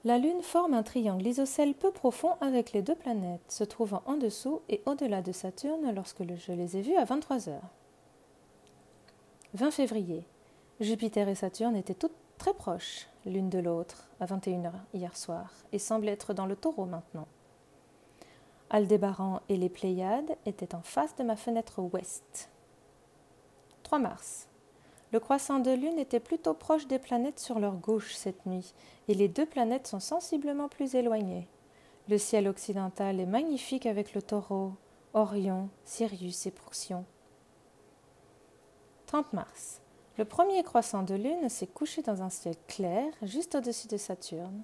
La 0.05 0.17
Lune 0.17 0.41
forme 0.41 0.73
un 0.73 0.83
triangle 0.83 1.27
isocèle 1.27 1.75
peu 1.75 1.91
profond 1.91 2.37
avec 2.41 2.73
les 2.73 2.81
deux 2.81 2.95
planètes, 2.95 3.43
se 3.49 3.63
trouvant 3.63 4.03
en 4.07 4.17
dessous 4.17 4.63
et 4.71 4.83
au-delà 4.87 5.21
de 5.21 5.33
Saturne 5.33 5.95
lorsque 5.95 6.25
je 6.25 6.53
les 6.53 6.79
ai 6.79 6.81
vues 6.81 6.97
à 6.97 7.05
23 7.05 7.51
heures. 7.51 7.69
20 9.53 9.71
février. 9.71 10.25
Jupiter 10.81 11.29
et 11.29 11.35
Saturne 11.35 11.77
étaient 11.77 11.93
toutes 11.93 12.17
très 12.39 12.55
proches 12.55 13.09
l'une 13.27 13.51
de 13.51 13.59
l'autre 13.59 14.09
à 14.19 14.25
21 14.25 14.65
heures 14.65 14.85
hier 14.95 15.15
soir 15.15 15.53
et 15.73 15.79
semblent 15.79 16.09
être 16.09 16.33
dans 16.33 16.47
le 16.47 16.57
taureau 16.57 16.87
maintenant. 16.87 17.29
Aldébaran 18.71 19.43
et 19.51 19.59
les 19.59 19.69
Pléiades 19.69 20.37
étaient 20.47 20.75
en 20.75 20.81
face 20.81 21.15
de 21.17 21.23
ma 21.23 21.37
fenêtre 21.37 21.81
ouest. 21.83 22.49
3 23.93 23.99
mars. 23.99 24.49
Le 25.13 25.21
croissant 25.21 25.59
de 25.59 25.71
lune 25.71 25.99
était 25.99 26.19
plutôt 26.19 26.55
proche 26.55 26.87
des 26.87 26.99
planètes 26.99 27.39
sur 27.39 27.59
leur 27.59 27.77
gauche 27.77 28.15
cette 28.15 28.47
nuit, 28.47 28.73
et 29.07 29.13
les 29.13 29.29
deux 29.29 29.45
planètes 29.45 29.87
sont 29.87 30.01
sensiblement 30.01 30.71
plus 30.71 30.95
éloignées. 30.95 31.47
Le 32.09 32.17
ciel 32.17 32.49
occidental 32.49 33.21
est 33.21 33.27
magnifique 33.27 33.85
avec 33.85 34.15
le 34.15 34.23
taureau, 34.23 34.73
Orion, 35.13 35.69
Sirius 35.85 36.47
et 36.47 36.51
Proxion. 36.53 37.05
30 39.09 39.35
mars. 39.35 39.83
Le 40.17 40.25
premier 40.25 40.63
croissant 40.63 41.03
de 41.03 41.15
lune 41.15 41.51
s'est 41.51 41.67
couché 41.67 42.01
dans 42.01 42.23
un 42.23 42.31
ciel 42.31 42.55
clair 42.69 43.13
juste 43.21 43.57
au-dessus 43.57 43.89
de 43.89 43.99
Saturne, 43.99 44.63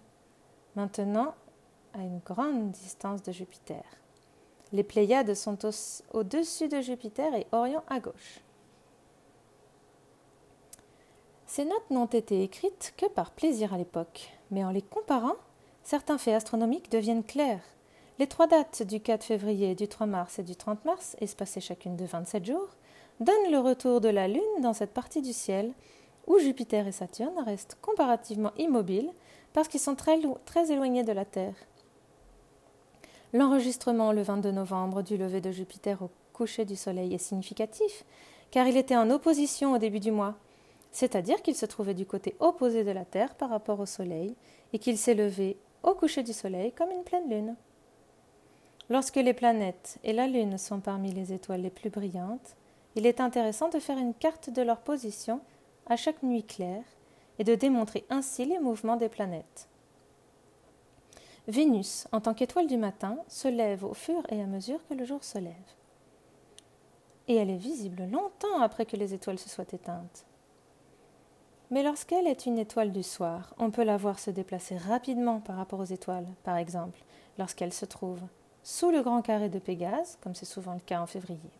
maintenant 0.74 1.35
à 1.93 1.99
une 1.99 2.20
grande 2.20 2.70
distance 2.70 3.22
de 3.22 3.33
Jupiter. 3.33 3.85
Les 4.72 4.85
Pléiades 4.85 5.35
sont 5.35 5.59
au-dessus 6.14 6.68
de 6.68 6.81
Jupiter 6.81 7.35
et 7.35 7.47
Orion 7.53 7.83
à 7.89 8.01
gauche. 8.01 8.41
Ces 11.49 11.64
notes 11.64 11.90
n'ont 11.90 12.05
été 12.05 12.42
écrites 12.42 12.92
que 12.99 13.07
par 13.07 13.30
plaisir 13.30 13.72
à 13.72 13.78
l'époque, 13.78 14.28
mais 14.51 14.66
en 14.66 14.70
les 14.70 14.82
comparant, 14.82 15.36
certains 15.82 16.18
faits 16.18 16.34
astronomiques 16.34 16.92
deviennent 16.92 17.24
clairs. 17.24 17.62
Les 18.18 18.26
trois 18.26 18.46
dates 18.46 18.82
du 18.82 19.01
4 19.01 19.24
février, 19.24 19.74
du 19.74 19.88
3 19.88 20.07
mars 20.07 20.38
et 20.38 20.42
du 20.42 20.57
30 20.57 20.84
mars, 20.84 21.16
espacées 21.22 21.62
chacune 21.62 21.96
de 21.96 22.05
27 22.05 22.44
jours, 22.44 22.68
donnent 23.20 23.51
le 23.51 23.61
retour 23.61 24.03
de 24.03 24.11
la 24.11 24.28
Lune 24.28 24.42
dans 24.61 24.74
cette 24.74 24.92
partie 24.92 25.22
du 25.22 25.32
ciel 25.32 25.72
où 26.26 26.38
Jupiter 26.38 26.86
et 26.86 26.92
Saturne 26.92 27.42
restent 27.46 27.78
comparativement 27.80 28.53
immobiles 28.59 29.11
parce 29.55 29.68
qu'ils 29.68 29.80
sont 29.80 29.96
très, 29.96 30.20
éloignés 30.70 31.03
de 31.03 31.12
la 31.12 31.24
Terre. 31.24 31.55
L'enregistrement 33.32 34.12
le 34.12 34.20
22 34.20 34.51
novembre 34.51 35.01
du 35.01 35.16
lever 35.16 35.40
de 35.40 35.51
Jupiter 35.51 36.03
au 36.03 36.11
coucher 36.34 36.66
du 36.66 36.76
Soleil 36.76 37.14
est 37.14 37.18
significatif, 37.18 38.05
car 38.51 38.66
il 38.66 38.76
était 38.76 38.96
en 38.96 39.09
opposition 39.09 39.72
au 39.72 39.78
début 39.78 40.01
du 40.01 40.12
mois 40.12 40.34
c'est-à-dire 40.91 41.43
qu'il 41.43 41.55
se 41.55 41.66
trouvait 41.66 41.95
du 41.95 42.07
côté 42.07 42.36
opposé 42.41 42.84
de 42.84 42.91
la 42.91 43.05
Terre 43.05 43.34
par 43.34 43.51
rapport 43.51 43.80
au 43.80 43.86
Soleil, 43.86 44.34
et 44.72 44.78
qu'il 44.78 44.99
s'est 44.99 45.14
levé 45.14 45.57
au 45.82 45.95
coucher 45.95 46.22
du 46.22 46.32
Soleil 46.32 46.72
comme 46.72 46.91
une 46.91 47.05
pleine 47.05 47.28
lune. 47.28 47.57
Lorsque 48.91 49.16
les 49.16 49.34
planètes 49.34 49.99
et 50.03 50.14
la 50.14 50.26
Lune 50.26 50.57
sont 50.57 50.80
parmi 50.80 51.12
les 51.12 51.32
étoiles 51.32 51.61
les 51.61 51.70
plus 51.70 51.91
brillantes, 51.91 52.57
il 52.95 53.07
est 53.07 53.20
intéressant 53.20 53.68
de 53.68 53.78
faire 53.78 53.99
une 53.99 54.14
carte 54.14 54.49
de 54.51 54.62
leur 54.62 54.80
position 54.80 55.41
à 55.86 55.97
chaque 55.97 56.22
nuit 56.22 56.45
claire 56.45 56.84
et 57.39 57.45
de 57.45 57.55
démontrer 57.55 58.07
ainsi 58.09 58.47
les 58.47 58.59
mouvements 58.59 58.97
des 58.97 59.11
planètes. 59.11 59.68
Vénus, 61.49 62.09
en 62.12 62.20
tant 62.20 62.34
qu'étoile 62.34 62.66
du 62.66 62.76
matin, 62.76 63.18
se 63.28 63.49
lève 63.49 63.84
au 63.84 63.95
fur 63.95 64.22
et 64.30 64.41
à 64.41 64.47
mesure 64.47 64.80
que 64.89 64.95
le 64.95 65.05
jour 65.05 65.22
se 65.22 65.39
lève. 65.39 65.55
Et 67.26 67.36
elle 67.36 67.51
est 67.51 67.57
visible 67.57 68.05
longtemps 68.11 68.61
après 68.61 68.86
que 68.86 68.97
les 68.97 69.12
étoiles 69.12 69.39
se 69.39 69.49
soient 69.51 69.64
éteintes. 69.72 70.24
Mais 71.70 71.82
lorsqu'elle 71.82 72.26
est 72.26 72.46
une 72.46 72.58
étoile 72.58 72.92
du 72.92 73.02
soir, 73.02 73.54
on 73.58 73.70
peut 73.70 73.84
la 73.84 73.98
voir 73.98 74.18
se 74.18 74.30
déplacer 74.30 74.76
rapidement 74.76 75.40
par 75.40 75.56
rapport 75.56 75.80
aux 75.80 75.84
étoiles, 75.84 76.26
par 76.42 76.56
exemple, 76.56 76.98
lorsqu'elle 77.38 77.74
se 77.74 77.84
trouve 77.84 78.20
sous 78.62 78.90
le 78.90 79.02
grand 79.02 79.22
carré 79.22 79.48
de 79.48 79.58
Pégase, 79.58 80.18
comme 80.22 80.34
c'est 80.34 80.46
souvent 80.46 80.74
le 80.74 80.80
cas 80.80 81.00
en 81.00 81.06
février. 81.06 81.50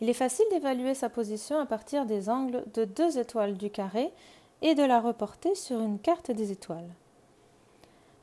Il 0.00 0.10
est 0.10 0.14
facile 0.14 0.46
d'évaluer 0.50 0.94
sa 0.94 1.08
position 1.08 1.58
à 1.58 1.66
partir 1.66 2.06
des 2.06 2.28
angles 2.28 2.64
de 2.74 2.84
deux 2.84 3.18
étoiles 3.18 3.56
du 3.56 3.70
carré 3.70 4.12
et 4.60 4.74
de 4.74 4.82
la 4.82 5.00
reporter 5.00 5.54
sur 5.54 5.80
une 5.80 5.98
carte 5.98 6.30
des 6.30 6.50
étoiles. 6.52 6.88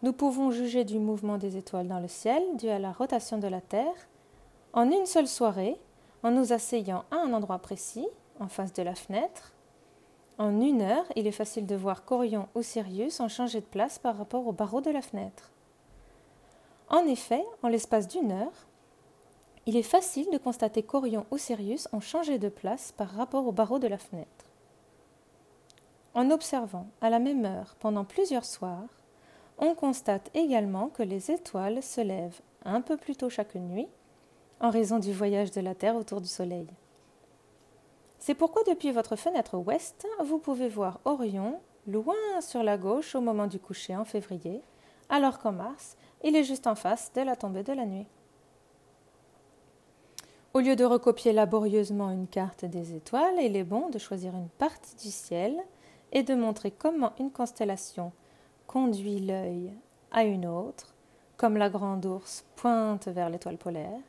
Nous 0.02 0.14
pouvons 0.14 0.52
juger 0.52 0.86
du 0.86 1.00
mouvement 1.00 1.38
des 1.38 1.58
étoiles 1.58 1.88
dans 1.88 2.00
le 2.00 2.08
ciel 2.08 2.44
dû 2.58 2.70
à 2.70 2.80
la 2.80 2.92
rotation 2.92 3.38
de 3.38 3.48
la 3.48 3.62
Terre 3.62 4.08
en 4.74 4.90
une 4.92 5.06
seule 5.06 5.28
soirée 5.28 5.78
en 6.24 6.32
nous 6.32 6.54
asseyant 6.54 7.06
à 7.12 7.18
un 7.18 7.34
endroit 7.34 7.60
précis, 7.60 8.08
en 8.40 8.48
face 8.48 8.74
de 8.74 8.84
la 8.84 8.96
fenêtre, 8.96 9.54
en 10.40 10.62
une 10.62 10.82
heure, 10.82 11.06
il 11.18 11.28
est 11.28 11.32
facile 11.32 11.68
de 11.68 11.76
voir 11.76 12.06
qu'Orion 12.06 12.48
ou 12.56 12.62
Sirius 12.62 13.20
ont 13.20 13.28
changé 13.28 13.60
de 13.60 13.66
place 13.66 14.00
par 14.00 14.18
rapport 14.18 14.48
au 14.48 14.54
barreau 14.54 14.80
de 14.80 14.90
la 14.90 15.02
fenêtre. 15.02 15.52
En 16.88 17.06
effet, 17.06 17.44
en 17.62 17.68
l'espace 17.68 18.08
d'une 18.08 18.32
heure, 18.32 18.68
il 19.66 19.76
est 19.76 19.84
facile 19.84 20.28
de 20.32 20.38
constater 20.38 20.82
qu'Orion 20.82 21.26
ou 21.30 21.38
Sirius 21.38 21.90
ont 21.92 22.00
changé 22.00 22.40
de 22.40 22.48
place 22.48 22.94
par 22.94 23.10
rapport 23.10 23.46
au 23.46 23.52
barreau 23.52 23.80
de 23.80 23.88
la 23.88 23.98
fenêtre. 23.98 24.46
En 26.14 26.32
observant 26.32 26.88
à 27.02 27.10
la 27.10 27.20
même 27.20 27.44
heure 27.44 27.76
pendant 27.82 28.06
plusieurs 28.06 28.46
soirs, 28.46 28.88
on 29.58 29.76
constate 29.76 30.32
également 30.34 30.88
que 30.88 31.04
les 31.04 31.32
étoiles 31.32 31.84
se 31.84 32.00
lèvent 32.00 32.42
un 32.64 32.80
peu 32.80 32.96
plus 32.96 33.18
tôt 33.18 33.30
chaque 33.30 33.56
nuit 33.56 33.90
en 34.62 34.70
raison 34.70 35.00
du 35.00 35.12
voyage 35.12 35.52
de 35.52 35.60
la 35.60 35.76
Terre 35.76 35.98
autour 35.98 36.22
du 36.22 36.30
Soleil. 36.30 36.68
C'est 38.20 38.36
pourquoi 38.36 38.64
depuis 38.64 38.92
votre 38.92 39.16
fenêtre 39.16 39.58
ouest, 39.58 40.06
vous 40.24 40.40
pouvez 40.40 40.68
voir 40.68 41.00
Orion 41.06 41.62
loin 41.88 42.16
sur 42.42 42.64
la 42.64 42.78
gauche 42.78 43.16
au 43.16 43.22
moment 43.22 43.48
du 43.48 43.60
coucher 43.60 43.96
en 43.96 44.04
février, 44.04 44.62
alors 45.10 45.40
qu'en 45.40 45.54
mars, 45.54 45.96
il 46.24 46.36
est 46.36 46.44
juste 46.44 46.68
en 46.68 46.76
face 46.76 47.12
de 47.14 47.22
la 47.22 47.38
tombée 47.38 47.64
de 47.64 47.74
la 47.74 47.86
nuit. 47.86 48.08
Au 50.54 50.60
lieu 50.60 50.76
de 50.76 50.84
recopier 50.84 51.32
laborieusement 51.32 52.12
une 52.12 52.28
carte 52.28 52.66
des 52.66 52.94
étoiles, 52.94 53.40
il 53.42 53.56
est 53.56 53.64
bon 53.64 53.90
de 53.90 54.00
choisir 54.00 54.36
une 54.36 54.50
partie 54.50 54.96
du 54.96 55.12
ciel 55.12 55.56
et 56.12 56.24
de 56.24 56.36
montrer 56.36 56.72
comment 56.72 57.14
une 57.20 57.32
constellation 57.32 58.12
conduit 58.68 59.20
l'œil 59.20 59.72
à 60.12 60.24
une 60.24 60.46
autre, 60.46 60.94
comme 61.38 61.56
la 61.56 61.70
grande 61.70 62.06
ours 62.06 62.44
pointe 62.56 63.08
vers 63.08 63.30
l'étoile 63.30 63.58
polaire, 63.58 64.02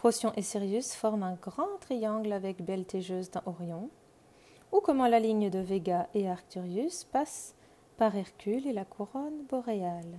Procyon 0.00 0.32
et 0.34 0.40
Sirius 0.40 0.94
forment 0.94 1.24
un 1.24 1.34
grand 1.34 1.76
triangle 1.78 2.32
avec 2.32 2.64
Beltégeuse 2.64 3.30
dans 3.30 3.42
Orion, 3.44 3.90
ou 4.72 4.80
comment 4.80 5.06
la 5.06 5.20
ligne 5.20 5.50
de 5.50 5.58
Vega 5.58 6.08
et 6.14 6.26
Arcturius 6.26 7.04
passe 7.04 7.54
par 7.98 8.16
Hercule 8.16 8.66
et 8.66 8.72
la 8.72 8.86
couronne 8.86 9.44
boréale. 9.50 10.18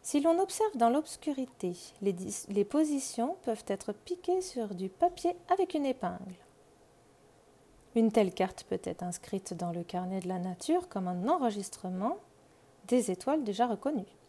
Si 0.00 0.22
l'on 0.22 0.38
observe 0.38 0.74
dans 0.78 0.88
l'obscurité, 0.88 1.74
les, 2.00 2.64
positions 2.64 3.36
peuvent 3.42 3.66
être 3.66 3.92
piquées 3.92 4.40
sur 4.40 4.74
du 4.74 4.88
papier 4.88 5.36
avec 5.50 5.74
une 5.74 5.84
épingle. 5.84 6.36
Une 7.94 8.12
telle 8.12 8.32
carte 8.32 8.64
peut 8.64 8.80
être 8.82 9.02
inscrite 9.02 9.52
dans 9.52 9.72
le 9.72 9.84
carnet 9.84 10.20
de 10.20 10.28
la 10.28 10.38
nature 10.38 10.88
comme 10.88 11.06
un 11.06 11.28
enregistrement 11.28 12.16
des 12.88 13.10
étoiles 13.10 13.44
déjà 13.44 13.66
reconnues. 13.66 14.21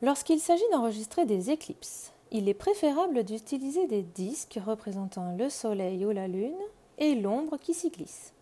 Lorsqu'il 0.00 0.38
s'agit 0.38 0.62
d'enregistrer 0.70 1.26
des 1.26 1.50
éclipses, 1.50 2.12
il 2.30 2.48
est 2.48 2.54
préférable 2.54 3.24
d'utiliser 3.24 3.88
des 3.88 4.02
disques 4.02 4.60
représentant 4.64 5.34
le 5.36 5.48
Soleil 5.48 6.06
ou 6.06 6.12
la 6.12 6.28
Lune 6.28 6.54
et 6.98 7.16
l'ombre 7.16 7.56
qui 7.56 7.74
s'y 7.74 7.90
glisse, 7.90 8.32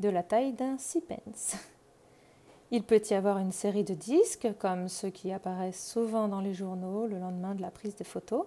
de 0.00 0.08
la 0.08 0.24
taille 0.24 0.52
d'un 0.52 0.78
six 0.78 1.04
Il 2.72 2.82
peut 2.82 3.00
y 3.08 3.14
avoir 3.14 3.38
une 3.38 3.52
série 3.52 3.84
de 3.84 3.94
disques, 3.94 4.48
comme 4.58 4.88
ceux 4.88 5.10
qui 5.10 5.30
apparaissent 5.30 5.92
souvent 5.92 6.26
dans 6.26 6.40
les 6.40 6.54
journaux 6.54 7.06
le 7.06 7.20
lendemain 7.20 7.54
de 7.54 7.62
la 7.62 7.70
prise 7.70 7.94
des 7.94 8.04
photos, 8.04 8.46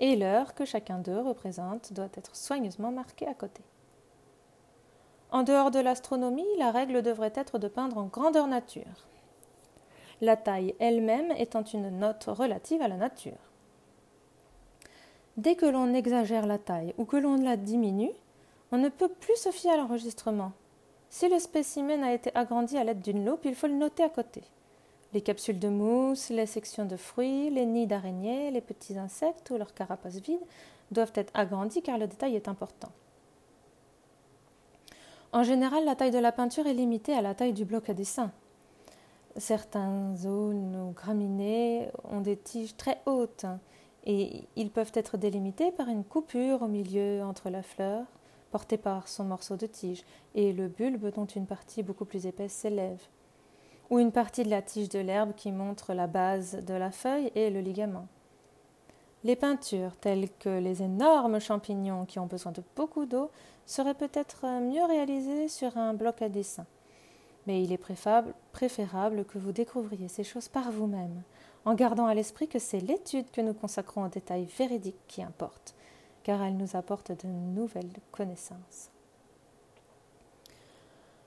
et 0.00 0.16
l'heure 0.16 0.54
que 0.54 0.64
chacun 0.64 0.98
d'eux 0.98 1.20
représente 1.20 1.92
doit 1.92 2.10
être 2.14 2.34
soigneusement 2.34 2.90
marquée 2.90 3.28
à 3.28 3.34
côté. 3.34 3.62
En 5.30 5.44
dehors 5.44 5.70
de 5.70 5.78
l'astronomie, 5.78 6.42
la 6.58 6.72
règle 6.72 7.02
devrait 7.02 7.32
être 7.36 7.60
de 7.60 7.68
peindre 7.68 7.98
en 7.98 8.06
grandeur 8.06 8.48
nature, 8.48 9.06
la 10.20 10.36
taille 10.36 10.74
elle-même 10.78 11.32
étant 11.32 11.64
une 11.64 11.90
note 11.98 12.24
relative 12.26 12.82
à 12.82 12.88
la 12.88 12.96
nature. 12.96 13.38
Dès 15.36 15.56
que 15.56 15.66
l'on 15.66 15.94
exagère 15.94 16.46
la 16.46 16.58
taille 16.58 16.94
ou 16.96 17.04
que 17.04 17.16
l'on 17.16 17.36
la 17.36 17.56
diminue, 17.56 18.12
on 18.70 18.78
ne 18.78 18.88
peut 18.88 19.08
plus 19.08 19.36
se 19.36 19.50
fier 19.50 19.72
à 19.72 19.76
l'enregistrement. 19.76 20.52
Si 21.10 21.28
le 21.28 21.38
spécimen 21.38 22.02
a 22.02 22.12
été 22.12 22.30
agrandi 22.34 22.76
à 22.76 22.84
l'aide 22.84 23.00
d'une 23.00 23.24
loupe, 23.24 23.44
il 23.44 23.54
faut 23.54 23.66
le 23.66 23.74
noter 23.74 24.02
à 24.02 24.08
côté. 24.08 24.42
Les 25.12 25.20
capsules 25.20 25.60
de 25.60 25.68
mousse, 25.68 26.30
les 26.30 26.46
sections 26.46 26.84
de 26.84 26.96
fruits, 26.96 27.50
les 27.50 27.66
nids 27.66 27.86
d'araignées, 27.86 28.50
les 28.50 28.60
petits 28.60 28.98
insectes 28.98 29.50
ou 29.50 29.56
leurs 29.56 29.74
carapaces 29.74 30.18
vides 30.18 30.40
doivent 30.90 31.12
être 31.14 31.30
agrandis 31.34 31.82
car 31.82 31.98
le 31.98 32.08
détail 32.08 32.34
est 32.34 32.48
important. 32.48 32.90
En 35.32 35.42
général, 35.42 35.84
la 35.84 35.96
taille 35.96 36.10
de 36.10 36.18
la 36.18 36.32
peinture 36.32 36.66
est 36.66 36.74
limitée 36.74 37.14
à 37.14 37.22
la 37.22 37.34
taille 37.34 37.52
du 37.52 37.64
bloc 37.64 37.88
à 37.90 37.94
dessin. 37.94 38.32
Certains 39.36 40.14
zones 40.14 40.76
ou 40.76 40.92
graminées 40.92 41.88
ont 42.04 42.20
des 42.20 42.36
tiges 42.36 42.76
très 42.76 43.00
hautes 43.06 43.46
et 44.06 44.44
ils 44.54 44.70
peuvent 44.70 44.92
être 44.94 45.16
délimités 45.16 45.72
par 45.72 45.88
une 45.88 46.04
coupure 46.04 46.62
au 46.62 46.68
milieu 46.68 47.22
entre 47.24 47.50
la 47.50 47.62
fleur, 47.62 48.04
porté 48.52 48.76
par 48.76 49.08
son 49.08 49.24
morceau 49.24 49.56
de 49.56 49.66
tige, 49.66 50.04
et 50.34 50.52
le 50.52 50.68
bulbe 50.68 51.10
dont 51.12 51.24
une 51.24 51.46
partie 51.46 51.82
beaucoup 51.82 52.04
plus 52.04 52.26
épaisse 52.26 52.52
s'élève, 52.52 53.02
ou 53.90 53.98
une 53.98 54.12
partie 54.12 54.44
de 54.44 54.50
la 54.50 54.62
tige 54.62 54.90
de 54.90 55.00
l'herbe 55.00 55.32
qui 55.34 55.50
montre 55.50 55.94
la 55.94 56.06
base 56.06 56.62
de 56.64 56.74
la 56.74 56.90
feuille 56.90 57.32
et 57.34 57.50
le 57.50 57.60
ligament. 57.60 58.06
Les 59.24 59.36
peintures, 59.36 59.96
telles 59.96 60.30
que 60.38 60.60
les 60.60 60.82
énormes 60.82 61.40
champignons 61.40 62.04
qui 62.04 62.18
ont 62.18 62.26
besoin 62.26 62.52
de 62.52 62.62
beaucoup 62.76 63.06
d'eau, 63.06 63.30
seraient 63.64 63.94
peut-être 63.94 64.44
mieux 64.60 64.84
réalisées 64.84 65.48
sur 65.48 65.78
un 65.78 65.94
bloc 65.94 66.20
à 66.20 66.28
dessin. 66.28 66.66
Mais 67.46 67.62
il 67.62 67.72
est 67.72 68.32
préférable 68.52 69.24
que 69.24 69.38
vous 69.38 69.52
découvriez 69.52 70.08
ces 70.08 70.24
choses 70.24 70.48
par 70.48 70.70
vous-même, 70.70 71.22
en 71.64 71.74
gardant 71.74 72.06
à 72.06 72.14
l'esprit 72.14 72.48
que 72.48 72.58
c'est 72.58 72.80
l'étude 72.80 73.30
que 73.30 73.40
nous 73.40 73.54
consacrons 73.54 74.04
aux 74.04 74.08
détails 74.08 74.46
véridiques 74.46 75.06
qui 75.08 75.22
importe, 75.22 75.74
car 76.22 76.42
elle 76.42 76.56
nous 76.56 76.76
apporte 76.76 77.12
de 77.12 77.28
nouvelles 77.28 77.92
connaissances. 78.12 78.90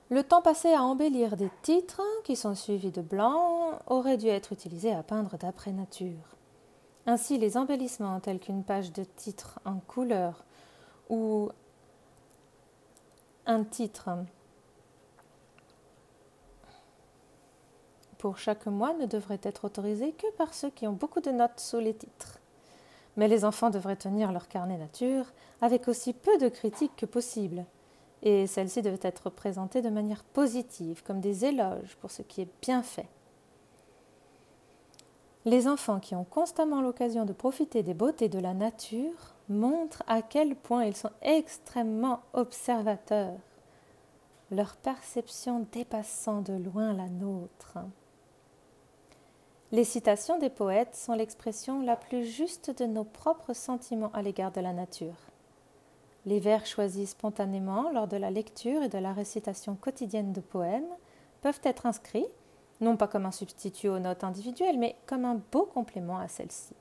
Le 0.09 0.23
temps 0.23 0.41
passé 0.41 0.73
à 0.73 0.83
embellir 0.83 1.35
des 1.35 1.51
titres, 1.61 2.01
qui 2.23 2.37
sont 2.37 2.55
suivis 2.55 2.91
de 2.91 3.01
blanc, 3.01 3.77
aurait 3.87 4.17
dû 4.17 4.27
être 4.27 4.53
utilisé 4.53 4.93
à 4.93 5.03
peindre 5.03 5.37
d'après 5.37 5.73
nature. 5.73 6.37
Ainsi, 7.05 7.37
les 7.37 7.57
embellissements 7.57 8.19
tels 8.21 8.39
qu'une 8.39 8.63
page 8.63 8.93
de 8.93 9.03
titre 9.03 9.59
en 9.65 9.79
couleur 9.79 10.45
ou 11.09 11.49
un 13.45 13.63
titre 13.63 14.09
pour 18.17 18.37
chaque 18.37 18.65
mois 18.65 18.93
ne 18.93 19.05
devraient 19.05 19.39
être 19.43 19.65
autorisés 19.65 20.13
que 20.13 20.31
par 20.37 20.53
ceux 20.53 20.69
qui 20.69 20.87
ont 20.87 20.93
beaucoup 20.93 21.21
de 21.21 21.31
notes 21.31 21.59
sous 21.59 21.79
les 21.79 21.93
titres. 21.93 22.39
Mais 23.15 23.27
les 23.27 23.45
enfants 23.45 23.69
devraient 23.69 23.95
tenir 23.95 24.31
leur 24.31 24.47
carnet 24.47 24.77
nature 24.77 25.25
avec 25.61 25.87
aussi 25.87 26.13
peu 26.13 26.37
de 26.37 26.49
critiques 26.49 26.95
que 26.95 27.05
possible, 27.05 27.65
et 28.23 28.47
celles-ci 28.47 28.81
devaient 28.81 28.99
être 29.01 29.29
présentées 29.29 29.81
de 29.81 29.89
manière 29.89 30.23
positive, 30.23 31.03
comme 31.03 31.19
des 31.19 31.45
éloges 31.45 31.95
pour 31.99 32.11
ce 32.11 32.21
qui 32.21 32.41
est 32.41 32.49
bien 32.61 32.83
fait. 32.83 33.09
Les 35.45 35.67
enfants 35.67 35.99
qui 35.99 36.13
ont 36.13 36.25
constamment 36.25 36.81
l'occasion 36.81 37.23
de 37.23 37.31
profiter 37.31 37.81
des 37.81 37.93
beautés 37.93 38.27
de 38.27 38.39
la 38.39 38.53
nature 38.53 39.35
montrent 39.47 40.03
à 40.07 40.21
quel 40.21 40.55
point 40.55 40.83
ils 40.83 40.95
sont 40.95 41.11
extrêmement 41.21 42.21
observateurs, 42.33 43.39
leur 44.51 44.75
perception 44.75 45.65
dépassant 45.71 46.41
de 46.41 46.53
loin 46.53 46.93
la 46.93 47.07
nôtre. 47.07 47.77
Les 49.73 49.83
citations 49.83 50.39
des 50.39 50.49
poètes 50.49 50.95
sont 50.95 51.13
l'expression 51.13 51.81
la 51.81 51.97
plus 51.97 52.25
juste 52.25 52.71
de 52.79 52.85
nos 52.85 53.03
propres 53.03 53.51
sentiments 53.51 54.11
à 54.13 54.21
l'égard 54.21 54.53
de 54.53 54.61
la 54.61 54.71
nature. 54.71 55.17
Les 56.25 56.39
vers 56.39 56.65
choisis 56.65 57.09
spontanément 57.09 57.91
lors 57.91 58.07
de 58.07 58.15
la 58.15 58.31
lecture 58.31 58.81
et 58.81 58.87
de 58.87 58.97
la 58.97 59.11
récitation 59.11 59.75
quotidienne 59.75 60.31
de 60.31 60.39
poèmes 60.39 60.87
peuvent 61.41 61.59
être 61.63 61.85
inscrits, 61.85 62.27
non 62.79 62.95
pas 62.95 63.07
comme 63.07 63.25
un 63.25 63.31
substitut 63.31 63.89
aux 63.89 63.99
notes 63.99 64.23
individuelles, 64.23 64.79
mais 64.79 64.95
comme 65.05 65.25
un 65.25 65.41
beau 65.51 65.65
complément 65.65 66.17
à 66.17 66.29
celles-ci. 66.29 66.73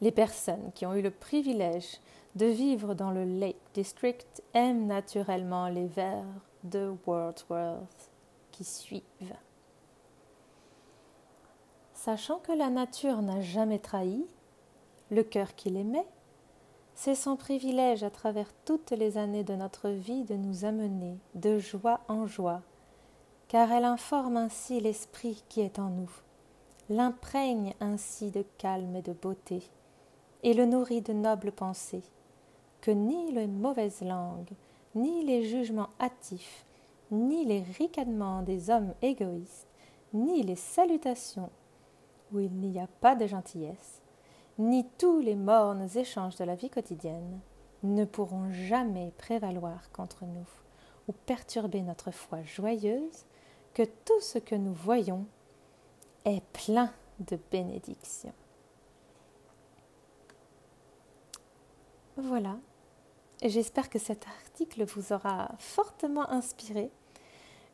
Les 0.00 0.12
personnes 0.12 0.70
qui 0.74 0.86
ont 0.86 0.94
eu 0.94 1.02
le 1.02 1.10
privilège 1.10 2.00
de 2.34 2.46
vivre 2.46 2.94
dans 2.94 3.10
le 3.10 3.24
Lake 3.24 3.60
District 3.74 4.42
aiment 4.54 4.86
naturellement 4.86 5.68
les 5.68 5.86
vers 5.86 6.24
de 6.62 6.94
Wordsworth 7.06 8.10
qui 8.52 8.64
suivent. 8.64 9.36
Sachant 12.04 12.38
que 12.38 12.52
la 12.52 12.68
nature 12.68 13.22
n'a 13.22 13.40
jamais 13.40 13.78
trahi, 13.78 14.26
le 15.10 15.22
cœur 15.22 15.54
qui 15.54 15.70
l'aimait, 15.70 16.06
c'est 16.94 17.14
son 17.14 17.34
privilège 17.34 18.02
à 18.02 18.10
travers 18.10 18.52
toutes 18.66 18.90
les 18.90 19.16
années 19.16 19.42
de 19.42 19.54
notre 19.54 19.88
vie 19.88 20.24
de 20.24 20.34
nous 20.34 20.66
amener 20.66 21.16
de 21.34 21.58
joie 21.58 22.00
en 22.08 22.26
joie, 22.26 22.60
car 23.48 23.72
elle 23.72 23.86
informe 23.86 24.36
ainsi 24.36 24.82
l'esprit 24.82 25.42
qui 25.48 25.62
est 25.62 25.78
en 25.78 25.88
nous, 25.88 26.10
l'imprègne 26.90 27.72
ainsi 27.80 28.30
de 28.30 28.44
calme 28.58 28.96
et 28.96 29.02
de 29.02 29.14
beauté, 29.14 29.62
et 30.42 30.52
le 30.52 30.66
nourrit 30.66 31.00
de 31.00 31.14
nobles 31.14 31.52
pensées, 31.52 32.04
que 32.82 32.90
ni 32.90 33.32
les 33.32 33.46
mauvaises 33.46 34.02
langues, 34.02 34.52
ni 34.94 35.24
les 35.24 35.44
jugements 35.44 35.88
hâtifs, 35.98 36.66
ni 37.10 37.46
les 37.46 37.62
ricanements 37.78 38.42
des 38.42 38.68
hommes 38.68 38.92
égoïstes, 39.00 39.68
ni 40.12 40.42
les 40.42 40.56
salutations 40.56 41.48
où 42.34 42.40
il 42.40 42.52
n'y 42.52 42.80
a 42.80 42.88
pas 43.00 43.14
de 43.14 43.26
gentillesse, 43.26 44.02
ni 44.58 44.86
tous 44.98 45.20
les 45.20 45.36
mornes 45.36 45.88
échanges 45.94 46.36
de 46.36 46.44
la 46.44 46.54
vie 46.54 46.70
quotidienne 46.70 47.40
ne 47.82 48.04
pourront 48.04 48.50
jamais 48.52 49.12
prévaloir 49.18 49.90
contre 49.92 50.24
nous 50.24 50.48
ou 51.08 51.12
perturber 51.12 51.82
notre 51.82 52.10
foi 52.10 52.42
joyeuse 52.42 53.24
que 53.74 53.82
tout 53.82 54.20
ce 54.20 54.38
que 54.38 54.54
nous 54.54 54.72
voyons 54.72 55.26
est 56.24 56.42
plein 56.52 56.90
de 57.20 57.38
bénédictions. 57.50 58.32
Voilà, 62.16 62.56
j'espère 63.42 63.90
que 63.90 63.98
cet 63.98 64.26
article 64.26 64.84
vous 64.84 65.12
aura 65.12 65.50
fortement 65.58 66.30
inspiré. 66.30 66.90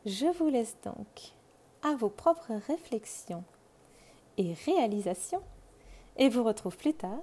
Je 0.07 0.27
vous 0.39 0.49
laisse 0.49 0.77
donc 0.83 1.35
à 1.83 1.95
vos 1.95 2.09
propres 2.09 2.55
réflexions 2.67 3.45
et 4.41 4.55
réalisation. 4.65 5.43
Et 6.17 6.29
vous 6.29 6.43
retrouve 6.43 6.77
plus 6.77 6.95
tard 6.95 7.23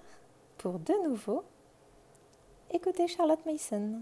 pour 0.58 0.80
de 0.80 0.94
nouveau 1.10 1.44
écouter 2.72 3.08
Charlotte 3.08 3.44
Mason. 3.46 4.02